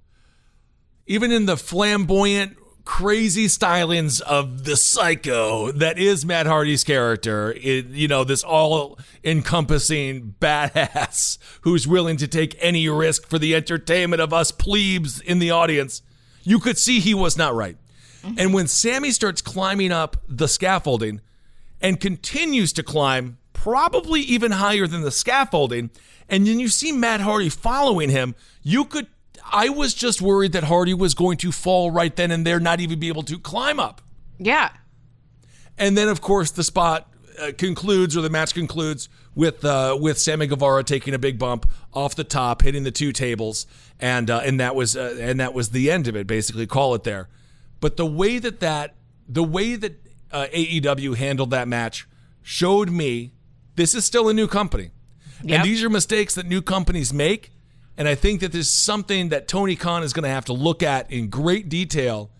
even 1.08 1.32
in 1.32 1.46
the 1.46 1.56
flamboyant, 1.56 2.56
crazy 2.84 3.46
stylings 3.46 4.20
of 4.20 4.64
the 4.64 4.76
psycho 4.76 5.72
that 5.72 5.98
is 5.98 6.24
Matt 6.24 6.46
Hardy's 6.46 6.84
character. 6.84 7.52
It, 7.60 7.86
you 7.86 8.06
know, 8.06 8.22
this 8.22 8.44
all 8.44 9.00
encompassing 9.24 10.36
badass 10.40 11.38
who's 11.62 11.88
willing 11.88 12.18
to 12.18 12.28
take 12.28 12.56
any 12.60 12.88
risk 12.88 13.26
for 13.26 13.40
the 13.40 13.52
entertainment 13.52 14.22
of 14.22 14.32
us 14.32 14.52
plebes 14.52 15.20
in 15.20 15.40
the 15.40 15.50
audience. 15.50 16.02
You 16.44 16.60
could 16.60 16.78
see 16.78 17.00
he 17.00 17.14
was 17.14 17.36
not 17.36 17.52
right. 17.52 17.76
And 18.36 18.54
when 18.54 18.68
Sammy 18.68 19.10
starts 19.10 19.42
climbing 19.42 19.90
up 19.90 20.18
the 20.28 20.46
scaffolding 20.46 21.20
and 21.80 21.98
continues 21.98 22.72
to 22.74 22.84
climb, 22.84 23.38
probably 23.68 24.20
even 24.22 24.52
higher 24.52 24.86
than 24.86 25.02
the 25.02 25.10
scaffolding, 25.10 25.90
and 26.26 26.46
then 26.46 26.58
you 26.58 26.68
see 26.68 26.90
Matt 26.90 27.20
Hardy 27.20 27.50
following 27.50 28.08
him, 28.08 28.34
you 28.62 28.86
could. 28.86 29.06
I 29.50 29.68
was 29.68 29.92
just 29.92 30.22
worried 30.22 30.52
that 30.52 30.64
Hardy 30.64 30.94
was 30.94 31.14
going 31.14 31.36
to 31.38 31.52
fall 31.52 31.90
right 31.90 32.14
then 32.14 32.30
and 32.30 32.46
there, 32.46 32.60
not 32.60 32.80
even 32.80 32.98
be 32.98 33.08
able 33.08 33.22
to 33.24 33.38
climb 33.38 33.78
up. 33.78 34.00
Yeah. 34.38 34.70
And 35.76 35.96
then, 35.96 36.08
of 36.08 36.20
course, 36.20 36.50
the 36.50 36.64
spot 36.64 37.10
uh, 37.38 37.52
concludes, 37.56 38.16
or 38.16 38.22
the 38.22 38.30
match 38.30 38.54
concludes 38.54 39.08
with 39.34 39.64
uh, 39.64 39.96
with 40.00 40.18
Sammy 40.18 40.46
Guevara 40.46 40.82
taking 40.82 41.12
a 41.12 41.18
big 41.18 41.38
bump 41.38 41.66
off 41.92 42.14
the 42.14 42.24
top, 42.24 42.62
hitting 42.62 42.84
the 42.84 42.90
two 42.90 43.12
tables, 43.12 43.66
and 44.00 44.30
uh, 44.30 44.40
and 44.44 44.60
that 44.60 44.74
was 44.74 44.96
uh, 44.96 45.16
and 45.20 45.40
that 45.40 45.52
was 45.52 45.70
the 45.70 45.90
end 45.90 46.08
of 46.08 46.16
it. 46.16 46.26
Basically, 46.26 46.66
call 46.66 46.94
it 46.94 47.04
there. 47.04 47.28
But 47.80 47.98
the 47.98 48.06
way 48.06 48.38
that 48.38 48.60
that 48.60 48.94
the 49.28 49.44
way 49.44 49.76
that 49.76 49.94
uh, 50.32 50.46
AEW 50.52 51.16
handled 51.16 51.50
that 51.50 51.68
match 51.68 52.06
showed 52.42 52.90
me 52.90 53.32
this 53.78 53.94
is 53.94 54.04
still 54.04 54.28
a 54.28 54.34
new 54.34 54.46
company, 54.46 54.90
Yep. 55.42 55.60
and 55.60 55.66
these 55.68 55.82
are 55.82 55.88
mistakes 55.88 56.34
that 56.34 56.44
new 56.46 56.60
companies 56.60 57.14
make. 57.14 57.52
And 57.96 58.06
I 58.06 58.14
think 58.14 58.40
that 58.42 58.52
there's 58.52 58.68
something 58.70 59.30
that 59.30 59.48
Tony 59.48 59.74
Khan 59.74 60.02
is 60.04 60.12
going 60.12 60.22
to 60.24 60.28
have 60.28 60.44
to 60.44 60.52
look 60.52 60.82
at 60.82 61.10
in 61.10 61.28
great 61.30 61.68
detail 61.68 62.30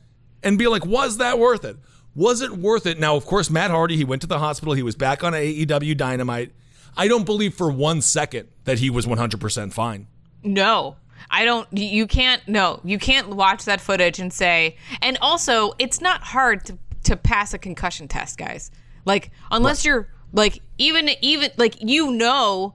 and 0.42 0.56
be 0.58 0.66
like, 0.68 0.84
was 0.86 1.16
that 1.16 1.38
worth 1.38 1.64
it? 1.64 1.76
Was 2.14 2.42
it 2.42 2.52
worth 2.52 2.86
it? 2.86 3.00
Now, 3.00 3.16
of 3.16 3.24
course, 3.26 3.50
Matt 3.50 3.70
Hardy, 3.72 3.96
he 3.96 4.04
went 4.04 4.20
to 4.22 4.28
the 4.28 4.38
hospital. 4.38 4.74
He 4.74 4.82
was 4.84 4.94
back 4.94 5.24
on 5.24 5.32
AEW 5.32 5.96
Dynamite. 5.96 6.52
I 6.96 7.08
don't 7.08 7.24
believe 7.24 7.54
for 7.54 7.70
one 7.70 8.02
second 8.02 8.48
that 8.64 8.78
he 8.80 8.90
was 8.90 9.06
100% 9.06 9.72
fine. 9.72 10.06
No. 10.44 10.96
I 11.30 11.44
don't 11.44 11.66
you 11.76 12.06
can't 12.06 12.46
no, 12.46 12.80
you 12.84 12.98
can't 12.98 13.28
watch 13.30 13.64
that 13.64 13.80
footage 13.80 14.18
and 14.20 14.32
say 14.32 14.76
and 15.02 15.18
also 15.20 15.72
it's 15.78 16.00
not 16.00 16.22
hard 16.22 16.64
to 16.66 16.78
to 17.04 17.16
pass 17.16 17.52
a 17.52 17.58
concussion 17.58 18.06
test, 18.08 18.38
guys. 18.38 18.70
Like 19.04 19.30
unless 19.50 19.84
you're 19.84 20.08
like 20.32 20.60
even 20.78 21.10
even 21.20 21.50
like 21.56 21.76
you 21.80 22.10
know 22.12 22.74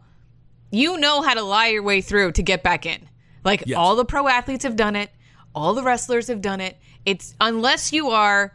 you 0.72 0.98
know 0.98 1.22
how 1.22 1.34
to 1.34 1.42
lie 1.44 1.68
your 1.68 1.84
way 1.84 2.02
through 2.02 2.32
to 2.34 2.44
get 2.44 2.63
back 2.63 2.86
in. 2.86 3.08
Like 3.44 3.63
Yes. 3.66 3.78
all 3.78 3.96
the 3.96 4.06
pro 4.06 4.28
athletes 4.28 4.63
have 4.63 4.76
done 4.76 4.96
it, 4.96 5.12
all 5.54 5.74
the 5.74 5.84
wrestlers 5.84 6.28
have 6.28 6.42
done 6.42 6.62
it. 6.62 6.78
It's 7.06 7.36
unless 7.39 7.92
you 7.94 8.10
are 8.10 8.54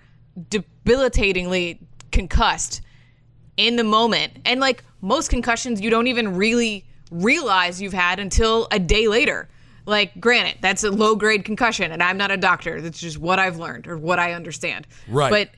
debilitatingly 0.50 1.78
concussed 2.10 2.80
in 3.56 3.76
the 3.76 3.84
moment. 3.84 4.38
And 4.44 4.60
like 4.60 4.84
most 5.00 5.30
concussions, 5.30 5.80
you 5.80 5.90
don't 5.90 6.06
even 6.06 6.36
really 6.36 6.84
realize 7.10 7.80
you've 7.80 7.92
had 7.92 8.18
until 8.18 8.68
a 8.70 8.78
day 8.78 9.08
later. 9.08 9.48
Like, 9.86 10.20
granted, 10.20 10.58
that's 10.60 10.84
a 10.84 10.90
low 10.90 11.16
grade 11.16 11.46
concussion, 11.46 11.92
and 11.92 12.02
I'm 12.02 12.18
not 12.18 12.30
a 12.30 12.36
doctor. 12.36 12.82
That's 12.82 13.00
just 13.00 13.16
what 13.16 13.38
I've 13.38 13.56
learned 13.56 13.86
or 13.86 13.96
what 13.96 14.18
I 14.18 14.34
understand. 14.34 14.86
Right. 15.08 15.30
But 15.30 15.50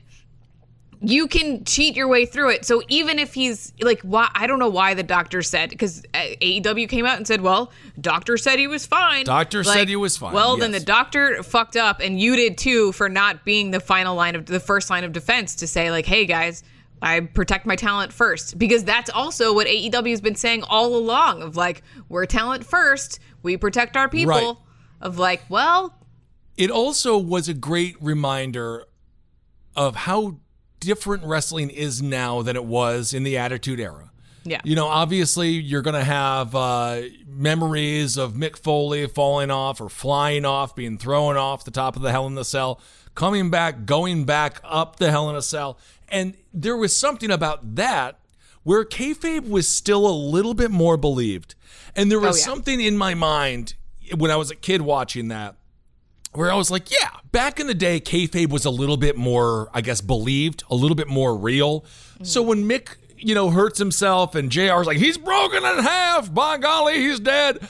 you 1.03 1.27
can 1.27 1.65
cheat 1.65 1.95
your 1.95 2.07
way 2.07 2.27
through 2.27 2.51
it. 2.51 2.63
So 2.63 2.83
even 2.87 3.17
if 3.17 3.33
he's 3.33 3.73
like, 3.81 4.01
why? 4.01 4.29
I 4.35 4.45
don't 4.45 4.59
know 4.59 4.69
why 4.69 4.93
the 4.93 5.03
doctor 5.03 5.41
said 5.41 5.69
because 5.71 6.03
uh, 6.13 6.19
AEW 6.41 6.87
came 6.87 7.05
out 7.07 7.17
and 7.17 7.25
said, 7.25 7.41
well, 7.41 7.71
doctor 7.99 8.37
said 8.37 8.59
he 8.59 8.67
was 8.67 8.85
fine. 8.85 9.25
Doctor 9.25 9.63
Like, 9.63 9.77
said 9.77 9.89
he 9.89 9.95
was 9.95 10.15
fine, 10.17 10.33
Well, 10.33 10.57
then 10.57 10.71
the 10.71 10.79
doctor 10.79 11.41
fucked 11.41 11.75
up, 11.75 12.01
and 12.01 12.19
you 12.19 12.35
did 12.35 12.57
too 12.57 12.91
for 12.91 13.09
not 13.09 13.43
being 13.43 13.71
the 13.71 13.79
final 13.79 14.15
line 14.15 14.35
of 14.35 14.45
the 14.45 14.59
first 14.59 14.91
line 14.91 15.03
of 15.03 15.11
defense 15.11 15.55
to 15.55 15.67
say 15.67 15.89
like, 15.91 16.05
hey 16.05 16.25
guys. 16.25 16.63
I 17.03 17.19
protect 17.21 17.65
my 17.65 17.75
talent 17.75 18.13
first 18.13 18.59
because 18.59 18.83
that's 18.83 19.09
also 19.09 19.55
what 19.55 19.65
AEW 19.65 20.11
has 20.11 20.21
been 20.21 20.35
saying 20.35 20.61
all 20.69 20.95
along 20.95 21.41
of 21.41 21.57
like 21.57 21.81
we're 22.09 22.27
talent 22.27 22.63
first, 22.63 23.17
we 23.41 23.57
protect 23.57 23.97
our 23.97 24.07
people. 24.07 24.29
Right. 24.29 24.55
Of 25.01 25.17
like, 25.17 25.41
well, 25.49 25.97
It 26.57 26.69
also 26.69 27.17
was 27.17 27.49
a 27.49 27.55
great 27.55 27.95
reminder 27.99 28.85
of 29.75 29.95
how 29.95 30.37
different 30.81 31.23
wrestling 31.23 31.69
is 31.69 32.01
now 32.01 32.41
than 32.41 32.57
it 32.57 32.65
was 32.65 33.13
in 33.13 33.23
the 33.23 33.37
Attitude 33.37 33.79
Era. 33.79 34.11
Yeah. 34.43 34.59
You 34.65 34.75
know, 34.75 34.87
obviously 34.87 35.49
you're 35.51 35.83
going 35.83 35.93
to 35.95 36.03
have 36.03 36.53
uh, 36.55 37.01
memories 37.27 38.17
of 38.17 38.33
Mick 38.33 38.57
Foley 38.57 39.07
falling 39.07 39.51
off 39.51 39.79
or 39.79 39.87
flying 39.87 40.45
off, 40.45 40.75
being 40.75 40.97
thrown 40.97 41.37
off 41.37 41.63
the 41.63 41.71
top 41.71 41.95
of 41.95 42.01
the 42.01 42.11
Hell 42.11 42.25
in 42.27 42.35
the 42.35 42.43
Cell, 42.43 42.81
coming 43.13 43.49
back, 43.51 43.85
going 43.85 44.25
back 44.25 44.59
up 44.63 44.95
the 44.97 45.11
Hell 45.11 45.29
in 45.29 45.35
a 45.35 45.41
Cell. 45.41 45.77
And 46.09 46.35
there 46.53 46.75
was 46.75 46.95
something 46.95 47.29
about 47.31 47.75
that 47.75 48.17
where 48.63 48.83
kayfabe 48.83 49.47
was 49.47 49.67
still 49.67 50.07
a 50.07 50.11
little 50.11 50.53
bit 50.53 50.71
more 50.71 50.97
believed. 50.97 51.55
And 51.95 52.11
there 52.11 52.19
was 52.19 52.35
Oh, 52.37 52.39
yeah. 52.39 52.45
something 52.45 52.81
in 52.81 52.97
my 52.97 53.13
mind 53.13 53.75
when 54.17 54.31
I 54.31 54.35
was 54.37 54.49
a 54.51 54.55
kid 54.55 54.81
watching 54.81 55.27
that 55.29 55.55
where 56.33 56.51
I 56.51 56.55
was 56.55 56.71
like, 56.71 56.91
yeah, 56.91 57.09
back 57.31 57.59
in 57.59 57.67
the 57.67 57.73
day, 57.73 57.99
kayfabe 57.99 58.49
was 58.49 58.65
a 58.65 58.69
little 58.69 58.97
bit 58.97 59.17
more, 59.17 59.69
I 59.73 59.81
guess, 59.81 60.01
believed, 60.01 60.63
a 60.69 60.75
little 60.75 60.95
bit 60.95 61.07
more 61.07 61.35
real. 61.35 61.85
So 62.23 62.41
when 62.41 62.63
Mick, 62.69 62.95
you 63.17 63.35
know, 63.35 63.49
hurts 63.49 63.79
himself 63.79 64.35
and 64.35 64.51
JR's 64.51 64.87
like, 64.87 64.97
he's 64.97 65.17
broken 65.17 65.65
in 65.65 65.79
half, 65.79 66.33
by 66.33 66.57
golly, 66.57 66.99
he's 66.99 67.19
dead. 67.19 67.67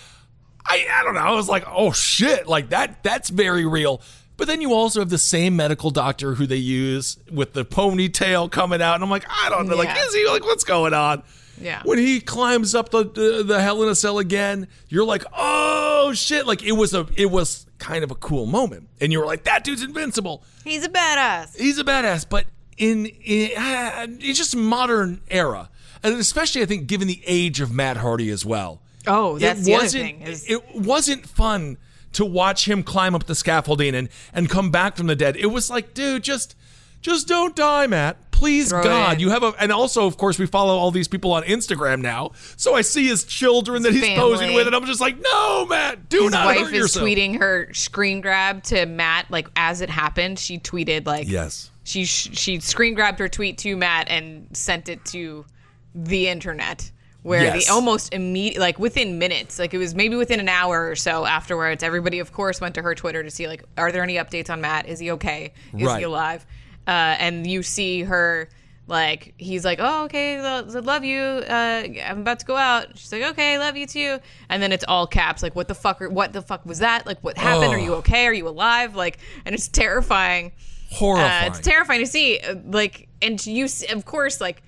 I, 0.66 0.86
I 0.92 1.04
don't 1.04 1.16
know. 1.16 1.22
I 1.22 1.32
was 1.32 1.50
like, 1.50 1.64
oh 1.68 1.92
shit, 1.92 2.48
like 2.48 2.70
that, 2.70 3.02
that's 3.04 3.30
very 3.30 3.66
real. 3.66 4.02
But 4.38 4.48
then 4.48 4.62
you 4.62 4.74
also 4.74 5.00
have 5.00 5.10
the 5.10 5.18
same 5.18 5.56
medical 5.56 5.92
doctor 5.92 6.36
who 6.36 6.48
they 6.48 6.56
use 6.56 7.18
with 7.32 7.54
the 7.54 7.64
ponytail 7.64 8.52
coming 8.52 8.82
out. 8.82 8.96
And 8.96 9.04
I'm 9.04 9.10
like, 9.10 9.26
I 9.30 9.50
don't 9.50 9.68
know. 9.68 9.76
Like, 9.76 9.96
is 9.96 10.16
he 10.16 10.28
like, 10.28 10.44
what's 10.44 10.64
going 10.64 10.94
on? 10.94 11.24
Yeah. 11.62 11.82
When 11.84 11.98
he 11.98 12.20
climbs 12.20 12.76
up 12.76 12.90
the, 12.90 13.04
the 13.04 13.44
the 13.44 13.62
Hell 13.62 13.82
in 13.84 13.90
a 13.90 13.96
Cell 13.96 14.20
again, 14.20 14.68
you're 14.90 15.06
like, 15.06 15.24
oh 15.36 16.14
shit! 16.14 16.48
Like 16.48 16.64
it 16.64 16.74
was 16.74 16.94
a 16.94 17.08
it 17.16 17.28
was 17.28 17.66
kind 17.78 18.04
of 18.04 18.12
a 18.12 18.16
cool 18.16 18.46
moment, 18.46 18.90
and 19.00 19.12
you 19.12 19.20
were 19.20 19.26
like, 19.26 19.44
that 19.44 19.64
dude's 19.64 19.84
invincible. 19.84 20.44
He's 20.64 20.86
a 20.86 20.90
badass. 20.90 21.58
He's 21.58 21.80
a 21.80 21.84
badass. 21.84 22.28
But 22.30 22.46
in, 22.78 23.06
in 23.06 23.52
uh, 23.58 24.08
it's 24.20 24.38
just 24.38 24.56
modern 24.56 25.22
era, 25.30 25.70
and 26.04 26.16
especially 26.16 26.62
I 26.62 26.66
think 26.66 26.88
given 26.88 27.08
the 27.08 27.22
age 27.26 27.62
of 27.62 27.72
Matt 27.72 27.98
Hardy 27.98 28.30
as 28.30 28.46
well. 28.46 28.82
Oh, 29.08 29.38
that's 29.40 29.62
it 29.62 29.64
the 29.64 29.76
other 29.76 29.84
wasn't. 29.84 30.28
Is, 30.28 30.50
it 30.50 30.76
wasn't 30.76 31.26
fun 31.28 31.78
to 32.14 32.26
watch 32.26 32.68
him 32.68 32.84
climb 32.84 33.16
up 33.16 33.26
the 33.26 33.36
scaffolding 33.36 33.96
and 33.96 34.10
and 34.34 34.50
come 34.50 34.72
back 34.72 34.96
from 34.96 35.08
the 35.08 35.16
dead. 35.16 35.36
It 35.38 35.48
was 35.48 35.70
like, 35.70 35.94
dude, 35.94 36.24
just 36.24 36.56
just 37.02 37.28
don't 37.28 37.56
die, 37.56 37.88
Matt. 37.88 38.31
Please, 38.42 38.70
Throw 38.70 38.82
God. 38.84 39.22
You 39.22 39.30
have 39.30 39.44
a 39.44 39.54
and 39.60 39.72
also, 39.72 40.08
of 40.08 40.18
course, 40.18 40.40
we 40.40 40.48
follow 40.48 40.76
all 40.76 40.90
these 40.90 41.08
people 41.08 41.32
on 41.32 41.44
Instagram 41.44 42.02
now. 42.02 42.32
So 42.58 42.74
I 42.74 42.82
see 42.82 43.06
his 43.08 43.24
children 43.24 43.84
that 43.84 43.94
he's 43.94 44.18
posing 44.18 44.54
with, 44.56 44.66
and 44.66 44.76
I'm 44.76 44.86
just 44.86 45.00
like, 45.00 45.16
no, 45.22 45.66
Matt, 45.68 46.10
do 46.10 46.24
his 46.24 46.32
not 46.32 46.54
His 46.56 46.64
wife 46.64 46.74
is 46.74 46.80
yourself. 46.80 47.06
tweeting 47.06 47.38
her 47.40 47.70
screen 47.74 48.20
grab 48.20 48.64
to 48.64 48.88
Matt 48.88 49.30
like 49.30 49.48
as 49.56 49.82
it 49.82 49.90
happened. 49.92 50.40
She 50.40 50.58
tweeted 50.58 51.06
like 51.06 51.30
Yes. 51.30 51.70
she 51.84 52.06
she 52.06 52.60
screen 52.60 52.96
grabbed 52.96 53.20
her 53.20 53.30
tweet 53.30 53.60
to 53.60 53.78
Matt 53.78 54.10
and 54.10 54.48
sent 54.58 54.90
it 54.90 55.06
to 55.06 55.46
the 55.94 56.28
internet 56.28 56.90
where 57.24 57.44
Yes. 57.44 57.68
the 57.68 57.72
almost 57.74 58.12
immediate 58.14 58.60
like 58.60 58.80
within 58.80 59.20
minutes 59.20 59.60
like 59.60 59.76
it 59.76 59.78
was 59.78 59.94
maybe 59.94 60.16
within 60.16 60.40
an 60.40 60.50
hour 60.50 60.90
or 60.90 60.96
so 60.96 61.26
afterwards 61.28 61.84
everybody 61.84 62.18
of 62.18 62.32
course 62.34 62.60
went 62.60 62.74
to 62.74 62.82
her 62.82 62.96
twitter 62.96 63.22
to 63.22 63.30
see 63.30 63.48
like 63.48 63.64
are 63.78 63.92
there 63.92 64.02
any 64.02 64.16
updates 64.16 64.50
on 64.50 64.60
matt 64.62 64.88
is 64.88 64.98
he 65.00 65.12
okay 65.12 65.54
is 65.78 65.84
Right. 65.84 66.00
he 66.00 66.04
alive 66.06 66.46
uh, 66.88 67.16
and 67.20 67.46
you 67.48 67.64
see 67.64 68.04
her 68.04 68.50
like 68.88 69.34
he's 69.38 69.64
like 69.64 69.80
oh 69.82 70.06
okay 70.06 70.42
lo- 70.42 70.66
love 70.82 71.06
you 71.06 71.22
uh, 71.22 71.84
i'm 72.06 72.20
about 72.22 72.40
to 72.40 72.46
go 72.46 72.58
out. 72.58 72.98
She's 72.98 73.12
like 73.14 73.24
okay 73.24 73.58
love 73.58 73.78
you 73.78 73.88
too. 73.88 74.20
And 74.50 74.62
then 74.62 74.72
it's 74.72 74.84
all 74.88 75.08
caps 75.08 75.42
like 75.44 75.56
what 75.56 75.68
the 75.68 75.76
fuck 75.76 76.02
are, 76.02 76.10
what 76.10 76.34
the 76.34 76.42
fuck 76.42 76.66
was 76.66 76.80
that? 76.80 77.06
Like 77.06 77.20
what 77.24 77.38
happened? 77.38 77.74
Are 77.74 77.80
you 77.80 77.94
okay? 77.96 78.26
Are 78.26 78.34
you 78.34 78.48
alive? 78.48 78.96
Like 78.96 79.20
and 79.46 79.54
it's 79.56 79.68
terrifying. 79.68 80.52
Horrifying. 80.92 81.44
uh, 81.46 81.48
it's 81.56 81.60
terrifying 81.66 82.02
to 82.02 82.06
see. 82.06 82.40
uh, 82.40 82.56
Like, 82.66 83.08
and 83.22 83.46
you, 83.48 83.64
s- 83.64 83.90
of 83.94 84.04
course, 84.04 84.42
like, 84.42 84.62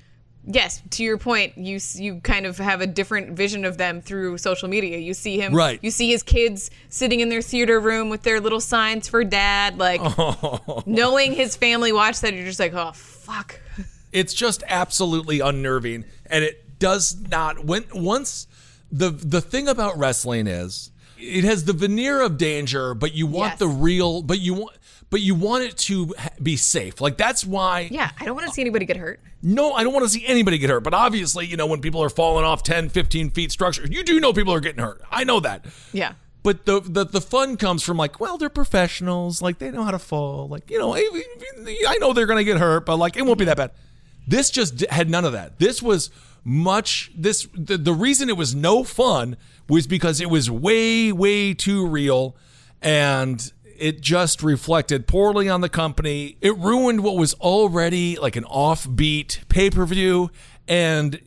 yes, 0.45 0.81
to 0.91 1.03
your 1.03 1.17
point, 1.17 1.57
you 1.57 1.79
you 1.95 2.19
kind 2.21 2.45
of 2.45 2.57
have 2.57 2.81
a 2.81 2.87
different 2.87 3.31
vision 3.37 3.65
of 3.65 3.77
them 3.77 4.01
through 4.01 4.37
social 4.37 4.67
media. 4.67 4.97
You 4.97 5.13
see 5.13 5.39
him, 5.39 5.53
Right. 5.53 5.79
You 5.81 5.91
see 5.91 6.09
his 6.09 6.23
kids 6.23 6.69
sitting 6.89 7.19
in 7.19 7.29
their 7.29 7.41
theater 7.41 7.79
room 7.79 8.09
with 8.09 8.23
their 8.23 8.39
little 8.39 8.59
signs 8.61 9.07
for 9.07 9.23
dad, 9.23 9.77
like, 9.77 10.01
oh. 10.03 10.83
knowing 10.85 11.33
his 11.33 11.55
family 11.55 11.91
watch 11.91 12.19
that. 12.21 12.33
You're 12.33 12.45
just 12.45 12.59
like, 12.59 12.73
oh 12.73 12.91
fuck. 12.93 13.59
it's 14.11 14.33
just 14.33 14.63
absolutely 14.67 15.39
unnerving 15.39 16.05
and 16.27 16.43
it 16.43 16.77
does 16.79 17.19
not 17.31 17.65
when 17.65 17.83
once 17.95 18.45
the 18.91 19.09
the 19.09 19.41
thing 19.41 19.67
about 19.67 19.97
wrestling 19.97 20.45
is 20.45 20.91
it 21.17 21.43
has 21.43 21.63
the 21.65 21.73
veneer 21.73 22.21
of 22.21 22.37
danger 22.37 22.93
but 22.93 23.15
you 23.15 23.25
want 23.25 23.53
Yes. 23.53 23.59
the 23.59 23.67
real 23.67 24.21
but 24.21 24.39
you 24.39 24.53
want 24.53 24.75
but 25.13 25.21
you 25.21 25.35
want 25.35 25.63
it 25.63 25.77
to 25.77 26.13
be 26.41 26.57
safe 26.57 26.99
like 26.99 27.15
that's 27.17 27.45
why 27.45 27.87
Yeah, 27.91 28.09
I 28.19 28.25
don't 28.25 28.35
want 28.35 28.47
to 28.47 28.53
see 28.53 28.61
anybody 28.61 28.85
get 28.85 28.97
hurt. 28.97 29.19
no 29.41 29.71
i 29.73 29.83
don't 29.83 29.93
want 29.93 30.03
to 30.05 30.09
see 30.09 30.25
anybody 30.25 30.57
get 30.57 30.69
hurt 30.69 30.83
but 30.83 30.93
obviously 30.93 31.45
you 31.45 31.55
know 31.55 31.67
when 31.67 31.79
people 31.81 32.01
are 32.03 32.09
falling 32.09 32.43
off 32.45 32.63
10 32.63 32.89
15 32.89 33.29
feet 33.29 33.51
structure 33.51 33.85
you 33.89 34.03
do 34.03 34.19
know 34.19 34.33
people 34.33 34.53
are 34.53 34.59
getting 34.59 34.83
hurt 34.83 35.01
i 35.11 35.23
know 35.23 35.39
that 35.39 35.65
Yeah. 35.93 36.13
but 36.41 36.65
the, 36.65 36.81
the 36.81 37.05
the 37.05 37.21
fun 37.21 37.55
comes 37.57 37.83
from 37.83 37.95
like, 37.97 38.19
well, 38.19 38.37
they're 38.37 38.49
professionals, 38.49 39.41
like 39.41 39.59
they 39.59 39.71
know 39.71 39.83
how 39.83 39.91
to 39.91 39.99
fall, 40.11 40.47
like 40.49 40.69
you 40.69 40.77
know, 40.79 40.93
I, 40.95 41.97
know 42.01 42.11
they're 42.13 42.25
gonna 42.25 42.43
get 42.43 42.57
hurt, 42.57 42.85
but 42.85 42.97
like 42.97 43.15
it 43.15 43.21
won't 43.25 43.39
be 43.39 43.45
that 43.45 43.55
bad. 43.57 43.71
This 44.27 44.49
just 44.49 44.81
had 44.89 45.09
none 45.09 45.23
of 45.25 45.31
that. 45.33 45.59
This 45.59 45.81
was 45.81 46.09
much. 46.43 47.11
This 47.15 47.47
the, 47.53 47.77
the 47.77 47.93
reason 47.93 48.27
it 48.27 48.35
was 48.35 48.53
no 48.53 48.83
fun 48.83 49.37
was 49.69 49.87
because 49.87 50.19
it 50.19 50.29
was 50.29 50.51
way 50.51 51.11
way 51.13 51.53
too 51.53 51.87
real, 51.87 52.35
and 52.81 53.39
it 53.83 53.99
just 53.99 54.41
reflected 54.41 55.07
poorly 55.07 55.49
on 55.49 55.59
the 55.59 55.67
company. 55.67 56.37
It 56.39 56.57
ruined 56.57 57.03
what 57.03 57.17
was 57.17 57.33
already 57.33 58.17
like 58.17 58.37
an 58.37 58.45
offbeat 58.45 59.47
pay 59.49 59.69
per 59.69 59.85
view, 59.85 60.31
and 60.69 61.19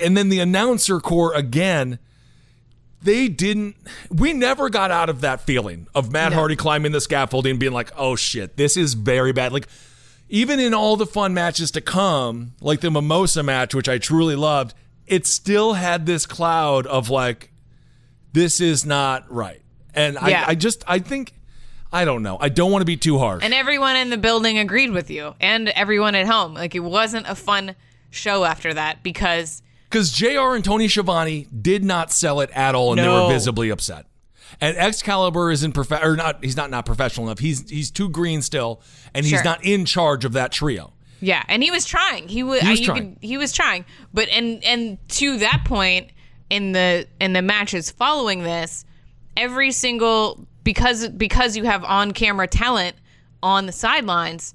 and 0.00 0.16
then 0.16 0.28
the 0.28 0.38
announcer 0.38 1.00
core 1.00 1.34
again 1.34 1.98
they 3.02 3.26
didn't 3.26 3.74
we 4.10 4.32
never 4.32 4.70
got 4.70 4.92
out 4.92 5.10
of 5.10 5.22
that 5.22 5.40
feeling 5.40 5.88
of 5.92 6.12
Matt 6.12 6.32
Hardy 6.32 6.54
climbing 6.54 6.92
the 6.92 7.00
scaffolding 7.00 7.58
being 7.58 7.72
like, 7.72 7.90
oh 7.96 8.14
shit, 8.14 8.56
this 8.56 8.76
is 8.76 8.94
very 8.94 9.32
bad. 9.32 9.52
Like 9.52 9.66
even 10.28 10.60
in 10.60 10.72
all 10.72 10.96
the 10.96 11.04
fun 11.04 11.34
matches 11.34 11.72
to 11.72 11.80
come, 11.80 12.52
like 12.60 12.80
the 12.80 12.92
Mimosa 12.92 13.42
match, 13.42 13.74
which 13.74 13.88
I 13.88 13.98
truly 13.98 14.36
loved, 14.36 14.74
it 15.08 15.26
still 15.26 15.72
had 15.72 16.06
this 16.06 16.26
cloud 16.26 16.86
of 16.86 17.10
like, 17.10 17.50
this 18.32 18.60
is 18.60 18.86
not 18.86 19.28
right. 19.28 19.62
And 19.92 20.14
Yeah. 20.14 20.44
I, 20.46 20.50
I 20.50 20.54
just 20.54 20.84
I 20.86 21.00
think 21.00 21.32
I 21.92 22.04
don't 22.04 22.22
know. 22.22 22.38
I 22.40 22.48
don't 22.48 22.72
want 22.72 22.82
to 22.82 22.86
be 22.86 22.96
too 22.96 23.18
harsh. 23.18 23.44
And 23.44 23.52
everyone 23.52 23.96
in 23.96 24.10
the 24.10 24.16
building 24.16 24.58
agreed 24.58 24.90
with 24.90 25.10
you, 25.10 25.34
and 25.40 25.68
everyone 25.68 26.14
at 26.14 26.26
home. 26.26 26.54
Like 26.54 26.74
it 26.74 26.80
wasn't 26.80 27.26
a 27.28 27.34
fun 27.34 27.74
show 28.10 28.44
after 28.44 28.72
that 28.74 29.02
because 29.02 29.62
Because 29.90 30.10
JR 30.12 30.54
and 30.54 30.64
Tony 30.64 30.88
Schiavone 30.88 31.46
did 31.60 31.84
not 31.84 32.10
sell 32.12 32.40
it 32.40 32.50
at 32.52 32.74
all, 32.74 32.92
and 32.92 32.98
they 33.00 33.08
were 33.08 33.28
visibly 33.28 33.70
upset. 33.70 34.06
And 34.60 34.76
Excalibur 34.76 35.50
isn't 35.50 35.72
prof- 35.72 36.02
or 36.02 36.16
not. 36.16 36.44
He's 36.44 36.56
not 36.56 36.70
not 36.70 36.86
professional 36.86 37.26
enough. 37.26 37.38
He's 37.38 37.68
he's 37.68 37.90
too 37.90 38.08
green 38.08 38.42
still, 38.42 38.80
and 39.14 39.24
he's 39.26 39.44
not 39.44 39.64
in 39.64 39.84
charge 39.84 40.24
of 40.24 40.32
that 40.34 40.52
trio. 40.52 40.92
Yeah, 41.20 41.42
and 41.46 41.62
he 41.62 41.70
was 41.70 41.84
trying. 41.84 42.28
He 42.28 42.42
was. 42.42 42.60
He 42.60 42.70
was 42.70 42.80
you 42.80 42.86
trying. 42.86 43.14
Could, 43.14 43.24
he 43.24 43.38
was 43.38 43.52
trying. 43.52 43.84
But 44.12 44.28
and 44.28 44.62
and 44.64 44.98
to 45.10 45.38
that 45.38 45.62
point 45.64 46.10
in 46.50 46.72
the 46.72 47.06
in 47.20 47.32
the 47.32 47.42
matches 47.42 47.90
following 47.90 48.42
this, 48.42 48.84
every 49.36 49.70
single 49.72 50.46
because 50.64 51.08
because 51.08 51.56
you 51.56 51.64
have 51.64 51.84
on 51.84 52.12
camera 52.12 52.46
talent 52.46 52.96
on 53.42 53.66
the 53.66 53.72
sidelines, 53.72 54.54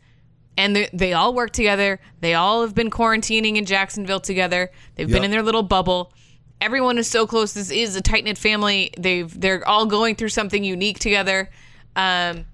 and 0.57 0.75
they, 0.75 0.89
they 0.93 1.13
all 1.13 1.33
work 1.33 1.51
together. 1.51 1.99
They 2.21 2.33
all 2.33 2.61
have 2.61 2.73
been 2.73 2.89
quarantining 2.89 3.57
in 3.57 3.65
Jacksonville 3.65 4.19
together. 4.19 4.71
They've 4.95 5.09
been 5.09 5.23
in 5.23 5.31
their 5.31 5.43
little 5.43 5.63
bubble. 5.63 6.13
Everyone 6.59 6.97
is 6.97 7.07
so 7.07 7.27
close. 7.27 7.53
This 7.53 7.69
is 7.69 7.95
a 7.95 8.01
tight 8.01 8.23
knit 8.23 8.37
family. 8.37 8.91
They've 8.97 9.39
they're 9.39 9.67
all 9.67 9.85
going 9.85 10.15
through 10.15 10.29
something 10.29 10.63
unique 10.63 10.99
together. 10.99 11.49
Um, 11.95 12.45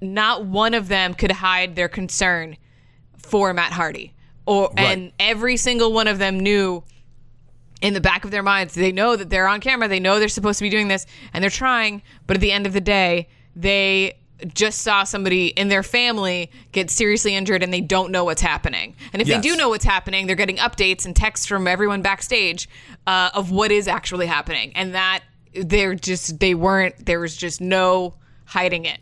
not 0.00 0.44
one 0.44 0.74
of 0.74 0.88
them 0.88 1.14
could 1.14 1.32
hide 1.32 1.76
their 1.76 1.88
concern 1.88 2.56
for 3.16 3.52
Matt 3.54 3.72
Hardy. 3.72 4.12
Or 4.46 4.72
and 4.76 5.12
every 5.18 5.56
single 5.56 5.92
one 5.92 6.06
of 6.06 6.18
them 6.18 6.38
knew 6.38 6.84
in 7.82 7.94
the 7.94 8.00
back 8.00 8.24
of 8.24 8.30
their 8.30 8.42
minds, 8.42 8.74
they 8.74 8.92
know 8.92 9.16
that 9.16 9.30
they're 9.30 9.48
on 9.48 9.60
camera, 9.60 9.88
they 9.88 10.00
know 10.00 10.18
they're 10.18 10.28
supposed 10.28 10.58
to 10.58 10.62
be 10.64 10.70
doing 10.70 10.88
this, 10.88 11.06
and 11.32 11.42
they're 11.42 11.50
trying, 11.50 12.02
but 12.26 12.36
at 12.36 12.40
the 12.40 12.52
end 12.52 12.66
of 12.66 12.72
the 12.72 12.80
day, 12.80 13.28
they 13.54 14.16
just 14.52 14.80
saw 14.80 15.02
somebody 15.04 15.46
in 15.46 15.68
their 15.68 15.82
family 15.82 16.50
get 16.72 16.90
seriously 16.90 17.34
injured 17.34 17.62
and 17.62 17.72
they 17.72 17.80
don't 17.80 18.10
know 18.10 18.24
what's 18.24 18.42
happening. 18.42 18.94
And 19.12 19.22
if 19.22 19.28
Yes. 19.28 19.42
they 19.42 19.48
do 19.48 19.56
know 19.56 19.70
what's 19.70 19.84
happening, 19.84 20.26
they're 20.26 20.36
getting 20.36 20.58
updates 20.58 21.06
and 21.06 21.16
texts 21.16 21.46
from 21.46 21.66
everyone 21.66 22.02
backstage 22.02 22.68
uh, 23.06 23.30
of 23.32 23.50
what 23.50 23.70
is 23.70 23.88
actually 23.88 24.26
happening. 24.26 24.72
And 24.74 24.94
that 24.94 25.22
they're 25.54 25.94
just 25.94 26.38
they 26.38 26.54
weren't 26.54 27.06
there 27.06 27.18
was 27.18 27.34
just 27.34 27.62
no 27.62 28.14
hiding 28.44 28.84
it. 28.84 29.00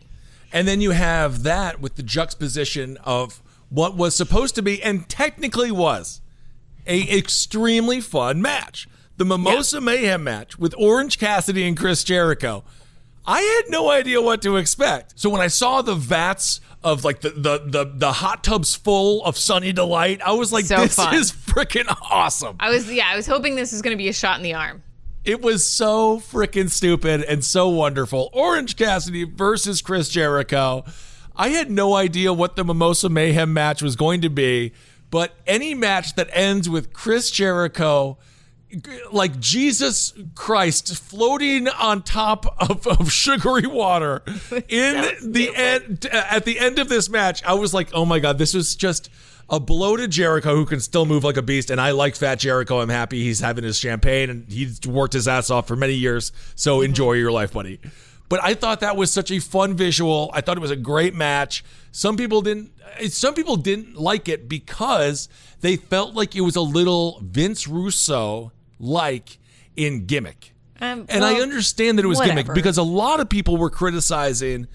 And 0.53 0.65
then 0.65 0.79
you 0.79 0.91
have 0.91 1.43
that 1.43 1.81
with 1.81 1.95
the 1.95 2.03
juxtaposition 2.03 2.97
of 3.03 3.41
what 3.67 3.97
was 3.97 4.15
supposed 4.15 4.55
to 4.55 4.61
be 4.61 4.81
and 4.81 5.09
technically 5.09 5.69
was 5.69 6.21
a 6.87 7.17
extremely 7.17 8.01
fun 8.01 8.41
match. 8.41 8.87
The 9.17 9.25
Mimosa 9.25 9.79
Mayhem 9.79 10.23
match 10.23 10.59
with 10.59 10.75
Orange 10.77 11.17
Cassidy 11.17 11.65
and 11.67 11.77
Chris 11.77 12.03
Jericho. 12.03 12.63
I 13.25 13.41
had 13.41 13.71
no 13.71 13.89
idea 13.89 14.21
what 14.21 14.41
to 14.43 14.57
expect. 14.57 15.19
So 15.19 15.29
when 15.29 15.41
I 15.41 15.47
saw 15.47 15.81
the 15.81 15.95
vats 15.95 16.59
of 16.85 17.03
like 17.03 17.21
the 17.21 17.31
the 17.31 17.59
the, 17.65 17.91
the 17.95 18.11
hot 18.11 18.43
tubs 18.43 18.75
full 18.75 19.25
of 19.25 19.37
Sunny 19.37 19.73
Delight. 19.73 20.21
I 20.21 20.33
was 20.33 20.53
like, 20.53 20.65
So 20.65 20.77
this 20.77 20.95
fun. 20.95 21.15
is 21.15 21.31
freaking 21.31 21.93
awesome. 22.11 22.55
I 22.59 22.69
was 22.69 22.89
yeah, 22.91 23.09
I 23.11 23.15
was 23.15 23.25
hoping 23.25 23.55
this 23.55 23.71
was 23.71 23.81
going 23.81 23.95
to 23.95 23.97
be 23.97 24.07
a 24.07 24.13
shot 24.13 24.37
in 24.37 24.43
the 24.43 24.53
arm. 24.53 24.83
It 25.25 25.41
was 25.41 25.65
so 25.67 26.19
freaking 26.19 26.69
stupid 26.69 27.23
and 27.23 27.43
so 27.43 27.67
wonderful. 27.69 28.29
Orange 28.31 28.75
Cassidy 28.75 29.23
versus 29.23 29.81
Chris 29.81 30.07
Jericho. 30.09 30.85
I 31.35 31.49
had 31.49 31.71
no 31.71 31.95
idea 31.95 32.31
what 32.31 32.55
the 32.55 32.63
Mimosa 32.63 33.09
Mayhem 33.09 33.51
match 33.51 33.81
was 33.81 33.95
going 33.95 34.21
to 34.21 34.29
be, 34.29 34.71
but 35.09 35.33
any 35.45 35.73
match 35.73 36.15
that 36.15 36.29
ends 36.31 36.69
with 36.69 36.93
Chris 36.93 37.31
Jericho 37.31 38.17
like 39.11 39.39
Jesus 39.39 40.13
Christ 40.33 40.97
floating 40.97 41.67
on 41.67 42.01
top 42.01 42.45
of, 42.69 42.85
of 42.87 43.11
sugary 43.11 43.67
water 43.67 44.21
in 44.67 45.31
the 45.31 45.51
end 45.55 46.05
at 46.07 46.45
the 46.45 46.59
end 46.59 46.79
of 46.79 46.89
this 46.89 47.09
match, 47.09 47.43
I 47.43 47.53
was 47.53 47.73
like, 47.73 47.89
oh 47.93 48.05
my 48.05 48.19
god, 48.19 48.37
this 48.37 48.53
was 48.53 48.75
just 48.75 49.09
a 49.49 49.59
bloated 49.59 50.11
Jericho 50.11 50.55
who 50.55 50.65
can 50.65 50.79
still 50.79 51.05
move 51.05 51.23
like 51.23 51.37
a 51.37 51.41
beast. 51.41 51.69
And 51.69 51.79
I 51.79 51.91
like 51.91 52.15
Fat 52.15 52.39
Jericho. 52.39 52.81
I'm 52.81 52.89
happy 52.89 53.23
he's 53.23 53.39
having 53.39 53.63
his 53.63 53.77
champagne 53.77 54.29
and 54.29 54.51
he's 54.51 54.81
worked 54.87 55.13
his 55.13 55.27
ass 55.27 55.49
off 55.49 55.67
for 55.67 55.75
many 55.75 55.93
years. 55.93 56.31
So 56.55 56.81
enjoy 56.81 57.13
your 57.13 57.31
life, 57.31 57.53
buddy. 57.53 57.79
But 58.27 58.39
I 58.43 58.55
thought 58.55 58.79
that 58.79 58.95
was 58.97 59.11
such 59.11 59.29
a 59.31 59.39
fun 59.39 59.75
visual. 59.75 60.31
I 60.33 60.41
thought 60.41 60.57
it 60.57 60.61
was 60.61 60.71
a 60.71 60.75
great 60.75 61.13
match. 61.13 61.63
Some 61.91 62.17
people 62.17 62.41
didn't. 62.41 62.71
Some 63.09 63.33
people 63.35 63.55
didn't 63.55 63.95
like 63.97 64.27
it 64.29 64.47
because 64.49 65.29
they 65.61 65.75
felt 65.75 66.15
like 66.15 66.35
it 66.35 66.41
was 66.41 66.55
a 66.55 66.61
little 66.61 67.19
Vince 67.21 67.67
Russo 67.67 68.51
like 68.79 69.37
in 69.75 70.05
gimmick. 70.05 70.53
Um, 70.81 71.05
And 71.09 71.23
I 71.23 71.35
understand 71.35 71.97
that 71.97 72.05
it 72.05 72.07
was 72.07 72.19
gimmick 72.19 72.53
because 72.53 72.77
a 72.77 72.83
lot 72.83 73.19
of 73.19 73.29
people 73.29 73.57
were 73.57 73.69
criticizing 73.69 74.67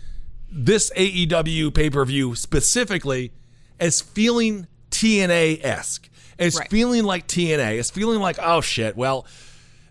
this 0.50 0.90
AEW 0.96 1.72
pay 1.74 1.90
per 1.90 2.04
view 2.04 2.34
specifically 2.34 3.32
as 3.78 4.00
feeling 4.00 4.66
TNA 4.90 5.60
esque, 5.64 6.08
as 6.38 6.56
Right. 6.56 6.70
feeling 6.70 7.04
like 7.04 7.26
TNA, 7.26 7.78
as 7.78 7.90
feeling 7.90 8.20
like, 8.20 8.38
oh 8.40 8.60
shit, 8.60 8.96
well, 8.96 9.26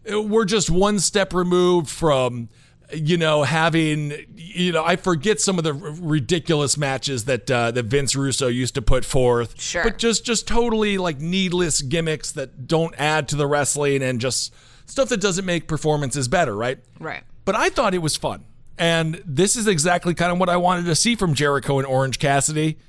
we're 0.09 0.45
just 0.45 0.69
one 0.69 0.99
step 0.99 1.33
removed 1.33 1.89
from. 1.89 2.49
You 2.93 3.17
know, 3.17 3.43
having 3.43 4.13
you 4.35 4.71
know, 4.71 4.83
I 4.83 4.95
forget 4.95 5.39
some 5.39 5.57
of 5.57 5.63
the 5.63 5.73
r- 5.73 5.95
ridiculous 6.01 6.77
matches 6.77 7.25
that 7.25 7.49
uh, 7.49 7.71
that 7.71 7.85
Vince 7.85 8.15
Russo 8.15 8.47
used 8.47 8.75
to 8.75 8.81
put 8.81 9.05
forth. 9.05 9.59
Sure. 9.61 9.83
but 9.83 9.97
just 9.97 10.25
just 10.25 10.47
totally 10.47 10.97
like 10.97 11.19
needless 11.19 11.81
gimmicks 11.81 12.31
that 12.33 12.67
don't 12.67 12.95
add 12.97 13.27
to 13.29 13.35
the 13.35 13.47
wrestling 13.47 14.01
and 14.01 14.19
just 14.19 14.53
stuff 14.85 15.09
that 15.09 15.21
doesn't 15.21 15.45
make 15.45 15.67
performances 15.67 16.27
better, 16.27 16.55
right? 16.55 16.79
right. 16.99 17.23
But 17.45 17.55
I 17.55 17.69
thought 17.69 17.93
it 17.93 18.01
was 18.01 18.15
fun. 18.15 18.43
And 18.77 19.21
this 19.25 19.55
is 19.55 19.67
exactly 19.67 20.13
kind 20.13 20.31
of 20.31 20.39
what 20.39 20.49
I 20.49 20.57
wanted 20.57 20.85
to 20.85 20.95
see 20.95 21.15
from 21.15 21.33
Jericho 21.33 21.79
and 21.79 21.87
Orange 21.87 22.17
Cassidy. 22.17 22.79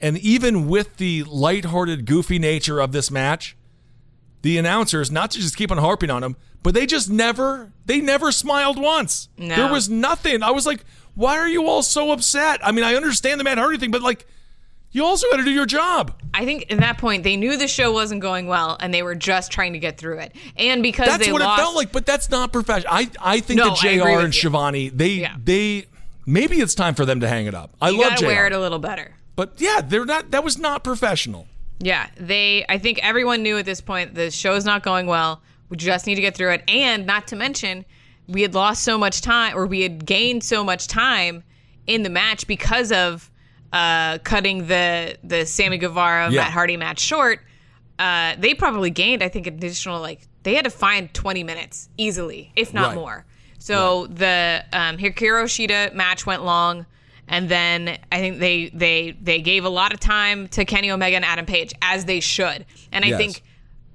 And 0.00 0.16
even 0.18 0.66
with 0.66 0.96
the 0.96 1.24
lighthearted, 1.24 2.06
goofy 2.06 2.38
nature 2.38 2.80
of 2.80 2.92
this 2.92 3.10
match, 3.10 3.54
the 4.42 4.58
announcers, 4.58 5.10
not 5.10 5.30
to 5.32 5.38
just 5.38 5.56
keep 5.56 5.70
on 5.70 5.78
harping 5.78 6.10
on 6.10 6.22
them, 6.22 6.36
but 6.62 6.74
they 6.74 6.86
just 6.86 7.10
never, 7.10 7.72
they 7.86 8.00
never 8.00 8.32
smiled 8.32 8.78
once. 8.80 9.28
No. 9.36 9.54
There 9.56 9.70
was 9.72 9.88
nothing. 9.88 10.42
I 10.42 10.50
was 10.50 10.66
like, 10.66 10.84
why 11.14 11.38
are 11.38 11.48
you 11.48 11.66
all 11.66 11.82
so 11.82 12.10
upset? 12.12 12.60
I 12.66 12.72
mean, 12.72 12.84
I 12.84 12.94
understand 12.94 13.38
the 13.40 13.44
Matt 13.44 13.58
Hardy 13.58 13.78
thing, 13.78 13.90
but 13.90 14.02
like, 14.02 14.26
you 14.92 15.04
also 15.04 15.28
got 15.30 15.36
to 15.36 15.44
do 15.44 15.50
your 15.52 15.66
job. 15.66 16.20
I 16.34 16.44
think 16.44 16.72
at 16.72 16.78
that 16.80 16.98
point 16.98 17.22
they 17.22 17.36
knew 17.36 17.56
the 17.56 17.68
show 17.68 17.92
wasn't 17.92 18.20
going 18.22 18.48
well 18.48 18.76
and 18.80 18.92
they 18.92 19.02
were 19.04 19.14
just 19.14 19.52
trying 19.52 19.74
to 19.74 19.78
get 19.78 19.98
through 19.98 20.18
it. 20.18 20.34
And 20.56 20.82
because 20.82 21.06
That's 21.06 21.24
they 21.26 21.32
what 21.32 21.42
lost, 21.42 21.60
it 21.60 21.62
felt 21.62 21.76
like, 21.76 21.92
but 21.92 22.06
that's 22.06 22.28
not 22.28 22.52
professional. 22.52 22.92
I, 22.92 23.08
I 23.20 23.38
think 23.40 23.58
No, 23.58 23.68
that 23.68 23.76
JR 23.78 24.08
and. 24.24 24.34
Schiavone, 24.34 24.88
they, 24.88 25.08
Yeah. 25.10 25.36
they, 25.42 25.86
maybe 26.26 26.56
it's 26.56 26.74
time 26.74 26.94
for 26.96 27.04
them 27.04 27.20
to 27.20 27.28
hang 27.28 27.46
it 27.46 27.54
up. 27.54 27.70
I 27.80 27.90
you 27.90 28.00
love 28.00 28.10
gotta 28.10 28.20
JR. 28.22 28.26
wear 28.26 28.46
it 28.48 28.52
a 28.52 28.58
little 28.58 28.80
better. 28.80 29.14
But 29.36 29.54
yeah, 29.58 29.80
they're 29.80 30.04
not. 30.04 30.32
That 30.32 30.42
was 30.44 30.58
not 30.58 30.82
professional. 30.84 31.46
Yeah, 31.80 32.08
they. 32.16 32.64
I 32.68 32.78
think 32.78 33.00
everyone 33.02 33.42
knew 33.42 33.56
at 33.58 33.64
this 33.64 33.80
point 33.80 34.14
the 34.14 34.30
show's 34.30 34.64
not 34.64 34.82
going 34.82 35.06
well. 35.06 35.42
We 35.70 35.76
just 35.76 36.06
need 36.06 36.16
to 36.16 36.20
get 36.20 36.36
through 36.36 36.50
it, 36.52 36.64
and 36.68 37.06
not 37.06 37.28
to 37.28 37.36
mention, 37.36 37.84
we 38.28 38.42
had 38.42 38.54
lost 38.54 38.82
so 38.82 38.98
much 38.98 39.20
time, 39.22 39.56
or 39.56 39.66
we 39.66 39.80
had 39.82 40.04
gained 40.04 40.44
so 40.44 40.62
much 40.64 40.88
time 40.88 41.42
in 41.86 42.02
the 42.02 42.10
match 42.10 42.46
because 42.46 42.92
of 42.92 43.30
uh, 43.72 44.18
cutting 44.18 44.66
the 44.66 45.16
the 45.24 45.46
Sammy 45.46 45.78
Guevara 45.78 46.30
Yeah. 46.30 46.42
Matt 46.42 46.52
Hardy 46.52 46.76
match 46.76 47.00
short. 47.00 47.40
Uh, 47.98 48.34
they 48.38 48.54
probably 48.54 48.90
gained, 48.90 49.22
I 49.22 49.28
think, 49.28 49.46
additional 49.46 50.00
like 50.00 50.26
they 50.42 50.54
had 50.54 50.64
to 50.64 50.70
find 50.70 51.12
20 51.12 51.44
minutes 51.44 51.88
easily, 51.98 52.50
if 52.56 52.72
not 52.74 52.88
Right. 52.88 52.94
more. 52.94 53.26
So 53.58 54.06
the 54.06 54.64
um, 54.72 54.96
Hikaru 54.96 55.44
Shida 55.44 55.92
match 55.94 56.24
went 56.24 56.42
long, 56.44 56.86
and 57.30 57.48
then 57.48 57.96
I 58.12 58.18
think 58.18 58.38
they 58.40 58.68
they 58.74 59.12
they 59.22 59.40
gave 59.40 59.64
a 59.64 59.70
lot 59.70 59.94
of 59.94 60.00
time 60.00 60.48
to 60.48 60.66
Kenny 60.66 60.90
Omega 60.90 61.16
and 61.16 61.24
Adam 61.24 61.46
Page 61.46 61.72
as 61.80 62.04
they 62.04 62.20
should. 62.20 62.66
And 62.92 63.04
I 63.04 63.08
Yes. 63.08 63.18
think 63.18 63.42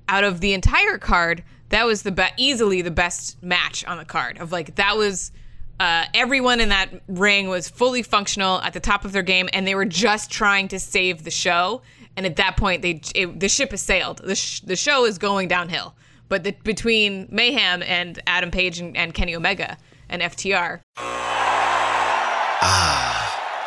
out 0.10 0.24
of 0.24 0.40
the 0.40 0.54
entire 0.54 0.98
card, 0.98 1.44
that 1.70 1.86
was 1.86 2.02
the 2.04 2.12
be- 2.12 2.24
easily 2.38 2.82
the 2.82 2.92
best 2.92 3.42
match 3.44 3.84
on 3.86 3.98
the 3.98 4.06
card. 4.06 4.40
Of 4.40 4.52
like 4.52 4.76
that 4.76 4.98
was. 4.98 5.32
Uh, 5.78 6.06
everyone 6.14 6.62
in 6.62 6.70
that 6.70 6.88
ring 7.10 7.50
was 7.50 7.68
fully 7.68 8.02
functional 8.02 8.62
at 8.62 8.72
the 8.72 8.80
top 8.80 9.04
of 9.04 9.12
their 9.12 9.22
game, 9.22 9.50
and 9.52 9.68
they 9.68 9.76
were 9.76 9.84
just 9.84 10.32
trying 10.32 10.70
to 10.70 10.80
save 10.80 11.26
the 11.26 11.30
show. 11.32 11.82
And 12.16 12.26
at 12.26 12.38
that 12.38 12.56
point, 12.56 12.82
they 12.82 13.02
it, 13.14 13.38
the 13.42 13.50
ship 13.50 13.72
has 13.72 13.82
sailed. 13.82 14.20
The, 14.20 14.36
sh- 14.36 14.62
the 14.62 14.78
show 14.78 15.04
is 15.04 15.18
going 15.18 15.50
downhill. 15.50 15.94
But 16.30 16.46
the, 16.46 16.52
between 16.64 17.28
Mayhem 17.30 17.84
and 17.84 18.22
Adam 18.26 18.52
Page 18.52 18.80
and, 18.80 18.96
and 18.96 19.14
Kenny 19.14 19.36
Omega 19.36 19.78
and 20.08 20.22
FTR, 20.22 20.80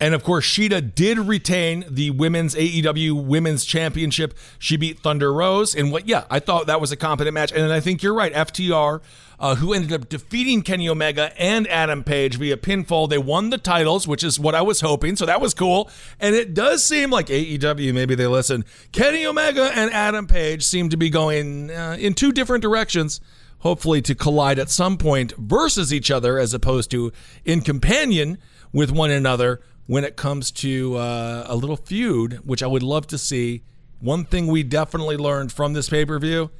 And 0.00 0.14
of 0.14 0.22
course, 0.22 0.46
Shida 0.46 0.94
did 0.94 1.18
retain 1.18 1.84
the 1.90 2.10
women's 2.10 2.54
AEW 2.54 3.24
Women's 3.24 3.64
Championship. 3.64 4.32
She 4.58 4.76
beat 4.76 5.00
Thunder 5.00 5.32
Rosa 5.32 5.78
And 5.78 5.90
what, 5.90 6.06
yeah, 6.06 6.24
I 6.30 6.38
thought 6.38 6.68
that 6.68 6.80
was 6.80 6.92
a 6.92 6.96
competent 6.96 7.34
match. 7.34 7.52
And 7.52 7.72
I 7.72 7.80
think 7.80 8.02
you're 8.02 8.14
right. 8.14 8.32
FTR, 8.32 9.00
uh, 9.40 9.54
who 9.56 9.72
ended 9.72 9.92
up 9.92 10.08
defeating 10.08 10.62
Kenny 10.62 10.88
Omega 10.88 11.32
and 11.40 11.66
Adam 11.66 12.04
Page 12.04 12.36
via 12.36 12.56
pinfall, 12.56 13.08
they 13.08 13.18
won 13.18 13.50
the 13.50 13.58
titles, 13.58 14.06
which 14.06 14.22
is 14.22 14.38
what 14.38 14.54
I 14.54 14.62
was 14.62 14.82
hoping. 14.82 15.16
So 15.16 15.26
that 15.26 15.40
was 15.40 15.52
cool. 15.52 15.90
And 16.20 16.34
it 16.36 16.54
does 16.54 16.84
seem 16.84 17.10
like 17.10 17.26
AEW, 17.26 17.92
maybe 17.92 18.14
they 18.14 18.28
listen. 18.28 18.64
Kenny 18.92 19.26
Omega 19.26 19.70
and 19.74 19.90
Adam 19.92 20.28
Page 20.28 20.64
seem 20.64 20.90
to 20.90 20.96
be 20.96 21.10
going 21.10 21.72
uh, 21.72 21.96
in 21.98 22.14
two 22.14 22.30
different 22.30 22.62
directions 22.62 23.20
hopefully 23.62 24.00
to 24.00 24.14
collide 24.14 24.56
at 24.56 24.70
some 24.70 24.96
point 24.96 25.32
versus 25.36 25.92
each 25.92 26.12
other 26.12 26.38
as 26.38 26.54
opposed 26.54 26.92
to 26.92 27.12
in 27.44 27.60
companion 27.60 28.38
with 28.72 28.90
one 28.90 29.10
another 29.10 29.60
when 29.88 30.04
it 30.04 30.16
comes 30.16 30.52
to 30.52 30.96
uh, 30.96 31.46
a 31.48 31.56
little 31.56 31.76
feud, 31.76 32.34
which 32.44 32.62
I 32.62 32.68
would 32.68 32.84
love 32.84 33.08
to 33.08 33.18
see. 33.18 33.62
One 34.00 34.24
thing 34.24 34.46
we 34.46 34.62
definitely 34.62 35.16
learned 35.16 35.50
from 35.50 35.72
this 35.72 35.88
pay 35.88 36.04
per 36.04 36.20
view 36.20 36.50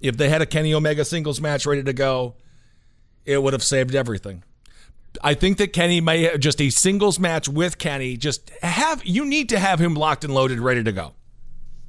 if 0.00 0.16
they 0.16 0.28
had 0.28 0.42
a 0.42 0.46
Kenny 0.46 0.74
Omega 0.74 1.04
singles 1.04 1.40
match 1.40 1.66
ready 1.66 1.82
to 1.82 1.92
go, 1.92 2.34
it 3.24 3.42
would 3.42 3.52
have 3.52 3.62
saved 3.62 3.94
everything. 3.94 4.42
I 5.22 5.34
think 5.34 5.58
that 5.58 5.72
Kenny 5.72 6.00
may 6.00 6.36
just 6.38 6.60
a 6.60 6.70
singles 6.70 7.18
match 7.18 7.48
with 7.48 7.78
Kenny, 7.78 8.16
just 8.16 8.50
have 8.62 9.04
you 9.04 9.24
need 9.24 9.48
to 9.50 9.58
have 9.58 9.78
him 9.80 9.94
locked 9.94 10.24
and 10.24 10.32
loaded, 10.32 10.60
ready 10.60 10.82
to 10.82 10.92
go. 10.92 11.14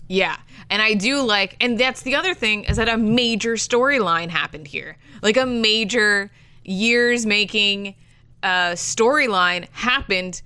Yeah. 0.08 0.38
And 0.70 0.82
I 0.82 0.96
do 0.96 1.22
like, 1.22 1.56
and 1.62 1.80
that's 1.80 2.02
the 2.02 2.16
other 2.16 2.34
thing 2.34 2.64
is 2.64 2.78
that 2.78 2.90
a 2.90 2.98
major 2.98 3.54
storyline 3.54 4.30
happened 4.30 4.68
here. 4.68 4.98
Like 5.22 5.38
a 5.38 5.46
major 5.46 6.32
years 6.64 7.26
making 7.26 7.96
uh, 8.42 8.72
storyline 8.72 9.68
happened. 9.72 10.42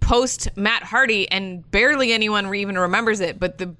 Post 0.00 0.48
Matt 0.56 0.82
Hardy, 0.84 1.30
and 1.30 1.68
barely 1.70 2.12
anyone 2.12 2.54
even 2.54 2.78
remembers 2.78 3.20
it. 3.20 3.38
But 3.40 3.58
the 3.58 3.74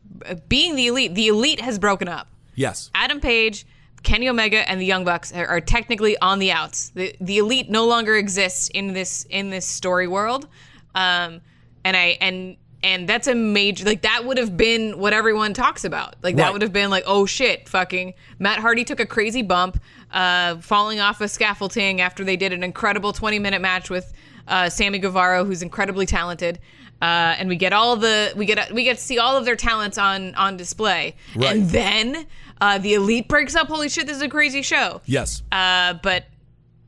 being 0.48 0.76
the 0.76 0.86
elite, 0.88 1.14
the 1.14 1.28
elite 1.28 1.60
has 1.60 1.78
broken 1.78 2.08
up. 2.08 2.28
Yes. 2.54 2.90
Adam 2.94 3.20
Page, 3.20 3.66
Kenny 4.02 4.28
Omega, 4.28 4.68
and 4.68 4.80
the 4.80 4.86
Young 4.86 5.04
Bucks 5.04 5.32
are, 5.32 5.46
are 5.46 5.60
technically 5.60 6.16
on 6.18 6.38
the 6.38 6.52
outs. 6.52 6.90
The 6.90 7.14
the 7.20 7.38
elite 7.38 7.70
no 7.70 7.86
longer 7.86 8.16
exists 8.16 8.68
in 8.68 8.92
this 8.92 9.24
in 9.30 9.50
this 9.50 9.66
story 9.66 10.08
world. 10.08 10.48
Um, 10.94 11.40
and 11.84 11.96
I 11.96 12.18
and 12.20 12.56
and 12.82 13.06
that's 13.08 13.26
a 13.26 13.34
major 13.34 13.84
like 13.84 14.02
that 14.02 14.24
would 14.24 14.38
have 14.38 14.56
been 14.56 14.98
what 14.98 15.12
everyone 15.12 15.52
talks 15.54 15.84
about. 15.84 16.16
Like 16.22 16.36
that 16.36 16.44
Right. 16.44 16.52
would 16.52 16.62
have 16.62 16.72
been 16.72 16.90
like, 16.90 17.04
oh 17.06 17.26
shit, 17.26 17.68
fucking 17.68 18.14
Matt 18.38 18.58
Hardy 18.58 18.84
took 18.84 19.00
a 19.00 19.06
crazy 19.06 19.42
bump, 19.42 19.80
uh, 20.12 20.56
falling 20.56 20.98
off 20.98 21.20
a 21.20 21.28
scaffolding 21.28 22.00
after 22.00 22.24
they 22.24 22.36
did 22.36 22.52
an 22.54 22.62
incredible 22.62 23.12
20 23.12 23.38
minute 23.38 23.60
match 23.60 23.90
with 23.90 24.12
uh, 24.50 24.68
Sammy 24.68 24.98
Guevara, 24.98 25.44
who's 25.44 25.62
incredibly 25.62 26.04
talented. 26.04 26.58
Uh, 27.00 27.34
and 27.38 27.48
we 27.48 27.56
get 27.56 27.72
all 27.72 27.96
the 27.96 28.30
we 28.36 28.44
get 28.44 28.70
we 28.74 28.84
get 28.84 28.98
to 28.98 29.02
see 29.02 29.18
all 29.18 29.34
of 29.38 29.46
their 29.46 29.56
talents 29.56 29.96
on 29.96 30.34
on 30.34 30.58
display, 30.58 31.16
Right. 31.34 31.56
and 31.56 31.70
then 31.70 32.26
uh, 32.60 32.76
the 32.76 32.92
elite 32.92 33.26
breaks 33.26 33.54
up. 33.56 33.68
Holy 33.68 33.88
shit, 33.88 34.06
this 34.06 34.16
is 34.18 34.22
a 34.22 34.28
crazy 34.28 34.60
show. 34.60 35.00
Yes. 35.06 35.42
Uh, 35.50 35.94
but 36.02 36.26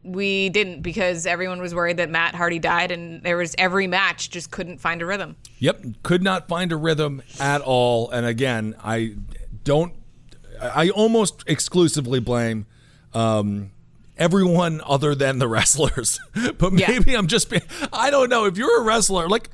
we 0.05 0.51
didn't 0.51 0.83
because 0.83 1.25
everyone 1.27 1.63
was 1.63 1.75
worried 1.75 1.97
that 1.97 2.11
Matt 2.11 2.35
Hardy 2.35 2.59
died, 2.59 2.91
and 2.91 3.23
there 3.23 3.39
was 3.39 3.55
every 3.57 3.87
match 3.87 4.29
just 4.29 4.51
couldn't 4.51 4.79
find 4.83 5.01
a 5.01 5.07
rhythm. 5.07 5.35
Yep, 5.61 5.83
could 6.03 6.23
not 6.23 6.47
find 6.47 6.73
a 6.73 6.77
rhythm 6.77 7.23
at 7.41 7.63
all. 7.63 8.11
And 8.11 8.27
again, 8.27 8.75
I 8.85 9.15
don't. 9.65 9.95
I 10.61 10.91
almost 10.91 11.43
exclusively 11.47 12.21
blame 12.21 12.67
um, 13.15 13.71
everyone 14.23 14.81
other 14.87 15.15
than 15.15 15.39
the 15.39 15.49
wrestlers. 15.55 16.21
but 16.59 16.73
Yeah. 16.75 16.89
maybe 16.89 17.15
I'm 17.15 17.27
just. 17.27 17.51
being- 17.51 17.63
I 17.93 18.11
don't 18.11 18.29
know 18.31 18.45
if 18.47 18.57
you're 18.57 18.81
a 18.81 18.85
wrestler, 18.85 19.29
like 19.29 19.51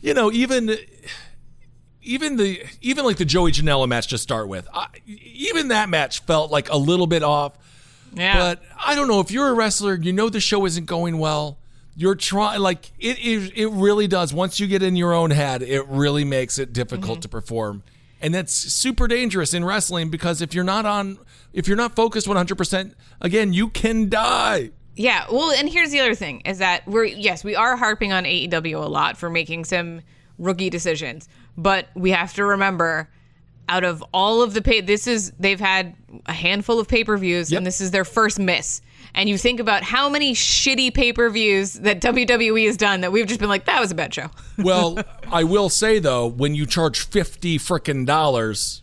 you 0.00 0.14
know, 0.14 0.32
even 0.32 0.76
even 2.02 2.36
the 2.36 2.60
even 2.80 3.04
like 3.04 3.16
the 3.16 3.24
Joey 3.24 3.52
Janela 3.52 3.86
match 3.88 4.08
to 4.08 4.18
start 4.18 4.48
with. 4.48 4.66
I, 4.72 4.86
even 5.06 5.68
that 5.68 5.88
match 5.88 6.20
felt 6.20 6.50
like 6.50 6.70
a 6.70 6.76
little 6.76 7.06
bit 7.06 7.22
off. 7.22 7.52
Yeah. 8.14 8.34
But 8.36 8.62
I 8.84 8.94
don't 8.94 9.08
know 9.08 9.20
if 9.20 9.30
you're 9.30 9.48
a 9.48 9.54
wrestler, 9.54 9.94
you 9.94 10.12
know 10.12 10.28
the 10.28 10.40
show 10.40 10.66
isn't 10.66 10.86
going 10.86 11.18
well. 11.18 11.58
You're 11.96 12.14
trying 12.14 12.60
like 12.60 12.90
it, 12.98 13.18
it. 13.18 13.52
It 13.56 13.68
really 13.68 14.08
does. 14.08 14.32
Once 14.34 14.58
you 14.58 14.66
get 14.66 14.82
in 14.82 14.96
your 14.96 15.12
own 15.12 15.30
head, 15.30 15.62
it 15.62 15.86
really 15.88 16.24
makes 16.24 16.58
it 16.58 16.72
difficult 16.72 17.18
Mm-hmm. 17.18 17.20
to 17.20 17.28
perform, 17.28 17.82
and 18.22 18.32
that's 18.34 18.52
super 18.52 19.08
dangerous 19.08 19.52
in 19.52 19.64
wrestling 19.64 20.08
because 20.08 20.40
if 20.40 20.54
you're 20.54 20.64
not 20.64 20.86
on, 20.86 21.18
if 21.52 21.66
you're 21.68 21.76
not 21.76 21.94
focused 21.96 22.26
100, 22.28 22.56
percent 22.56 22.94
again, 23.20 23.52
you 23.52 23.68
can 23.68 24.08
die. 24.08 24.70
Yeah, 24.94 25.24
well, 25.30 25.50
and 25.50 25.68
here's 25.68 25.90
the 25.90 26.00
other 26.00 26.14
thing 26.14 26.40
is 26.42 26.58
that 26.58 26.86
we're 26.86 27.04
yes, 27.04 27.42
we 27.44 27.56
are 27.56 27.76
harping 27.76 28.12
on 28.12 28.24
AEW 28.24 28.74
a 28.84 28.88
lot 28.88 29.16
for 29.16 29.28
making 29.30 29.64
some 29.64 30.00
rookie 30.38 30.70
decisions, 30.70 31.28
but 31.56 31.88
we 31.94 32.10
have 32.10 32.32
to 32.34 32.44
remember 32.44 33.08
out 33.68 33.84
of 33.84 34.02
all 34.12 34.42
of 34.42 34.54
the 34.54 34.60
pay 34.60 34.80
this 34.80 35.06
is 35.06 35.32
they've 35.38 35.60
had 35.60 35.94
a 36.26 36.32
handful 36.32 36.78
of 36.80 36.88
pay-per-views 36.88 37.50
Yep. 37.52 37.58
and 37.58 37.66
this 37.66 37.80
is 37.80 37.90
their 37.92 38.04
first 38.04 38.38
miss. 38.38 38.82
And 39.14 39.28
you 39.28 39.36
think 39.36 39.60
about 39.60 39.82
how 39.82 40.08
many 40.08 40.32
shitty 40.34 40.94
pay-per-views 40.94 41.74
that 41.80 42.00
WWE 42.00 42.64
has 42.66 42.78
done 42.78 43.02
that 43.02 43.12
we've 43.12 43.26
just 43.26 43.40
been 43.40 43.50
like 43.50 43.66
that 43.66 43.78
was 43.80 43.90
a 43.90 43.94
bad 43.94 44.14
show. 44.14 44.30
Well, 44.58 44.98
I 45.30 45.44
will 45.44 45.68
say 45.68 45.98
though, 45.98 46.26
when 46.26 46.54
you 46.54 46.64
charge 46.66 47.00
fifty 47.06 47.58
freaking 47.58 48.06
dollars, 48.06 48.82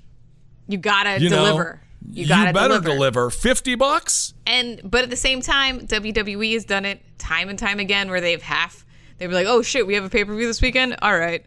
You 0.67 0.77
got 0.77 1.03
to 1.03 1.19
you 1.21 1.29
deliver. 1.29 1.79
know, 2.03 2.11
You 2.13 2.27
got 2.27 2.41
to 2.43 2.47
you 2.49 2.53
better 2.53 2.79
deliver. 2.79 2.89
deliver 2.89 3.29
fifty 3.31 3.75
bucks. 3.75 4.33
And 4.45 4.81
but 4.83 5.03
at 5.03 5.09
the 5.09 5.15
same 5.15 5.41
time, 5.41 5.81
WWE 5.87 6.53
has 6.53 6.65
done 6.65 6.85
it 6.85 7.01
time 7.17 7.49
and 7.49 7.57
time 7.57 7.79
again 7.79 8.09
where 8.09 8.21
they've 8.21 8.41
half 8.41 8.85
they'd 9.17 9.27
be 9.27 9.33
like, 9.33 9.47
"Oh 9.47 9.61
shit, 9.61 9.85
we 9.87 9.93
have 9.95 10.03
a 10.03 10.09
pay-per-view 10.09 10.45
this 10.47 10.61
weekend." 10.61 10.95
All 11.01 11.17
right. 11.17 11.43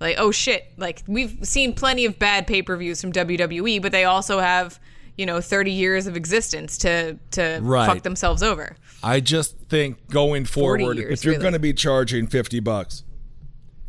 Like, 0.00 0.16
"Oh 0.18 0.30
shit." 0.32 0.72
Like 0.76 1.02
we've 1.06 1.38
seen 1.42 1.72
plenty 1.74 2.04
of 2.04 2.18
bad 2.18 2.46
pay-per-views 2.46 3.00
from 3.00 3.12
WWE, 3.12 3.80
but 3.80 3.92
they 3.92 4.04
also 4.04 4.40
have, 4.40 4.78
you 5.16 5.26
know, 5.26 5.40
30 5.40 5.70
years 5.70 6.06
of 6.06 6.16
existence 6.16 6.76
to 6.78 7.18
to 7.32 7.60
Right. 7.62 7.86
fuck 7.86 8.02
themselves 8.02 8.42
over. 8.42 8.76
I 9.02 9.20
just 9.20 9.58
think 9.68 10.08
going 10.10 10.44
forward, 10.44 10.96
years, 10.96 11.18
if 11.20 11.24
you're 11.24 11.32
really. 11.32 11.42
going 11.42 11.52
to 11.52 11.58
be 11.58 11.72
charging 11.72 12.26
50 12.26 12.60
bucks, 12.60 13.04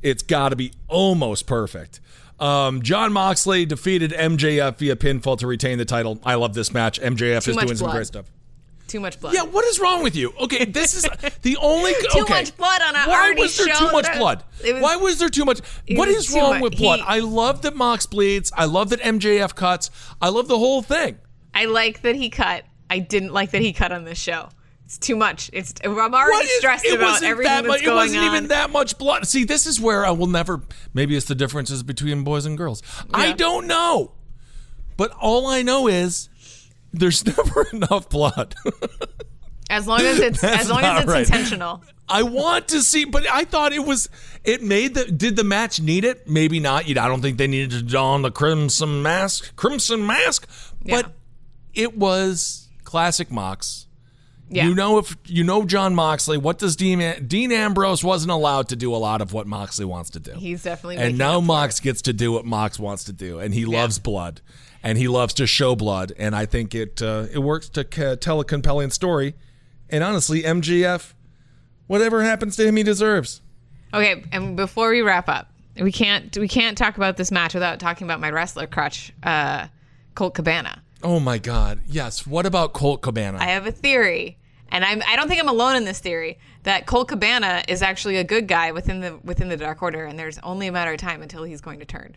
it's 0.01 0.23
got 0.23 0.49
to 0.49 0.55
be 0.55 0.71
almost 0.87 1.47
perfect. 1.47 1.99
Um, 2.39 2.81
Jon 2.81 3.13
Moxley 3.13 3.65
defeated 3.65 4.11
MJF 4.11 4.77
via 4.77 4.95
pinfall 4.97 5.37
to 5.39 5.47
retain 5.47 5.77
the 5.77 5.85
title. 5.85 6.19
I 6.23 6.35
love 6.35 6.53
this 6.53 6.73
match. 6.73 6.99
MJF 6.99 7.43
Too 7.45 7.51
is 7.51 7.57
doing 7.57 7.75
some 7.77 7.91
great 7.91 8.07
stuff. 8.07 8.25
Too 8.87 8.99
much 8.99 9.19
blood. 9.19 9.33
Yeah, 9.33 9.41
what 9.43 9.65
is 9.65 9.79
wrong 9.79 10.03
with 10.03 10.15
you? 10.15 10.31
Okay, 10.39 10.65
this 10.65 10.93
is 10.95 11.03
the 11.41 11.57
only 11.57 11.93
Too 12.11 12.21
okay. 12.21 12.33
much 12.35 12.55
blood 12.55 12.81
on 12.83 12.95
a 12.95 12.99
Why 13.09 13.25
already 13.25 13.41
was 13.41 13.57
there 13.57 13.73
too 13.73 13.91
much 13.91 14.11
blood? 14.15 14.43
was- 14.63 14.81
Why 14.81 14.95
was 14.95 15.17
there 15.17 15.29
too 15.29 15.43
much? 15.45 15.59
What 15.91 16.07
is 16.07 16.31
wrong 16.33 16.51
much. 16.53 16.61
with 16.61 16.77
blood? 16.77 16.99
He- 16.99 17.05
I 17.05 17.19
love 17.19 17.63
that 17.63 17.75
Mox 17.75 18.05
bleeds. 18.05 18.51
I 18.55 18.65
love 18.65 18.89
that 18.89 19.01
MJF 19.01 19.55
cuts. 19.55 19.89
I 20.21 20.29
love 20.29 20.47
the 20.47 20.59
whole 20.59 20.81
thing. 20.83 21.17
I 21.53 21.65
like 21.65 22.01
that 22.03 22.15
he 22.15 22.29
cut. 22.29 22.63
I 22.89 22.99
didn't 22.99 23.33
like 23.33 23.51
that 23.51 23.61
he 23.63 23.73
cut 23.73 23.91
on 23.91 24.03
this 24.03 24.19
show. 24.19 24.49
It's 24.85 24.99
too 24.99 25.15
much. 25.15 25.49
It's 25.51 25.73
I'm 25.83 25.97
already 25.97 26.45
is- 26.47 26.57
stressed 26.59 26.85
about 26.85 27.23
everything 27.23 27.51
that 27.63 27.67
that's 27.67 27.81
going 27.81 27.91
It 27.91 27.95
wasn't 27.95 28.21
on. 28.21 28.27
even 28.35 28.47
that 28.49 28.69
much 28.69 28.99
blood. 28.99 29.25
See, 29.27 29.43
this 29.45 29.65
is 29.65 29.81
where 29.81 30.05
I 30.05 30.11
will 30.11 30.27
never. 30.27 30.61
Maybe 30.93 31.15
it's 31.17 31.25
the 31.25 31.33
differences 31.33 31.81
between 31.81 32.23
boys 32.23 32.45
and 32.45 32.55
girls. 32.55 32.83
I 33.11 33.31
don't 33.31 33.65
know, 33.65 34.11
but 34.95 35.09
all 35.19 35.47
I 35.47 35.63
know 35.63 35.87
is 35.87 36.29
there's 36.99 37.25
never 37.37 37.67
enough 37.73 38.09
blood. 38.09 38.55
As 39.69 39.87
long 39.87 40.01
as 40.01 40.19
it's 40.19 40.41
That's 40.41 40.61
as 40.63 40.69
long 40.69 40.83
as 40.83 41.03
it's 41.03 41.11
right. 41.11 41.25
intentional. 41.25 41.83
I 42.07 42.21
want 42.21 42.67
to 42.67 42.81
see, 42.81 43.05
but 43.05 43.25
I 43.27 43.45
thought 43.45 43.73
it 43.73 43.83
was. 43.83 44.09
It 44.43 44.61
made 44.61 44.93
the. 44.93 45.05
Did 45.05 45.35
the 45.35 45.43
match 45.43 45.81
need 45.81 46.05
it? 46.05 46.29
Maybe 46.29 46.59
not. 46.59 46.87
You- 46.87 46.99
I 46.99 47.07
don't 47.07 47.21
think 47.21 47.37
they 47.39 47.47
needed 47.47 47.71
to 47.71 47.81
don 47.81 48.21
the 48.21 48.29
crimson 48.31 49.01
mask. 49.01 49.55
Crimson 49.55 50.05
mask, 50.05 50.47
Yeah. 50.83 51.01
but 51.01 51.13
it 51.73 51.97
was 51.97 52.67
classic 52.83 53.31
Mox. 53.31 53.87
Yeah. 54.47 54.67
You 54.67 54.75
know, 54.75 54.99
if 54.99 55.17
you 55.25 55.43
know 55.43 55.65
Jon 55.65 55.95
Moxley, 55.95 56.37
what 56.37 56.59
does 56.59 56.75
Dean 56.75 57.25
Dean 57.27 57.51
Ambrose 57.51 58.03
wasn't 58.03 58.31
allowed 58.31 58.69
to 58.69 58.75
do 58.75 58.93
a 58.93 58.97
lot 58.97 59.19
of 59.21 59.33
what 59.33 59.47
Moxley 59.47 59.85
wants 59.85 60.11
to 60.11 60.19
do. 60.19 60.33
He's 60.33 60.61
definitely 60.61 60.97
and 60.97 61.17
now 61.17 61.39
Mox 61.41 61.79
gets 61.79 62.03
to 62.03 62.13
do 62.13 62.31
what 62.31 62.45
Mox 62.45 62.77
wants 62.77 63.05
to 63.05 63.13
do, 63.13 63.39
and 63.39 63.51
he 63.55 63.65
loves 63.65 63.97
blood, 63.97 64.41
and 64.85 64.99
he 64.99 65.07
loves 65.07 65.33
to 65.33 65.47
show 65.47 65.75
blood, 65.75 66.13
and 66.15 66.35
I 66.35 66.45
think 66.45 66.75
it 66.75 67.01
uh, 67.01 67.25
it 67.33 67.39
works 67.39 67.67
to 67.69 67.83
ca- 67.83 68.15
tell 68.15 68.39
a 68.39 68.45
compelling 68.45 68.91
story. 68.91 69.33
And 69.89 70.03
honestly, 70.03 70.43
MJF, 70.43 71.13
whatever 71.87 72.23
happens 72.23 72.55
to 72.57 72.67
him, 72.67 72.75
he 72.75 72.83
deserves. 72.83 73.41
Okay, 73.93 74.23
and 74.31 74.55
before 74.55 74.91
we 74.91 75.01
wrap 75.01 75.27
up, 75.27 75.51
we 75.81 75.91
can't 75.91 76.37
we 76.37 76.47
can't 76.47 76.77
talk 76.77 76.97
about 76.97 77.17
this 77.17 77.31
match 77.31 77.55
without 77.55 77.79
talking 77.79 78.05
about 78.05 78.19
my 78.19 78.29
wrestler 78.29 78.67
crutch, 78.67 79.11
uh, 79.23 79.67
Colt 80.13 80.35
Cabana. 80.35 80.83
Oh 81.03 81.19
my 81.19 81.39
God, 81.39 81.79
yes. 81.87 82.27
What 82.27 82.45
about 82.45 82.73
Colt 82.73 83.01
Cabana? 83.01 83.39
I 83.39 83.45
have 83.45 83.65
a 83.65 83.71
theory, 83.71 84.37
and 84.69 84.85
I'm 84.85 85.01
I 85.07 85.15
don't 85.15 85.27
think 85.27 85.41
I'm 85.41 85.49
alone 85.49 85.77
in 85.77 85.85
this 85.85 85.99
theory 85.99 86.37
that 86.61 86.85
Colt 86.85 87.07
Cabana 87.07 87.63
is 87.67 87.81
actually 87.81 88.17
a 88.17 88.23
good 88.23 88.47
guy 88.47 88.71
within 88.71 88.99
the 88.99 89.17
within 89.23 89.49
the 89.49 89.57
Dark 89.57 89.81
Order, 89.81 90.05
and 90.05 90.19
there's 90.19 90.37
only 90.43 90.67
a 90.67 90.71
matter 90.71 90.91
of 90.91 90.99
time 90.99 91.23
until 91.23 91.43
he's 91.43 91.61
going 91.61 91.79
to 91.79 91.85
turn. 91.85 92.15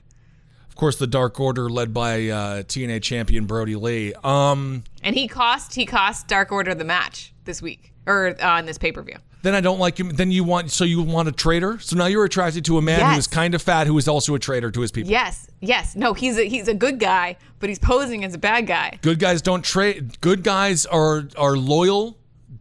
Of 0.78 0.80
course, 0.80 0.94
the 0.94 1.08
Dark 1.08 1.40
Order, 1.40 1.68
led 1.68 1.92
by 1.92 2.28
uh, 2.28 2.62
TNA 2.62 3.02
champion 3.02 3.46
Brody 3.46 3.74
Lee. 3.74 4.14
Um, 4.22 4.84
And 5.02 5.16
he 5.16 5.26
cost 5.26 5.74
he 5.74 5.84
cost 5.84 6.28
Dark 6.28 6.52
Order 6.52 6.72
the 6.72 6.84
match 6.84 7.32
this 7.46 7.60
week 7.60 7.92
or 8.06 8.36
uh, 8.40 8.48
on 8.48 8.64
this 8.66 8.78
pay 8.78 8.92
per 8.92 9.02
view. 9.02 9.16
then 9.42 9.56
I 9.56 9.60
don't 9.60 9.80
like 9.80 9.98
him. 9.98 10.10
Then 10.10 10.30
you 10.30 10.44
want 10.44 10.70
so 10.70 10.84
you 10.84 11.02
want 11.02 11.26
a 11.26 11.32
traitor. 11.32 11.80
So 11.80 11.96
now 11.96 12.06
you're 12.06 12.24
attracted 12.24 12.64
to 12.66 12.78
a 12.78 12.80
man 12.82 13.00
who 13.00 13.06
Yes. 13.06 13.18
is 13.18 13.26
kind 13.26 13.56
of 13.56 13.60
fat, 13.62 13.88
who 13.88 13.98
is 13.98 14.06
also 14.06 14.36
a 14.36 14.38
traitor 14.38 14.70
to 14.70 14.80
his 14.80 14.92
people. 14.92 15.10
Yes, 15.10 15.50
yes, 15.60 15.96
no, 15.96 16.14
he's 16.14 16.38
a 16.38 16.44
he's 16.48 16.68
a 16.68 16.74
good 16.74 17.00
guy, 17.00 17.36
but 17.58 17.68
he's 17.70 17.80
posing 17.80 18.24
as 18.24 18.34
a 18.34 18.38
bad 18.38 18.68
guy. 18.68 19.00
Good 19.02 19.18
guys 19.18 19.42
don't 19.42 19.64
trade. 19.64 20.20
Good 20.20 20.44
guys 20.44 20.86
are 20.86 21.24
are 21.36 21.56
loyal 21.56 22.16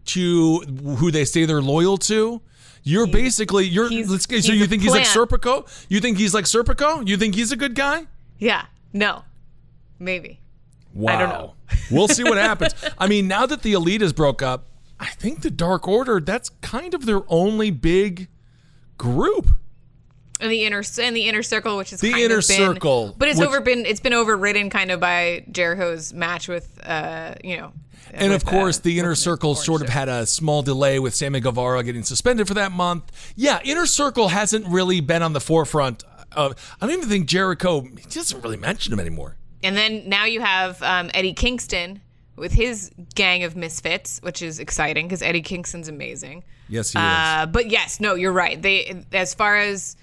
to 0.06 0.62
who 0.98 1.12
they 1.12 1.24
say 1.26 1.46
they're 1.46 1.62
loyal 1.62 1.98
to. 1.98 2.42
You're 2.88 3.08
basically 3.08 3.66
you're. 3.66 3.90
Let's, 3.90 4.26
so 4.46 4.54
you 4.54 4.66
think 4.66 4.82
he's 4.82 4.92
like. 4.92 5.04
Serpico? 5.04 5.68
You 5.90 6.00
think 6.00 6.18
he's 6.18 6.34
like 6.34 6.46
Serpico? 6.46 7.06
You 7.08 7.18
think 7.18 7.36
he's 7.36 7.52
a 7.52 7.58
good 7.58 7.76
guy? 7.76 8.08
Yeah, 8.40 8.66
no, 8.94 9.24
maybe. 10.00 10.40
Wow. 10.94 11.20
don't 11.20 11.30
know. 11.30 11.54
we'll 11.92 12.08
see 12.08 12.24
what 12.24 12.38
happens. 12.38 12.74
I 12.98 13.08
mean, 13.08 13.28
now 13.28 13.46
that 13.46 13.62
the 13.62 13.74
elite 13.74 14.02
is 14.02 14.14
broke 14.14 14.42
up, 14.42 14.66
I 15.00 15.08
think 15.08 15.42
the 15.42 15.52
Dark 15.52 15.88
Order 15.88 16.20
that's 16.22 16.50
kind 16.62 16.94
of 16.94 17.06
their 17.06 17.22
only 17.28 17.72
big 17.72 18.30
group. 18.98 19.50
in 20.40 20.50
the 20.50 20.64
inner 20.66 20.82
in 21.00 21.14
the 21.14 21.28
inner 21.28 21.44
circle, 21.44 21.78
which 21.78 21.92
is 21.94 22.00
The 22.02 22.12
kind 22.12 22.24
inner 22.24 22.38
of 22.40 22.48
been, 22.48 22.58
circle, 22.58 23.16
but 23.18 23.28
it's 23.28 23.40
which- 23.40 23.48
over 23.48 23.60
been 23.60 23.86
it's 23.86 24.00
been 24.00 24.14
overridden 24.14 24.70
kind 24.70 24.92
of 24.92 25.00
by 25.00 25.44
Jericho's 25.52 26.14
match 26.14 26.48
with 26.48 26.80
uh 26.86 27.36
you 27.44 27.58
know, 27.58 27.74
And 28.14 28.34
of 28.34 28.46
course, 28.46 28.80
the 28.80 29.00
inner 29.00 29.16
circle 29.16 29.56
sort 29.56 29.82
of 29.82 29.90
had 29.90 30.10
a 30.10 30.26
small 30.26 30.62
delay 30.62 31.00
with 31.00 31.16
Sammy 31.16 31.40
Guevara 31.40 31.84
getting 31.84 32.04
suspended 32.04 32.48
for 32.48 32.54
that 32.56 32.72
month. 32.72 33.34
Yeah, 33.36 33.60
inner 33.64 33.86
circle 33.86 34.30
hasn't 34.30 34.68
really 34.68 35.02
been 35.02 35.24
on 35.24 35.34
the 35.34 35.42
forefront. 35.42 36.04
Of, 36.32 36.56
I 36.82 36.86
don't 36.86 36.96
even 36.96 37.10
think 37.10 37.28
Jericho. 37.28 37.82
Doesn't 38.10 38.42
really 38.42 38.58
mention 38.58 38.94
him 38.94 39.00
anymore. 39.00 39.38
And 39.64 39.76
then 39.76 40.08
now 40.08 40.26
you 40.26 40.42
have 40.42 40.82
um, 40.84 41.10
Eddie 41.14 41.34
Kingston, 41.34 42.02
with 42.38 42.54
his 42.54 42.92
gang 43.16 43.44
of 43.44 43.56
misfits, 43.56 44.20
which 44.22 44.42
is 44.42 44.60
exciting 44.60 45.08
because 45.08 45.22
Eddie 45.22 45.42
Kingston's 45.42 45.88
amazing. 45.88 46.44
Yes, 46.70 46.92
he 46.92 47.00
Uh, 47.00 47.48
but 47.48 47.70
yes, 47.70 48.00
no, 48.00 48.14
you're 48.14 48.32
right. 48.32 48.62
They 48.62 49.04
as 49.12 49.34
far 49.34 49.58
as 49.58 49.98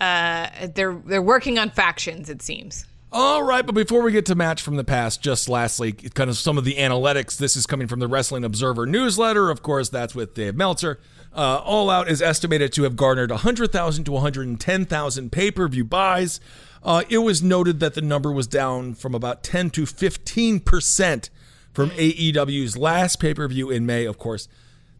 uh, 0.00 0.48
they're 0.74 1.00
they're 1.06 1.22
working 1.22 1.58
on 1.58 1.70
factions. 1.70 2.28
It 2.28 2.42
seems. 2.42 2.84
All 3.12 3.44
right, 3.44 3.64
but 3.64 3.74
before 3.74 4.02
we 4.02 4.10
get 4.10 4.26
to 4.26 4.34
match 4.34 4.60
from 4.60 4.76
the 4.76 4.84
past, 4.84 5.22
just 5.22 5.48
lastly, 5.48 5.92
kind 5.92 6.28
of 6.28 6.36
some 6.36 6.58
of 6.58 6.64
the 6.64 6.74
analytics. 6.74 7.38
This 7.38 7.56
is 7.56 7.64
coming 7.64 7.86
from 7.86 8.00
the 8.00 8.08
Wrestling 8.08 8.44
Observer 8.44 8.84
newsletter. 8.84 9.48
Of 9.48 9.62
course, 9.62 9.88
that's 9.88 10.14
with 10.14 10.34
Dave 10.34 10.56
Meltzer. 10.56 10.98
Uh, 11.32 11.58
All 11.64 11.88
Out 11.88 12.08
is 12.08 12.20
estimated 12.20 12.72
to 12.72 12.82
have 12.82 12.96
garnered 12.96 13.30
100,000 13.30 14.04
to 14.04 14.12
110,000 14.12 15.32
pay 15.32 15.50
per 15.50 15.68
view 15.68 15.84
buys. 15.84 16.40
Uh, 16.82 17.04
it 17.08 17.18
was 17.18 17.42
noted 17.42 17.78
that 17.80 17.94
the 17.94 18.02
number 18.02 18.32
was 18.32 18.48
down 18.48 18.94
from 18.94 19.14
about 19.14 19.42
10 19.44 19.70
to 19.70 19.86
15 19.86 20.60
percent 20.60 21.30
from 21.72 21.90
AEW's 21.90 22.76
last 22.76 23.20
pay 23.20 23.34
per 23.34 23.46
view 23.46 23.70
in 23.70 23.86
May. 23.86 24.04
Of 24.04 24.18
course, 24.18 24.48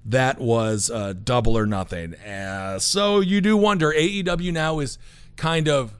that 0.04 0.40
was 0.40 0.90
uh, 0.90 1.12
double 1.12 1.58
or 1.58 1.66
nothing. 1.66 2.14
Uh, 2.14 2.78
so 2.78 3.18
you 3.20 3.40
do 3.40 3.56
wonder. 3.56 3.92
AEW 3.92 4.52
now 4.52 4.78
is 4.78 4.96
kind 5.36 5.68
of 5.68 5.92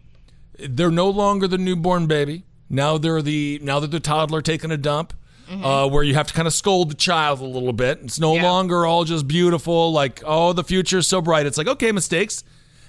they're 0.59 0.91
no 0.91 1.09
longer 1.11 1.47
the 1.49 1.59
newborn 1.59 2.07
baby. 2.07 2.45
Now 2.69 2.99
they're 2.99 3.23
the 3.23 3.61
now 3.63 3.79
they're 3.81 3.89
the 3.89 4.01
toddler 4.01 4.43
taking 4.43 4.71
a 4.71 4.77
dump, 4.77 5.13
uh, 5.51 5.89
where 5.89 6.03
you 6.03 6.15
have 6.15 6.27
to 6.29 6.35
kind 6.35 6.49
of 6.49 6.55
scold 6.55 6.91
the 6.91 6.95
child 6.97 7.41
a 7.41 7.45
little 7.45 7.73
bit. 7.73 8.01
It's 8.03 8.19
no 8.19 8.35
Yeah. 8.35 8.43
longer 8.43 8.85
all 8.87 9.05
just 9.05 9.29
beautiful, 9.29 9.93
like 9.93 10.23
oh 10.27 10.53
the 10.53 10.65
future 10.65 10.99
is 10.99 11.07
so 11.07 11.21
bright. 11.21 11.47
It's 11.47 11.59
like 11.59 11.69
okay, 11.69 11.93
mistakes 11.93 12.43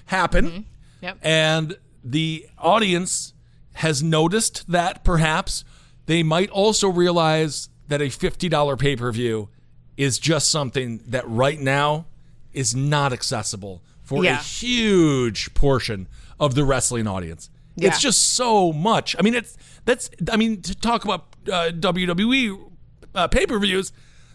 happen, 0.06 0.64
Yep. 1.02 1.18
and 1.22 1.76
the 2.02 2.46
audience 2.58 3.34
has 3.74 4.02
noticed 4.02 4.64
that 4.70 5.04
perhaps 5.04 5.64
they 6.06 6.22
might 6.22 6.50
also 6.50 6.88
realize 6.88 7.68
that 7.86 8.02
a 8.02 8.08
fifty 8.08 8.48
dollar 8.48 8.76
pay 8.76 8.96
per 8.96 9.12
view 9.12 9.48
is 9.96 10.18
just 10.18 10.50
something 10.50 11.00
that 11.06 11.28
right 11.28 11.60
now 11.60 12.06
is 12.52 12.74
not 12.74 13.12
accessible 13.12 13.82
for 14.02 14.24
a 14.24 14.34
huge 14.36 15.52
portion 15.54 16.08
of 16.40 16.54
the 16.54 16.64
wrestling 16.64 17.06
audience. 17.06 17.50
Yeah. 17.78 17.88
It's 17.88 18.00
just 18.00 18.32
so 18.32 18.72
much. 18.72 19.14
I 19.18 19.22
mean, 19.22 19.34
it's 19.34 19.56
that's. 19.84 20.10
I 20.30 20.36
mean, 20.36 20.62
to 20.62 20.74
talk 20.74 21.04
about 21.04 21.26
uh, 21.46 21.70
WWE 21.72 22.70
uh, 23.14 23.28
pay 23.28 23.46
per 23.46 23.58
views, 23.58 23.92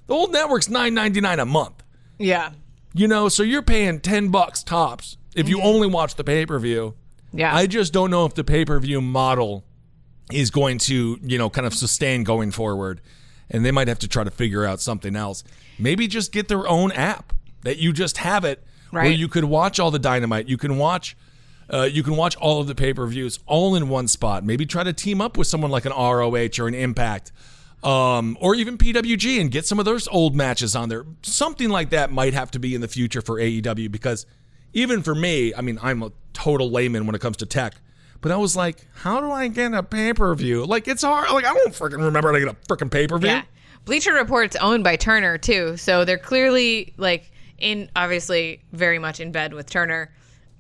the 0.08 0.14
old 0.14 0.32
network's 0.32 0.70
nine 0.70 0.94
ninety 0.94 1.22
nine 1.22 1.40
a 1.40 1.46
month. 1.46 1.84
Yeah. 2.18 2.52
You 2.94 3.08
know, 3.08 3.28
so 3.30 3.44
you're 3.44 3.64
paying 3.64 4.00
ten 4.00 4.30
bucks 4.30 4.64
tops 4.64 5.18
if 5.36 5.50
you 5.50 5.62
only 5.62 5.88
watch 5.88 6.16
the 6.16 6.24
pay 6.24 6.46
per 6.46 6.58
view. 6.60 6.96
Yeah. 7.34 7.56
I 7.56 7.68
just 7.68 7.92
don't 7.92 8.12
know 8.12 8.26
if 8.26 8.36
the 8.36 8.44
pay 8.44 8.66
per 8.66 8.80
view 8.80 9.02
model 9.02 9.66
is 10.32 10.52
going 10.52 10.78
to, 10.78 11.20
you 11.22 11.38
know, 11.38 11.50
kind 11.50 11.68
of 11.68 11.74
sustain 11.74 12.24
going 12.24 12.52
forward. 12.52 13.02
And 13.50 13.66
they 13.66 13.72
might 13.72 13.88
have 13.88 14.00
to 14.00 14.08
try 14.08 14.24
to 14.24 14.32
figure 14.32 14.66
out 14.66 14.80
something 14.80 15.16
else. 15.16 15.44
Maybe 15.78 16.08
just 16.08 16.32
get 16.32 16.48
their 16.48 16.68
own 16.68 16.92
app 16.92 17.34
that 17.64 17.78
you 17.78 17.94
just 17.94 18.18
have 18.18 18.46
it 18.46 18.64
where 18.92 19.06
you 19.06 19.28
could 19.28 19.46
watch 19.46 19.80
all 19.80 19.92
the 19.92 20.00
dynamite. 20.00 20.48
You 20.48 20.58
can 20.58 20.78
watch 20.78 21.18
uh, 21.74 21.84
you 21.84 22.04
can 22.04 22.16
watch 22.16 22.36
all 22.38 22.62
of 22.62 22.68
the 22.68 22.76
pay 22.76 22.94
per 22.94 23.06
views 23.08 23.40
all 23.48 23.76
in 23.76 23.90
one 23.90 24.08
spot. 24.08 24.44
Maybe 24.44 24.66
try 24.66 24.84
to 24.84 24.94
team 24.94 25.20
up 25.22 25.38
with 25.38 25.48
someone 25.48 25.72
like 25.72 25.86
an 25.86 25.92
ROH 25.92 26.60
or 26.60 26.68
an 26.68 26.76
Impact, 26.76 27.32
um, 27.84 28.38
or 28.40 28.54
even 28.56 28.78
PWG, 28.78 29.42
and 29.42 29.50
get 29.50 29.66
some 29.66 29.80
of 29.80 29.86
those 29.86 30.08
old 30.08 30.36
matches 30.36 30.76
on 30.76 30.90
there. 30.90 31.06
Something 31.24 31.70
like 31.70 31.90
that 31.90 32.12
might 32.12 32.34
have 32.34 32.52
to 32.52 32.60
be 32.60 32.76
in 32.76 32.82
the 32.82 32.88
future 32.88 33.22
for 33.22 33.40
AEW 33.40 33.92
because 33.92 34.26
even 34.74 35.02
for 35.02 35.16
me, 35.16 35.54
I 35.56 35.62
mean, 35.62 35.80
I'm 35.82 36.04
a 36.04 36.12
total 36.34 36.70
layman 36.70 37.06
when 37.06 37.16
it 37.16 37.22
comes 37.22 37.38
to 37.38 37.46
tech. 37.46 37.74
But 38.22 38.32
I 38.32 38.38
was 38.38 38.56
like, 38.56 38.88
how 38.94 39.20
do 39.20 39.32
I 39.32 39.50
get 39.50 39.74
a 39.74 39.84
pay 39.84 40.14
per 40.14 40.34
view? 40.36 40.66
Like, 40.66 40.88
it's 40.88 41.02
hard. 41.02 41.30
Like, 41.32 41.46
I 41.46 41.54
don't 41.54 41.74
freaking 41.74 42.06
remember 42.06 42.30
how 42.30 42.34
to 42.34 42.40
get 42.40 42.50
a 42.50 42.56
freaking 42.74 42.90
pay 42.90 43.08
per 43.08 43.18
view. 43.18 43.30
Yeah. 43.30 43.44
Bleacher 43.86 44.14
Report's 44.14 44.56
owned 44.58 44.84
by 44.84 44.96
Turner 44.96 45.38
too, 45.38 45.76
so 45.76 46.06
they're 46.06 46.18
clearly 46.18 46.94
like 46.98 47.32
in 47.58 47.90
obviously 47.96 48.62
very 48.72 48.98
much 48.98 49.20
in 49.20 49.32
bed 49.34 49.54
with 49.54 49.70
Turner 49.70 50.10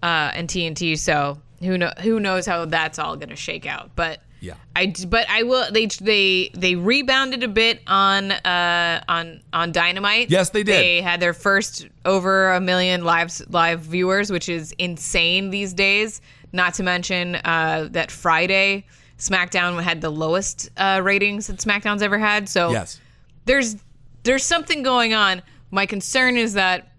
uh, 0.03 0.31
and 0.35 0.47
TNT. 0.47 0.97
So 0.99 1.39
who 1.61 1.77
know 1.79 1.91
who 2.01 2.19
knows 2.19 2.45
how 2.45 2.65
that's 2.65 2.99
all 2.99 3.15
going 3.15 3.29
to 3.29 3.35
shake 3.35 3.65
out? 3.65 3.91
But 3.95 4.19
Yeah. 4.41 4.55
I 4.75 4.93
but 5.07 5.25
I 5.29 5.43
will 5.43 5.71
they 5.71 5.85
they 5.87 6.51
they 6.53 6.75
rebounded 6.75 7.43
a 7.43 7.47
bit 7.47 7.81
on 7.87 8.31
uh 8.33 9.01
on 9.07 9.41
on 9.53 9.71
Dynamite. 9.71 10.29
Yes, 10.29 10.49
they 10.51 10.63
did. 10.63 10.75
They 10.75 11.01
had 11.01 11.19
their 11.21 11.33
first 11.33 11.87
over 12.05 12.51
a 12.51 12.59
million 12.59 13.03
live 13.05 13.31
live 13.49 13.79
viewers, 13.81 14.29
which 14.31 14.49
is 14.49 14.73
insane 14.77 15.49
these 15.49 15.73
days. 15.73 16.21
Not 16.51 16.75
to 16.75 16.83
mention 16.83 17.35
uh, 17.35 17.87
that 17.91 18.11
Friday 18.11 18.85
SmackDown 19.17 19.81
had 19.81 20.01
the 20.01 20.09
lowest 20.11 20.69
uh, 20.77 20.99
ratings 21.03 21.47
that 21.47 21.57
SmackDown's 21.57 22.01
ever 22.03 22.19
had. 22.19 22.47
So 22.49 22.71
Yes. 22.71 22.99
there's 23.45 23.77
there's 24.23 24.43
something 24.43 24.83
going 24.83 25.13
on. 25.13 25.41
My 25.71 25.85
concern 25.85 26.37
is 26.37 26.53
that 26.53 26.92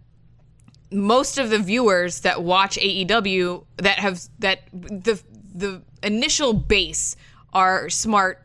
most 0.95 1.39
of 1.39 1.51
the 1.51 1.59
viewers 1.59 2.21
that 2.21 2.43
watch 2.43 2.77
AEW 2.79 3.65
that 3.79 3.99
have 3.99 4.21
that 4.39 4.61
the 4.73 5.21
the 5.55 5.83
initial 6.03 6.53
base 6.53 7.17
are 7.53 7.89
smart 7.91 8.43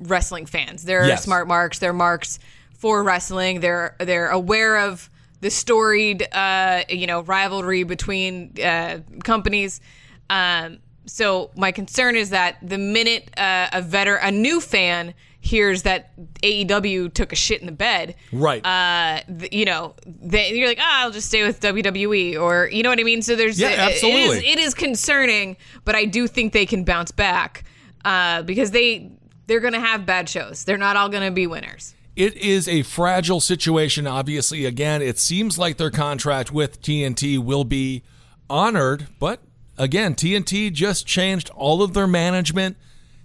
wrestling 0.00 0.46
fans. 0.46 0.82
They're 0.84 1.06
Yes. 1.06 1.24
smart 1.24 1.48
marks. 1.48 1.78
They're 1.78 1.92
marks 1.92 2.38
for 2.76 3.02
wrestling. 3.02 3.60
They're 3.60 3.96
they're 3.98 4.28
aware 4.30 4.78
of 4.78 5.08
the 5.40 5.50
storied 5.50 6.26
uh, 6.32 6.82
you 6.88 7.06
know 7.06 7.22
rivalry 7.22 7.82
between 7.84 8.52
uh, 8.62 8.98
companies. 9.24 9.80
Um, 10.28 10.78
so 11.06 11.50
my 11.56 11.72
concern 11.72 12.14
is 12.14 12.30
that 12.30 12.56
the 12.62 12.78
minute 12.78 13.30
uh, 13.38 13.68
a 13.72 13.82
veteran, 13.82 14.20
a 14.22 14.30
new 14.30 14.60
fan 14.60 15.14
hears 15.40 15.82
that 15.84 16.10
AEW 16.42 17.12
took 17.14 17.32
a 17.32 17.36
shit 17.36 17.60
in 17.60 17.66
the 17.66 17.72
bed, 17.72 18.14
Right. 18.32 18.64
uh, 18.64 19.22
th- 19.38 19.52
you 19.52 19.64
know, 19.64 19.94
they, 20.06 20.52
you're 20.52 20.68
like, 20.68 20.78
ah, 20.80 21.02
I'll 21.02 21.10
just 21.10 21.28
stay 21.28 21.42
with 21.46 21.60
WWE, 21.60 22.38
or 22.40 22.68
you 22.70 22.82
know 22.82 22.90
what 22.90 23.00
I 23.00 23.04
mean. 23.04 23.22
So 23.22 23.36
there's, 23.36 23.58
Yeah, 23.58 23.70
it- 23.70 23.78
absolutely. 23.78 24.20
It 24.38 24.44
is, 24.44 24.52
it 24.52 24.58
is 24.58 24.74
concerning, 24.74 25.56
but 25.84 25.94
I 25.94 26.04
do 26.04 26.26
think 26.26 26.52
they 26.52 26.66
can 26.66 26.84
bounce 26.84 27.10
back 27.10 27.64
uh, 28.04 28.42
because 28.42 28.70
they 28.70 29.10
they're 29.46 29.60
going 29.60 29.72
to 29.72 29.80
have 29.80 30.06
bad 30.06 30.28
shows. 30.28 30.62
They're 30.64 30.78
not 30.78 30.96
all 30.96 31.08
going 31.08 31.24
to 31.24 31.30
be 31.32 31.46
winners. 31.48 31.94
It 32.14 32.36
is 32.36 32.68
a 32.68 32.82
fragile 32.82 33.40
situation. 33.40 34.06
Obviously, 34.06 34.64
again, 34.64 35.00
it 35.02 35.18
seems 35.18 35.58
like 35.58 35.76
their 35.76 35.90
contract 35.90 36.52
with 36.52 36.80
TNT 36.82 37.38
will 37.38 37.64
be 37.64 38.02
honored, 38.48 39.08
but 39.18 39.40
again, 39.78 40.14
TNT 40.14 40.72
just 40.72 41.06
changed 41.06 41.50
all 41.54 41.82
of 41.82 41.94
their 41.94 42.06
management. 42.06 42.76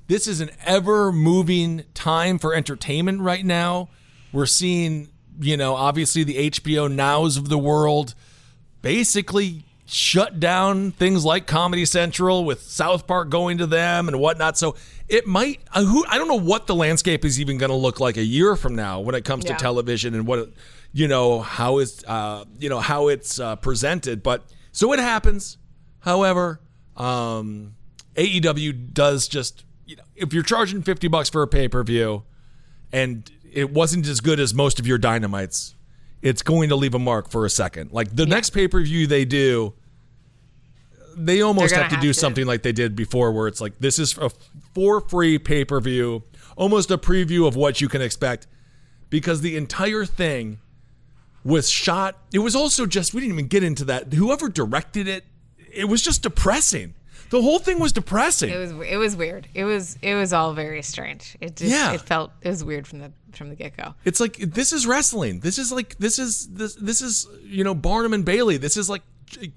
This 0.08 0.28
is 0.28 0.40
an 0.40 0.52
ever 0.64 1.12
moving 1.12 1.84
time 1.94 2.38
for 2.38 2.54
entertainment 2.54 3.22
right 3.22 3.44
now. 3.46 3.90
We're 4.32 4.46
seeing, 4.46 5.10
you 5.40 5.58
know, 5.58 5.76
obviously 5.76 6.24
the 6.24 6.50
HBO 6.52 6.92
Nows 6.92 7.38
of 7.38 7.50
the 7.50 7.58
world 7.58 8.14
basically 8.82 9.64
shut 9.88 10.40
down 10.40 10.92
things 10.92 11.24
like 11.26 11.48
Comedy 11.48 11.86
Central 11.86 12.44
with 12.44 12.62
South 12.62 13.08
Park 13.08 13.30
going 13.30 13.58
to 13.60 13.66
them 13.68 14.08
and 14.08 14.20
whatnot. 14.20 14.58
So 14.58 14.76
it 15.08 15.26
might. 15.26 15.62
Uh, 15.74 15.84
who 15.86 16.06
I 16.08 16.18
don't 16.18 16.28
know 16.28 16.40
what 16.40 16.68
the 16.68 16.76
landscape 16.76 17.24
is 17.26 17.40
even 17.40 17.58
going 17.58 17.70
to 17.72 17.76
look 17.76 18.00
like 18.00 18.18
a 18.18 18.24
year 18.24 18.56
from 18.56 18.76
now 18.76 19.00
when 19.00 19.16
it 19.16 19.26
comes 19.26 19.46
Yeah. 19.46 19.54
to 19.56 19.60
television 19.60 20.14
and 20.14 20.28
what 20.28 20.50
you 20.92 21.08
know 21.08 21.40
how 21.42 21.80
it's 21.80 22.04
uh, 22.06 22.46
you 22.60 22.70
know 22.70 22.80
how 22.80 23.08
it's 23.08 23.40
uh, 23.40 23.56
presented. 23.58 24.22
But 24.24 24.44
so 24.72 24.92
it 24.94 25.00
happens. 25.00 25.58
However, 26.00 26.62
um, 26.96 27.76
AEW 28.16 28.94
does 28.94 29.28
just 29.28 29.64
you 29.86 29.96
know 29.96 30.04
if 30.16 30.34
you're 30.34 30.44
charging 30.44 30.82
fifty 30.82 31.08
bucks 31.08 31.30
for 31.30 31.42
a 31.42 31.48
pay 31.48 31.68
per 31.68 31.84
view 31.84 32.24
and 32.92 33.30
it 33.52 33.72
wasn't 33.72 34.08
as 34.08 34.20
good 34.20 34.40
as 34.40 34.54
most 34.54 34.80
of 34.80 34.88
your 34.88 34.98
dynamites, 34.98 35.76
it's 36.22 36.42
going 36.42 36.70
to 36.70 36.76
leave 36.76 36.94
a 36.94 37.00
mark 37.00 37.30
for 37.30 37.46
a 37.46 37.50
second. 37.50 37.92
Like 37.92 38.16
the 38.16 38.26
next 38.26 38.50
pay 38.52 38.68
per 38.68 38.82
view 38.82 39.08
they 39.08 39.26
do, 39.26 39.74
they 41.16 41.42
almost 41.42 41.74
have 41.74 41.90
to 41.92 41.98
do 41.98 42.10
to- 42.10 42.14
something 42.14 42.46
like 42.46 42.64
they 42.64 42.72
did 42.72 42.96
before, 42.96 43.32
where 43.32 43.48
it's 43.48 43.62
like 43.62 43.80
this 43.80 44.00
is 44.00 44.18
a 44.18 44.30
for 44.74 45.02
free 45.02 45.40
pay 45.40 45.64
per 45.66 45.80
view, 45.80 46.24
almost 46.56 46.92
a 46.92 46.98
preview 46.98 47.48
of 47.48 47.56
what 47.56 47.80
you 47.82 47.88
can 47.88 48.02
expect, 48.02 48.48
because 49.10 49.42
the 49.42 49.56
entire 49.56 50.06
thing 50.06 50.60
was 51.44 51.70
shot. 51.70 52.18
It 52.34 52.40
was 52.40 52.56
also 52.56 52.86
just 52.86 53.14
we 53.14 53.22
didn't 53.22 53.36
even 53.36 53.48
get 53.48 53.64
into 53.64 53.86
that. 53.86 54.14
Whoever 54.14 54.50
directed 54.50 55.08
it, 55.08 55.24
it 55.72 55.86
was 55.86 56.02
just 56.02 56.24
depressing. 56.24 56.96
The 57.36 57.42
whole 57.42 57.60
thing 57.60 57.80
was 57.80 57.92
depressing. 57.92 58.50
It 58.50 58.58
was 58.58 58.72
it 58.88 58.96
was 58.96 59.14
weird. 59.14 59.50
It 59.54 59.66
was 59.66 59.98
it 60.02 60.16
was 60.16 60.32
all 60.32 60.54
very 60.54 60.82
strange. 60.82 61.36
It 61.42 61.58
just 61.58 61.70
Yeah. 61.70 61.92
it 61.92 62.00
felt 62.00 62.32
it 62.42 62.48
was 62.48 62.64
weird 62.64 62.88
from 62.88 63.00
the 63.00 63.12
from 63.34 63.50
the 63.50 63.56
get 63.56 63.76
go. 63.76 63.94
It's 64.06 64.22
like 64.22 64.38
this 64.38 64.72
is 64.72 64.88
wrestling. 64.88 65.42
This 65.42 65.58
is 65.58 65.70
like 65.70 65.98
this 65.98 66.18
is 66.18 66.48
this 66.48 66.76
this 66.76 67.02
is 67.02 67.28
you 67.44 67.66
know 67.66 67.76
Barnum 67.76 68.14
and 68.14 68.24
Bailey. 68.24 68.56
This 68.56 68.78
is 68.78 68.90
like 68.90 69.02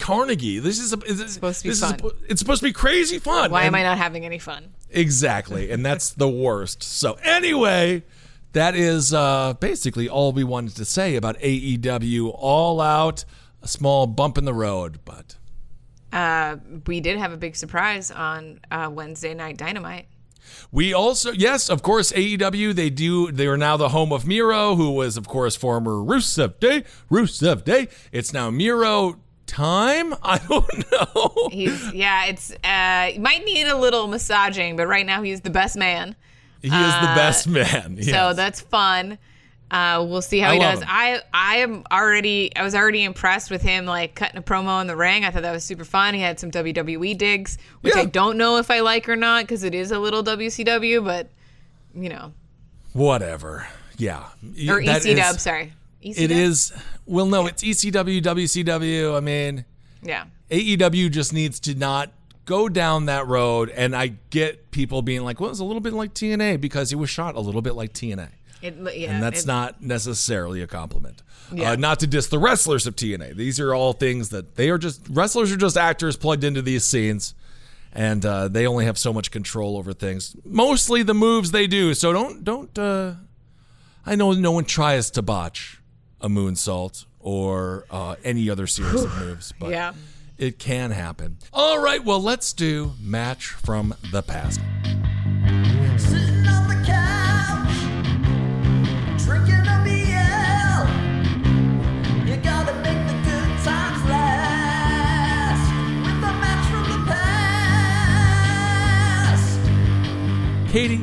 Carnegie. 0.00 0.58
This 0.58 0.80
is, 0.80 0.92
a, 0.92 0.98
it's 1.06 1.32
supposed 1.34 1.62
to 1.62 1.68
be 1.68 1.74
fun. 1.74 1.94
Is, 2.04 2.12
it's 2.28 2.40
supposed 2.40 2.62
to 2.62 2.66
be 2.66 2.72
crazy 2.72 3.20
fun. 3.20 3.52
Why 3.52 3.62
am 3.62 3.76
I 3.76 3.84
not 3.84 3.96
having 3.96 4.24
any 4.24 4.40
fun? 4.40 4.74
Exactly, 4.90 5.70
and 5.70 5.86
that's 5.86 6.10
the 6.10 6.28
worst. 6.28 6.82
So 6.82 7.12
anyway, 7.22 8.02
that 8.54 8.74
is 8.74 9.14
uh, 9.14 9.54
basically 9.60 10.08
all 10.08 10.32
we 10.32 10.42
wanted 10.42 10.74
to 10.78 10.84
say 10.84 11.14
about 11.14 11.38
AEW 11.38 12.34
All 12.34 12.80
Out. 12.80 13.24
A 13.62 13.68
small 13.68 14.08
bump 14.08 14.36
in 14.36 14.44
the 14.44 14.54
road, 14.54 14.98
but 15.04 15.36
Uh, 16.12 16.56
we 16.86 17.00
did 17.00 17.18
have 17.18 17.32
a 17.32 17.36
big 17.36 17.56
surprise 17.56 18.10
on 18.10 18.60
uh, 18.70 18.88
Wednesday 18.92 19.34
night 19.34 19.56
Dynamite. 19.56 20.06
We 20.72 20.94
also, 20.94 21.32
yes, 21.32 21.68
of 21.68 21.82
course, 21.82 22.12
AEW, 22.12 22.74
they 22.74 22.90
do, 22.90 23.30
they 23.30 23.46
are 23.46 23.56
now 23.58 23.76
the 23.76 23.90
home 23.90 24.12
of 24.12 24.26
Miro, 24.26 24.76
who 24.76 24.92
was, 24.92 25.16
of 25.16 25.28
course, 25.28 25.56
former 25.56 25.92
Rusev 25.92 26.58
Day. 26.58 26.84
Rusev 27.10 27.64
Day. 27.64 27.88
It's 28.12 28.32
now 28.32 28.50
Miro 28.50 29.18
time. 29.46 30.14
I 30.22 30.38
don't 30.38 30.90
know. 30.92 31.48
He's 31.50 31.92
yeah, 31.92 32.26
it's 32.26 32.52
uh 32.52 33.18
might 33.20 33.42
need 33.44 33.66
a 33.66 33.76
little 33.76 34.06
massaging, 34.06 34.76
but 34.76 34.86
right 34.86 35.06
now 35.06 35.22
he's 35.22 35.40
the 35.40 35.50
best 35.50 35.76
man. 35.76 36.14
He 36.60 36.68
is 36.68 36.72
the 36.74 37.12
best 37.14 37.46
man. 37.46 38.02
So 38.02 38.32
that's 38.34 38.60
fun. 38.60 39.18
Uh, 39.70 40.02
we'll 40.08 40.22
see 40.22 40.38
how 40.38 40.50
I 40.50 40.54
he 40.54 40.60
does. 40.60 40.78
him. 40.80 40.86
I 40.88 41.20
I 41.32 41.56
am 41.58 41.84
already 41.92 42.54
I 42.56 42.62
was 42.62 42.74
already 42.74 43.04
impressed 43.04 43.50
with 43.50 43.60
him 43.60 43.84
like 43.84 44.14
cutting 44.14 44.38
a 44.38 44.42
promo 44.42 44.80
in 44.80 44.86
the 44.86 44.96
ring. 44.96 45.24
I 45.26 45.30
thought 45.30 45.42
that 45.42 45.52
was 45.52 45.62
super 45.64 45.84
fun. 45.84 46.14
He 46.14 46.20
had 46.20 46.40
some 46.40 46.50
WWE 46.50 47.16
digs, 47.18 47.58
which 47.82 47.94
Yeah. 47.94 48.02
I 48.02 48.04
don't 48.06 48.38
know 48.38 48.56
if 48.56 48.70
I 48.70 48.80
like 48.80 49.08
or 49.08 49.16
not 49.16 49.44
because 49.44 49.64
it 49.64 49.74
is 49.74 49.90
a 49.90 49.98
little 49.98 50.22
WCW, 50.24 51.04
but 51.04 51.28
you 51.94 52.08
know, 52.08 52.32
whatever. 52.92 53.66
Yeah. 53.96 54.24
or 54.68 54.82
That 54.84 55.04
EC 55.04 55.18
is- 55.18 55.42
Sorry, 55.42 55.72
EC 56.02 56.18
It 56.18 56.30
is, 56.30 56.72
well, 57.06 57.26
no, 57.26 57.46
it's 57.46 57.62
E 57.64 57.70
ECW, 57.72 58.22
WCW. 58.22 59.16
I 59.16 59.20
mean, 59.20 59.64
Yeah, 60.02 60.24
AEW 60.50 61.10
just 61.10 61.32
needs 61.32 61.58
to 61.60 61.74
not 61.74 62.10
go 62.44 62.68
down 62.68 63.06
that 63.06 63.26
road. 63.26 63.68
And 63.70 63.94
I 63.94 64.14
get 64.30 64.70
people 64.70 65.02
being 65.02 65.22
like, 65.22 65.40
well, 65.40 65.50
it's 65.50 65.58
a 65.60 65.64
little 65.64 65.80
bit 65.80 65.92
like 65.92 66.14
TNA 66.14 66.60
because 66.60 66.90
he 66.90 66.96
was 66.96 67.10
shot 67.10 67.34
a 67.34 67.40
little 67.40 67.60
bit 67.62 67.74
like 67.74 67.92
TNA. 67.92 68.28
It, 68.62 68.76
yeah, 68.96 69.12
and 69.12 69.22
that's 69.22 69.42
it- 69.44 69.46
not 69.46 69.82
necessarily 69.82 70.62
a 70.62 70.66
compliment. 70.66 71.22
Yeah. 71.52 71.72
Uh, 71.72 71.76
not 71.76 72.00
to 72.00 72.06
diss 72.06 72.26
the 72.26 72.38
wrestlers 72.38 72.86
of 72.86 72.94
TNA. 72.94 73.34
These 73.34 73.58
are 73.58 73.74
all 73.74 73.94
things 73.94 74.28
that 74.30 74.56
they 74.56 74.68
are 74.68 74.76
just 74.78 75.06
wrestlers 75.08 75.50
are 75.50 75.56
just 75.56 75.76
actors 75.78 76.16
plugged 76.16 76.44
into 76.44 76.60
these 76.60 76.84
scenes, 76.84 77.34
and 77.92 78.24
uh, 78.26 78.48
they 78.48 78.66
only 78.66 78.84
have 78.84 78.98
so 78.98 79.12
much 79.14 79.30
control 79.30 79.78
over 79.78 79.92
things. 79.94 80.36
Mostly 80.44 81.02
the 81.02 81.14
moves 81.14 81.50
they 81.52 81.66
do. 81.66 81.94
So 81.94 82.12
don't 82.12 82.44
don't. 82.44 82.78
Uh, 82.78 83.14
I 84.04 84.14
know 84.14 84.32
no 84.32 84.52
one 84.52 84.64
tries 84.64 85.10
to 85.12 85.22
botch 85.22 85.80
a 86.20 86.28
moonsault 86.28 87.06
or 87.20 87.86
uh, 87.90 88.16
any 88.24 88.50
other 88.50 88.66
series 88.66 89.02
of 89.04 89.18
moves, 89.20 89.52
but 89.58 89.70
Yeah. 89.70 89.92
it 90.36 90.58
can 90.58 90.90
happen. 90.90 91.38
All 91.52 91.78
right, 91.78 92.04
well 92.04 92.20
let's 92.22 92.52
do 92.52 92.92
match 93.00 93.46
from 93.48 93.94
the 94.12 94.22
past. 94.22 94.60
Katie, 110.68 111.02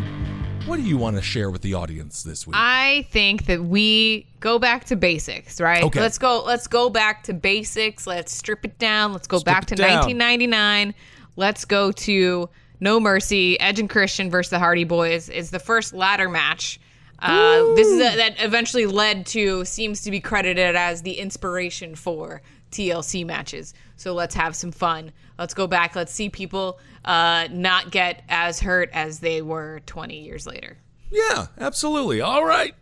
what 0.68 0.78
do 0.78 0.84
you 0.84 0.96
want 0.96 1.16
to 1.16 1.24
share 1.24 1.50
with 1.50 1.64
the 1.64 1.74
audience 1.74 2.22
this 2.22 2.46
week? 2.46 2.56
I 2.56 3.08
think 3.10 3.48
that 3.48 3.64
we 3.64 4.28
go 4.40 4.60
back 4.60 4.86
to 4.86 4.96
basics, 4.96 5.60
right? 5.60 5.84
Okay. 5.84 6.00
Let's 6.00 6.20
go. 6.20 6.44
Let's 6.46 6.68
go 6.68 6.92
back 6.92 7.24
to 7.24 7.34
basics. 7.34 8.06
Let's 8.06 8.32
strip 8.32 8.64
it 8.64 8.78
down. 8.78 9.12
Let's 9.12 9.26
go 9.26 9.40
back 9.40 9.66
to 9.66 9.76
down. 9.76 10.06
1999. 10.06 10.94
Let's 11.36 11.66
go 11.66 11.92
to 11.92 12.48
No 12.80 13.00
Mercy. 13.00 13.60
Edge 13.60 13.80
and 13.80 13.90
Christian 13.90 14.30
versus 14.30 14.52
the 14.52 14.60
Hardy 14.60 14.86
Boyz 14.86 15.32
is 15.32 15.50
the 15.50 15.60
first 15.60 15.96
ladder 15.96 16.30
match. 16.30 16.80
Uh, 17.18 17.74
this 17.74 17.88
is 17.88 18.00
a, 18.00 18.18
that 18.18 18.36
eventually 18.44 18.86
led 18.86 19.26
to 19.26 19.66
seems 19.66 20.02
to 20.02 20.12
be 20.12 20.20
credited 20.20 20.76
as 20.76 21.02
the 21.02 21.14
inspiration 21.18 21.96
for 21.96 22.44
TLC 22.76 23.26
matches. 23.26 23.74
So 23.96 24.14
let's 24.14 24.36
have 24.36 24.56
some 24.56 24.72
fun. 24.72 25.12
Let's 25.40 25.54
go 25.54 25.66
back. 25.68 25.96
Let's 25.96 26.12
see 26.12 26.30
people 26.30 26.80
uh, 27.06 27.48
not 27.52 27.92
get 27.92 28.24
as 28.28 28.60
hurt 28.60 28.90
as 28.94 29.20
they 29.20 29.42
were 29.42 29.82
20 29.86 30.20
years 30.20 30.46
later. 30.46 30.78
Yeah, 31.10 31.48
absolutely. 31.58 32.22
All 32.22 32.46
right. 32.46 32.76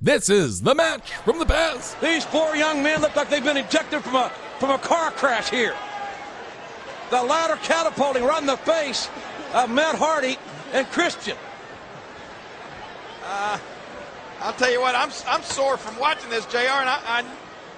This 0.00 0.28
is 0.28 0.62
the 0.62 0.74
match 0.74 1.12
from 1.12 1.38
the 1.38 1.46
past. 1.46 2.00
These 2.00 2.24
four 2.24 2.56
young 2.56 2.82
men 2.82 3.00
look 3.00 3.14
like 3.14 3.30
they've 3.30 3.44
been 3.44 3.56
ejected 3.56 4.02
from 4.02 4.16
a 4.16 4.32
from 4.58 4.70
a 4.70 4.78
car 4.78 5.12
crash 5.12 5.48
here. 5.48 5.76
The 7.10 7.22
ladder 7.22 7.56
catapulting 7.62 8.24
right 8.24 8.40
in 8.40 8.46
the 8.46 8.56
face 8.56 9.08
of 9.54 9.70
Matt 9.70 9.94
Hardy 9.94 10.38
and 10.72 10.88
Christian. 10.88 11.36
Uh, 13.24 13.58
I'll 14.40 14.52
tell 14.54 14.72
you 14.72 14.80
what, 14.80 14.96
I'm 14.96 15.10
I'm 15.28 15.42
sore 15.42 15.76
from 15.76 15.96
watching 16.00 16.30
this, 16.30 16.46
JR 16.46 16.58
And 16.58 16.88
I, 16.88 17.00
I 17.04 17.24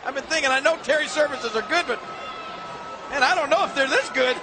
I've 0.06 0.14
been 0.14 0.24
thinking 0.24 0.50
I 0.50 0.60
know 0.60 0.76
Terri 0.76 1.08
services 1.08 1.56
are 1.56 1.62
good, 1.62 1.86
but 1.86 2.00
man, 3.10 3.22
I 3.22 3.34
don't 3.34 3.50
know 3.50 3.64
if 3.64 3.74
they're 3.74 3.88
this 3.88 4.08
good. 4.10 4.36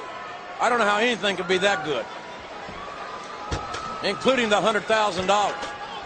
I 0.60 0.70
don't 0.70 0.80
know 0.80 0.86
how 0.86 0.98
anything 0.98 1.38
could 1.38 1.48
be 1.48 1.58
that 1.60 1.86
good, 1.86 2.06
including 4.04 4.50
the 4.50 4.60
hundred 4.60 4.84
thousand 4.84 5.28
dollars. 5.28 5.56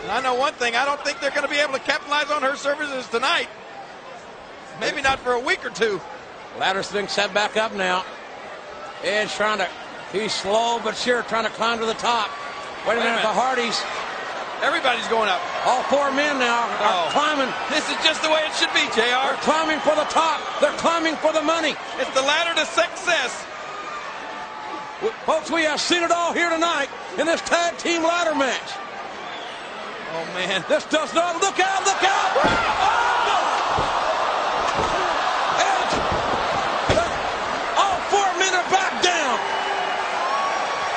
And 0.03 0.11
I 0.11 0.21
know 0.21 0.35
one 0.35 0.53
thing, 0.53 0.75
I 0.75 0.85
don't 0.85 1.03
think 1.03 1.19
they're 1.19 1.31
going 1.31 1.43
to 1.43 1.49
be 1.49 1.57
able 1.57 1.73
to 1.73 1.79
capitalize 1.79 2.29
on 2.29 2.41
her 2.41 2.55
services 2.55 3.07
tonight. 3.07 3.47
Maybe 4.79 5.01
not 5.01 5.19
for 5.19 5.33
a 5.33 5.39
week 5.39 5.65
or 5.65 5.69
two. 5.69 5.99
Ladder's 6.59 6.91
being 6.91 7.07
set 7.07 7.33
back 7.33 7.57
up 7.57 7.73
now. 7.73 8.05
Edge 9.03 9.31
trying 9.33 9.57
to, 9.57 9.69
he's 10.11 10.33
slow 10.33 10.79
but 10.83 10.95
sure 10.95 11.23
trying 11.23 11.45
to 11.45 11.49
climb 11.51 11.79
to 11.79 11.85
the 11.85 11.93
top. 11.95 12.29
Wait 12.87 12.93
a 12.93 12.97
Wait 12.97 13.01
a 13.01 13.03
minute, 13.03 13.21
the. 13.21 13.27
Hardys, 13.29 13.81
Everybody's 14.63 15.07
going 15.07 15.29
up. 15.29 15.41
all 15.65 15.83
four 15.83 16.11
men 16.11 16.39
now 16.39 16.63
are 16.63 17.07
Oh. 17.07 17.09
climbing. 17.11 17.51
This 17.69 17.87
is 17.89 17.97
just 18.03 18.21
the 18.21 18.29
way 18.29 18.41
it 18.45 18.53
should 18.55 18.73
be, 18.73 18.85
They're 18.95 19.11
JR 19.11 19.35
climbing 19.41 19.79
for 19.81 19.95
the 19.95 20.05
top. 20.05 20.39
They're 20.61 20.71
climbing 20.77 21.15
for 21.17 21.33
the 21.33 21.41
money. 21.41 21.75
It's 21.99 22.09
the 22.11 22.21
ladder 22.21 22.53
to 22.55 22.65
success. 22.65 23.45
Folks, 25.25 25.51
we 25.51 25.63
have 25.63 25.81
seen 25.81 26.03
it 26.03 26.11
all 26.11 26.31
here 26.33 26.49
tonight 26.49 26.87
in 27.17 27.25
this 27.27 27.41
tag 27.41 27.77
team 27.77 28.03
ladder 28.03 28.33
match. 28.33 28.71
Oh 30.15 30.25
man. 30.33 30.63
This 30.69 30.85
does 30.85 31.13
not 31.13 31.41
look 31.41 31.59
out, 31.59 31.83
look 31.85 32.03
out! 32.03 32.31
Oh! 32.39 33.65
Edge! 35.59 35.93
All 37.77 37.99
four 38.09 38.29
men 38.39 38.53
are 38.55 38.69
back 38.71 39.03
down. 39.03 39.37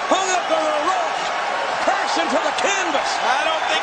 Hung 0.09 0.28
up 0.30 0.46
on 0.56 0.62
the 0.62 0.78
ropes, 0.86 1.24
crashing 1.82 2.28
to 2.30 2.38
the 2.38 2.54
canvas. 2.62 3.11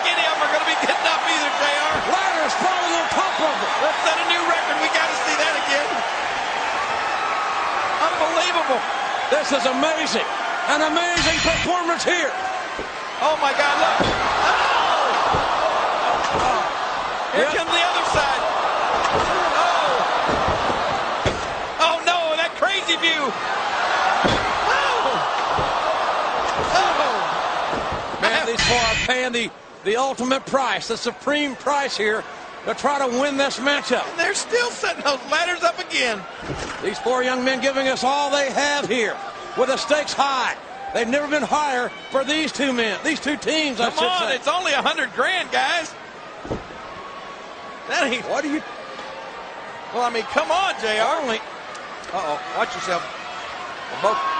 Any 0.06 0.24
of 0.30 0.38
them 0.38 0.41
are 0.45 0.51
going 0.53 0.66
to 0.66 0.72
be 0.72 0.80
getting 0.86 1.08
up 1.10 1.22
either, 1.26 1.51
JR 1.62 1.93
Ladders 2.14 2.56
falling 2.62 2.93
on 2.95 3.06
top 3.14 3.36
of 3.41 3.56
them. 3.58 3.72
Let's 3.84 3.99
set 4.06 4.18
a 4.22 4.28
new 4.30 4.43
record. 4.47 4.78
We 4.82 4.89
got 4.93 5.10
to 5.10 5.18
see 5.26 5.36
that 5.41 5.56
again. 5.66 5.89
Unbelievable. 8.01 8.82
This 9.32 9.51
is 9.51 9.66
amazing. 9.66 10.26
An 10.70 10.82
amazing 10.84 11.39
performance 11.41 12.03
here. 12.03 12.32
Oh 13.22 13.38
my 13.41 13.53
God, 13.53 13.76
look. 13.82 13.97
Oh! 16.41 16.62
Here 17.34 17.43
Yep. 17.45 17.56
comes 17.56 17.72
the 17.72 17.84
other 17.84 18.06
side. 18.14 18.43
Oh. 19.43 20.26
Oh 21.80 21.97
no, 22.06 22.36
that 22.38 22.51
crazy 22.58 22.97
view. 22.97 23.34
Oh. 24.68 25.41
Oh. 26.60 28.20
Man, 28.22 28.45
these 28.47 28.62
four 28.64 28.78
are 28.78 28.95
paying 29.08 29.32
the, 29.34 29.51
the 29.86 29.96
ultimate 29.96 30.46
price, 30.48 30.88
the 30.88 30.98
supreme 30.98 31.56
price 31.56 31.96
here 31.96 32.24
to 32.66 32.74
try 32.74 32.98
to 33.08 33.20
win 33.22 33.38
this 33.38 33.60
matchup. 33.60 34.04
They're 34.18 34.34
still 34.34 34.72
setting 34.72 35.04
those 35.04 35.20
ladders 35.32 35.64
up 35.64 35.78
again. 35.80 36.20
These 36.84 36.98
four 37.00 37.24
young 37.24 37.46
men 37.46 37.62
giving 37.62 37.88
us 37.88 38.04
all 38.04 38.32
they 38.32 38.50
have 38.52 38.88
here 38.88 39.16
with 39.58 39.70
the 39.70 39.78
stakes 39.78 40.12
high. 40.14 40.56
They've 40.94 41.08
never 41.08 41.28
been 41.28 41.44
higher 41.44 41.90
for 42.10 42.24
these 42.24 42.52
two 42.52 42.74
men, 42.74 43.00
these 43.04 43.20
two 43.20 43.38
teams, 43.38 43.80
I 43.80 43.90
Come 43.90 44.00
should 44.00 44.04
on, 44.08 44.30
say. 44.30 44.36
it's 44.36 44.48
only 44.48 44.74
a 44.74 44.82
hundred 44.82 45.14
grand, 45.14 45.52
guys. 45.52 45.94
That 47.90 48.12
ain't. 48.12 48.28
What 48.28 48.42
do 48.42 48.50
you 48.50 48.62
Well, 49.94 50.04
I 50.04 50.10
mean, 50.10 50.24
come 50.24 50.50
on, 50.50 50.74
JR 50.82 51.22
only? 51.22 51.38
Uh 51.38 52.22
oh, 52.34 52.42
watch 52.58 52.74
yourself. 52.74 53.04
Both. 54.02 54.35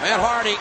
Matt 0.00 0.20
Hardy. 0.20 0.56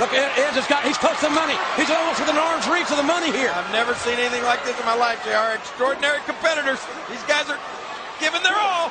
Look, 0.00 0.16
Ed- 0.16 0.32
Edge 0.40 0.56
has 0.56 0.64
got, 0.64 0.80
he's 0.80 0.96
close 0.96 1.20
to 1.20 1.28
the 1.28 1.36
money. 1.36 1.52
He's 1.76 1.92
almost 1.92 2.24
within 2.24 2.40
arm's 2.40 2.64
reach 2.72 2.88
of 2.88 2.96
the 2.96 3.04
money 3.04 3.28
here. 3.28 3.52
I've 3.52 3.68
never 3.68 3.92
seen 4.00 4.16
anything 4.16 4.40
like 4.48 4.64
this 4.64 4.72
in 4.80 4.86
my 4.88 4.96
life. 4.96 5.20
They 5.28 5.36
are 5.36 5.52
extraordinary 5.52 6.24
competitors. 6.24 6.80
These 7.12 7.20
guys 7.28 7.52
are 7.52 7.60
giving 8.16 8.40
their 8.40 8.56
all. 8.56 8.88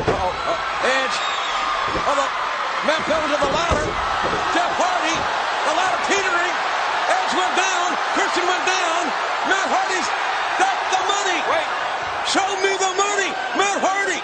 Uh, 0.00 0.88
Edge. 0.88 1.16
Oh, 2.08 2.16
the, 2.16 2.26
Matt 2.88 3.00
fell 3.04 3.20
into 3.28 3.36
the 3.44 3.52
ladder. 3.52 3.84
Jeff 4.56 4.72
Hardy. 4.80 5.16
The 5.68 5.74
ladder 5.76 6.00
teetering. 6.08 6.54
Edge 7.12 7.32
went 7.36 7.54
down. 7.60 7.88
Christian 8.16 8.44
went 8.48 8.64
down. 8.64 9.00
Matt 9.52 9.68
Hardy's 9.68 10.08
got 10.56 10.76
the 10.96 11.00
money. 11.06 11.38
Wait, 11.44 11.68
Show 12.30 12.46
me 12.62 12.72
the 12.78 12.92
money, 12.94 13.30
Matt 13.58 13.82
Hardy. 13.82 14.20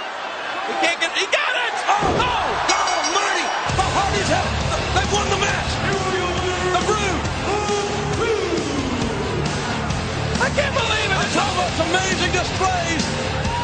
He 0.70 0.74
can't 0.84 1.01
get. 1.01 1.11
He 1.18 1.26
got 1.26 1.55
it. 1.66 1.74
Oh 1.90 2.07
no! 2.14 2.34
Oh, 2.70 3.01
money. 3.11 3.46
The 3.74 3.86
Hardys 3.96 4.30
have. 4.30 4.46
They've 4.94 5.12
won 5.12 5.26
the 5.28 5.40
match. 5.42 5.70
The 6.72 6.82
Brood. 6.86 7.20
I 10.40 10.49
can't 10.55 10.74
believe 10.78 11.11
it. 11.11 11.18
It's 11.26 11.34
one 11.34 11.51
of 11.51 11.59
the 11.59 11.82
amazing 11.90 12.32
displays 12.32 13.03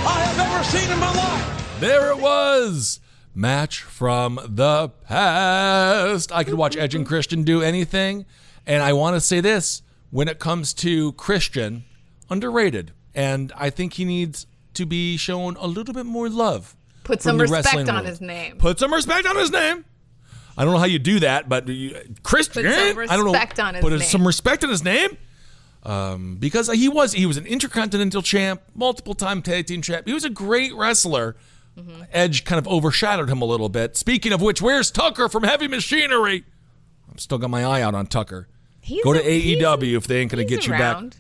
I 0.03 0.19
have 0.27 0.39
ever 0.43 0.65
seen 0.65 0.91
in 0.91 0.99
my 0.99 1.13
life. 1.15 1.81
There 1.81 2.11
it 2.11 2.19
was 2.19 3.01
match 3.35 3.83
from 3.83 4.41
the 4.45 4.89
past. 4.89 6.33
I 6.33 6.45
could 6.45 6.55
watch 6.55 6.77
Edge 6.77 6.95
and 6.95 7.07
Christian 7.07 7.43
do 7.45 7.63
anything. 7.63 8.27
And 8.67 8.83
I 8.83 8.93
want 8.93 9.15
to 9.15 9.21
say 9.21 9.41
this 9.41 9.83
when 10.11 10.29
it 10.29 10.39
comes 10.39 10.73
to 10.75 11.13
Christian, 11.13 11.85
underrated. 12.31 12.93
And 13.15 13.53
I 13.57 13.71
think 13.71 13.95
he 13.95 14.05
needs 14.05 14.47
to 14.75 14.87
be 14.87 15.17
shown 15.17 15.57
a 15.59 15.67
little 15.67 15.95
bit 15.95 16.07
more 16.07 16.29
love. 16.29 16.75
Put 17.05 17.23
some 17.23 17.39
respect 17.39 17.75
on 17.75 17.87
world. 17.87 18.07
his 18.07 18.21
name. 18.21 18.57
Put 18.59 18.79
some 18.79 18.93
respect 18.93 19.27
on 19.27 19.37
his 19.37 19.51
name. 19.51 19.85
I 20.57 20.65
don't 20.65 20.73
know 20.73 20.79
how 20.79 20.85
you 20.87 20.99
do 20.99 21.21
that, 21.21 21.49
but 21.49 21.67
you, 21.69 21.97
Christian, 22.23 22.63
Put 22.65 22.73
some 22.75 22.99
I 23.11 23.17
don't 23.17 23.25
know. 23.27 23.33
respect 23.33 23.61
on 23.61 23.75
his 23.75 23.83
put 23.83 23.91
name. 23.93 24.01
some 24.03 24.27
respect 24.27 24.65
on 24.65 24.71
his 24.71 24.83
name. 24.85 25.17
Um, 25.83 26.37
because 26.37 26.71
he 26.73 26.89
was 26.89 27.13
he 27.13 27.27
was 27.27 27.37
an 27.37 27.47
intercontinental 27.47 28.23
champ, 28.23 28.63
multiple 28.75 29.15
time 29.15 29.43
tag 29.43 29.67
team 29.67 29.83
champ. 29.83 30.07
He 30.07 30.15
was 30.15 30.25
a 30.25 30.31
great 30.31 30.75
wrestler. 30.75 31.37
Mm-hmm. 31.79 32.03
Edge 32.13 32.45
kind 32.45 32.59
of 32.59 32.67
overshadowed 32.69 33.29
him 33.29 33.43
a 33.43 33.45
little 33.45 33.69
bit. 33.69 33.97
Speaking 33.97 34.33
of 34.33 34.41
which, 34.41 34.63
where's 34.63 34.91
Tucker 34.91 35.29
from 35.29 35.43
Heavy 35.43 35.69
Machinery? 35.69 36.45
I'm 37.11 37.19
still 37.19 37.37
got 37.37 37.51
my 37.51 37.65
eye 37.65 37.83
out 37.83 37.95
on 37.95 38.07
Tucker. 38.07 38.49
He's 38.81 39.03
Go 39.05 39.13
to 39.13 39.21
a- 39.21 39.57
AEW 39.57 39.97
if 39.97 40.07
they 40.07 40.21
ain't 40.21 40.31
gonna 40.31 40.43
he's 40.45 40.51
get 40.51 40.67
you 40.67 40.73
around. 40.73 41.11
back. 41.11 41.19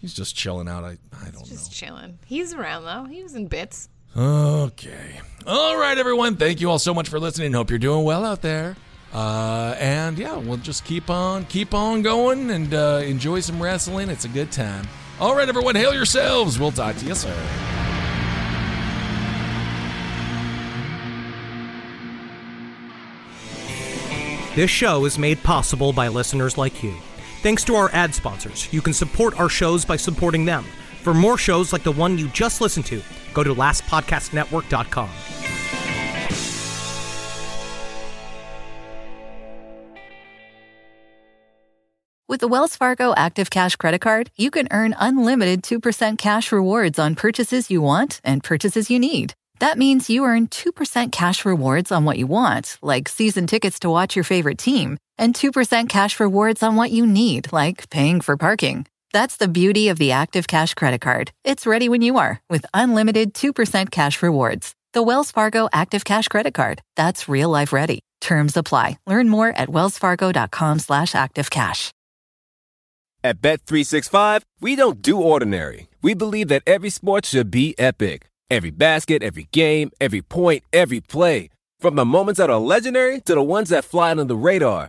He's 0.00 0.14
just 0.14 0.34
chilling 0.34 0.68
out. 0.68 0.84
I 0.84 0.96
I 1.12 1.24
don't 1.26 1.34
know. 1.36 1.44
Just 1.44 1.72
chilling. 1.72 2.18
He's 2.26 2.54
around 2.54 2.84
though. 2.84 3.04
He 3.04 3.22
was 3.22 3.34
in 3.34 3.46
bits. 3.48 3.88
Okay. 4.16 5.20
All 5.46 5.78
right, 5.78 5.96
everyone. 5.96 6.36
Thank 6.36 6.60
you 6.60 6.70
all 6.70 6.78
so 6.78 6.92
much 6.92 7.08
for 7.08 7.20
listening. 7.20 7.52
Hope 7.52 7.70
you're 7.70 7.78
doing 7.78 8.04
well 8.04 8.24
out 8.24 8.42
there. 8.42 8.76
Uh, 9.12 9.74
and 9.78 10.18
yeah, 10.18 10.36
we'll 10.36 10.56
just 10.56 10.84
keep 10.84 11.10
on, 11.10 11.44
keep 11.46 11.74
on 11.74 12.02
going, 12.02 12.50
and 12.50 12.72
uh, 12.72 13.00
enjoy 13.04 13.40
some 13.40 13.60
wrestling. 13.62 14.08
It's 14.08 14.24
a 14.24 14.28
good 14.28 14.50
time. 14.52 14.86
All 15.20 15.36
right, 15.36 15.48
everyone. 15.48 15.74
Hail 15.74 15.92
yourselves. 15.94 16.58
We'll 16.58 16.72
talk 16.72 16.96
to 16.96 17.06
you 17.06 17.14
soon. 17.14 17.34
This 24.54 24.70
show 24.70 25.04
is 25.04 25.16
made 25.18 25.42
possible 25.42 25.92
by 25.92 26.08
listeners 26.08 26.58
like 26.58 26.82
you. 26.82 26.94
Thanks 27.42 27.64
to 27.64 27.74
our 27.74 27.90
ad 27.94 28.14
sponsors, 28.14 28.70
you 28.70 28.82
can 28.82 28.92
support 28.92 29.40
our 29.40 29.48
shows 29.48 29.82
by 29.86 29.96
supporting 29.96 30.44
them. 30.44 30.62
For 31.02 31.14
more 31.14 31.38
shows 31.38 31.72
like 31.72 31.82
the 31.82 31.92
one 31.92 32.18
you 32.18 32.28
just 32.28 32.60
listened 32.60 32.84
to, 32.86 33.00
go 33.32 33.42
to 33.42 33.54
lastpodcastnetwork.com. 33.54 35.08
With 42.28 42.40
the 42.40 42.46
Wells 42.46 42.76
Fargo 42.76 43.14
Active 43.16 43.48
Cash 43.48 43.76
Credit 43.76 44.02
Card, 44.02 44.30
you 44.36 44.50
can 44.50 44.68
earn 44.70 44.94
unlimited 44.98 45.62
2% 45.62 46.18
cash 46.18 46.52
rewards 46.52 46.98
on 46.98 47.14
purchases 47.14 47.70
you 47.70 47.80
want 47.80 48.20
and 48.22 48.44
purchases 48.44 48.90
you 48.90 48.98
need. 48.98 49.32
That 49.60 49.78
means 49.78 50.08
you 50.08 50.24
earn 50.24 50.46
2% 50.48 51.10
cash 51.10 51.44
rewards 51.44 51.90
on 51.90 52.04
what 52.04 52.18
you 52.18 52.26
want, 52.26 52.78
like 52.82 53.08
season 53.08 53.46
tickets 53.46 53.80
to 53.80 53.90
watch 53.90 54.14
your 54.14 54.24
favorite 54.24 54.58
team, 54.58 54.96
and 55.20 55.34
2% 55.34 55.88
cash 55.88 56.18
rewards 56.18 56.62
on 56.64 56.74
what 56.74 56.90
you 56.90 57.06
need, 57.06 57.52
like 57.52 57.88
paying 57.90 58.20
for 58.20 58.36
parking. 58.36 58.86
That's 59.12 59.36
the 59.36 59.48
beauty 59.48 59.88
of 59.88 59.98
the 59.98 60.12
Active 60.12 60.46
Cash 60.48 60.74
Credit 60.74 61.00
Card. 61.00 61.30
It's 61.44 61.66
ready 61.66 61.88
when 61.88 62.02
you 62.02 62.18
are 62.18 62.40
with 62.48 62.64
unlimited 62.74 63.34
2% 63.34 63.90
cash 63.90 64.22
rewards. 64.22 64.74
The 64.92 65.02
Wells 65.02 65.30
Fargo 65.30 65.68
Active 65.72 66.04
Cash 66.04 66.28
Credit 66.28 66.54
Card. 66.54 66.82
That's 66.96 67.28
real 67.28 67.50
life 67.50 67.72
ready. 67.72 68.00
Terms 68.20 68.56
apply. 68.56 68.98
Learn 69.06 69.28
more 69.28 69.50
at 69.50 69.68
wellsfargo.com 69.68 70.78
slash 70.80 71.12
activecash. 71.12 71.90
At 73.22 73.42
Bet365, 73.42 74.42
we 74.60 74.76
don't 74.76 75.02
do 75.02 75.20
ordinary. 75.20 75.88
We 76.00 76.14
believe 76.14 76.48
that 76.48 76.62
every 76.66 76.88
sport 76.88 77.26
should 77.26 77.50
be 77.50 77.78
epic. 77.78 78.26
Every 78.50 78.70
basket, 78.70 79.22
every 79.22 79.46
game, 79.52 79.90
every 80.00 80.22
point, 80.22 80.64
every 80.72 81.00
play. 81.00 81.50
From 81.80 81.96
the 81.96 82.04
moments 82.04 82.38
that 82.38 82.50
are 82.50 82.58
legendary 82.58 83.20
to 83.20 83.34
the 83.34 83.42
ones 83.42 83.68
that 83.68 83.84
fly 83.84 84.10
under 84.10 84.24
the 84.24 84.36
radar. 84.36 84.88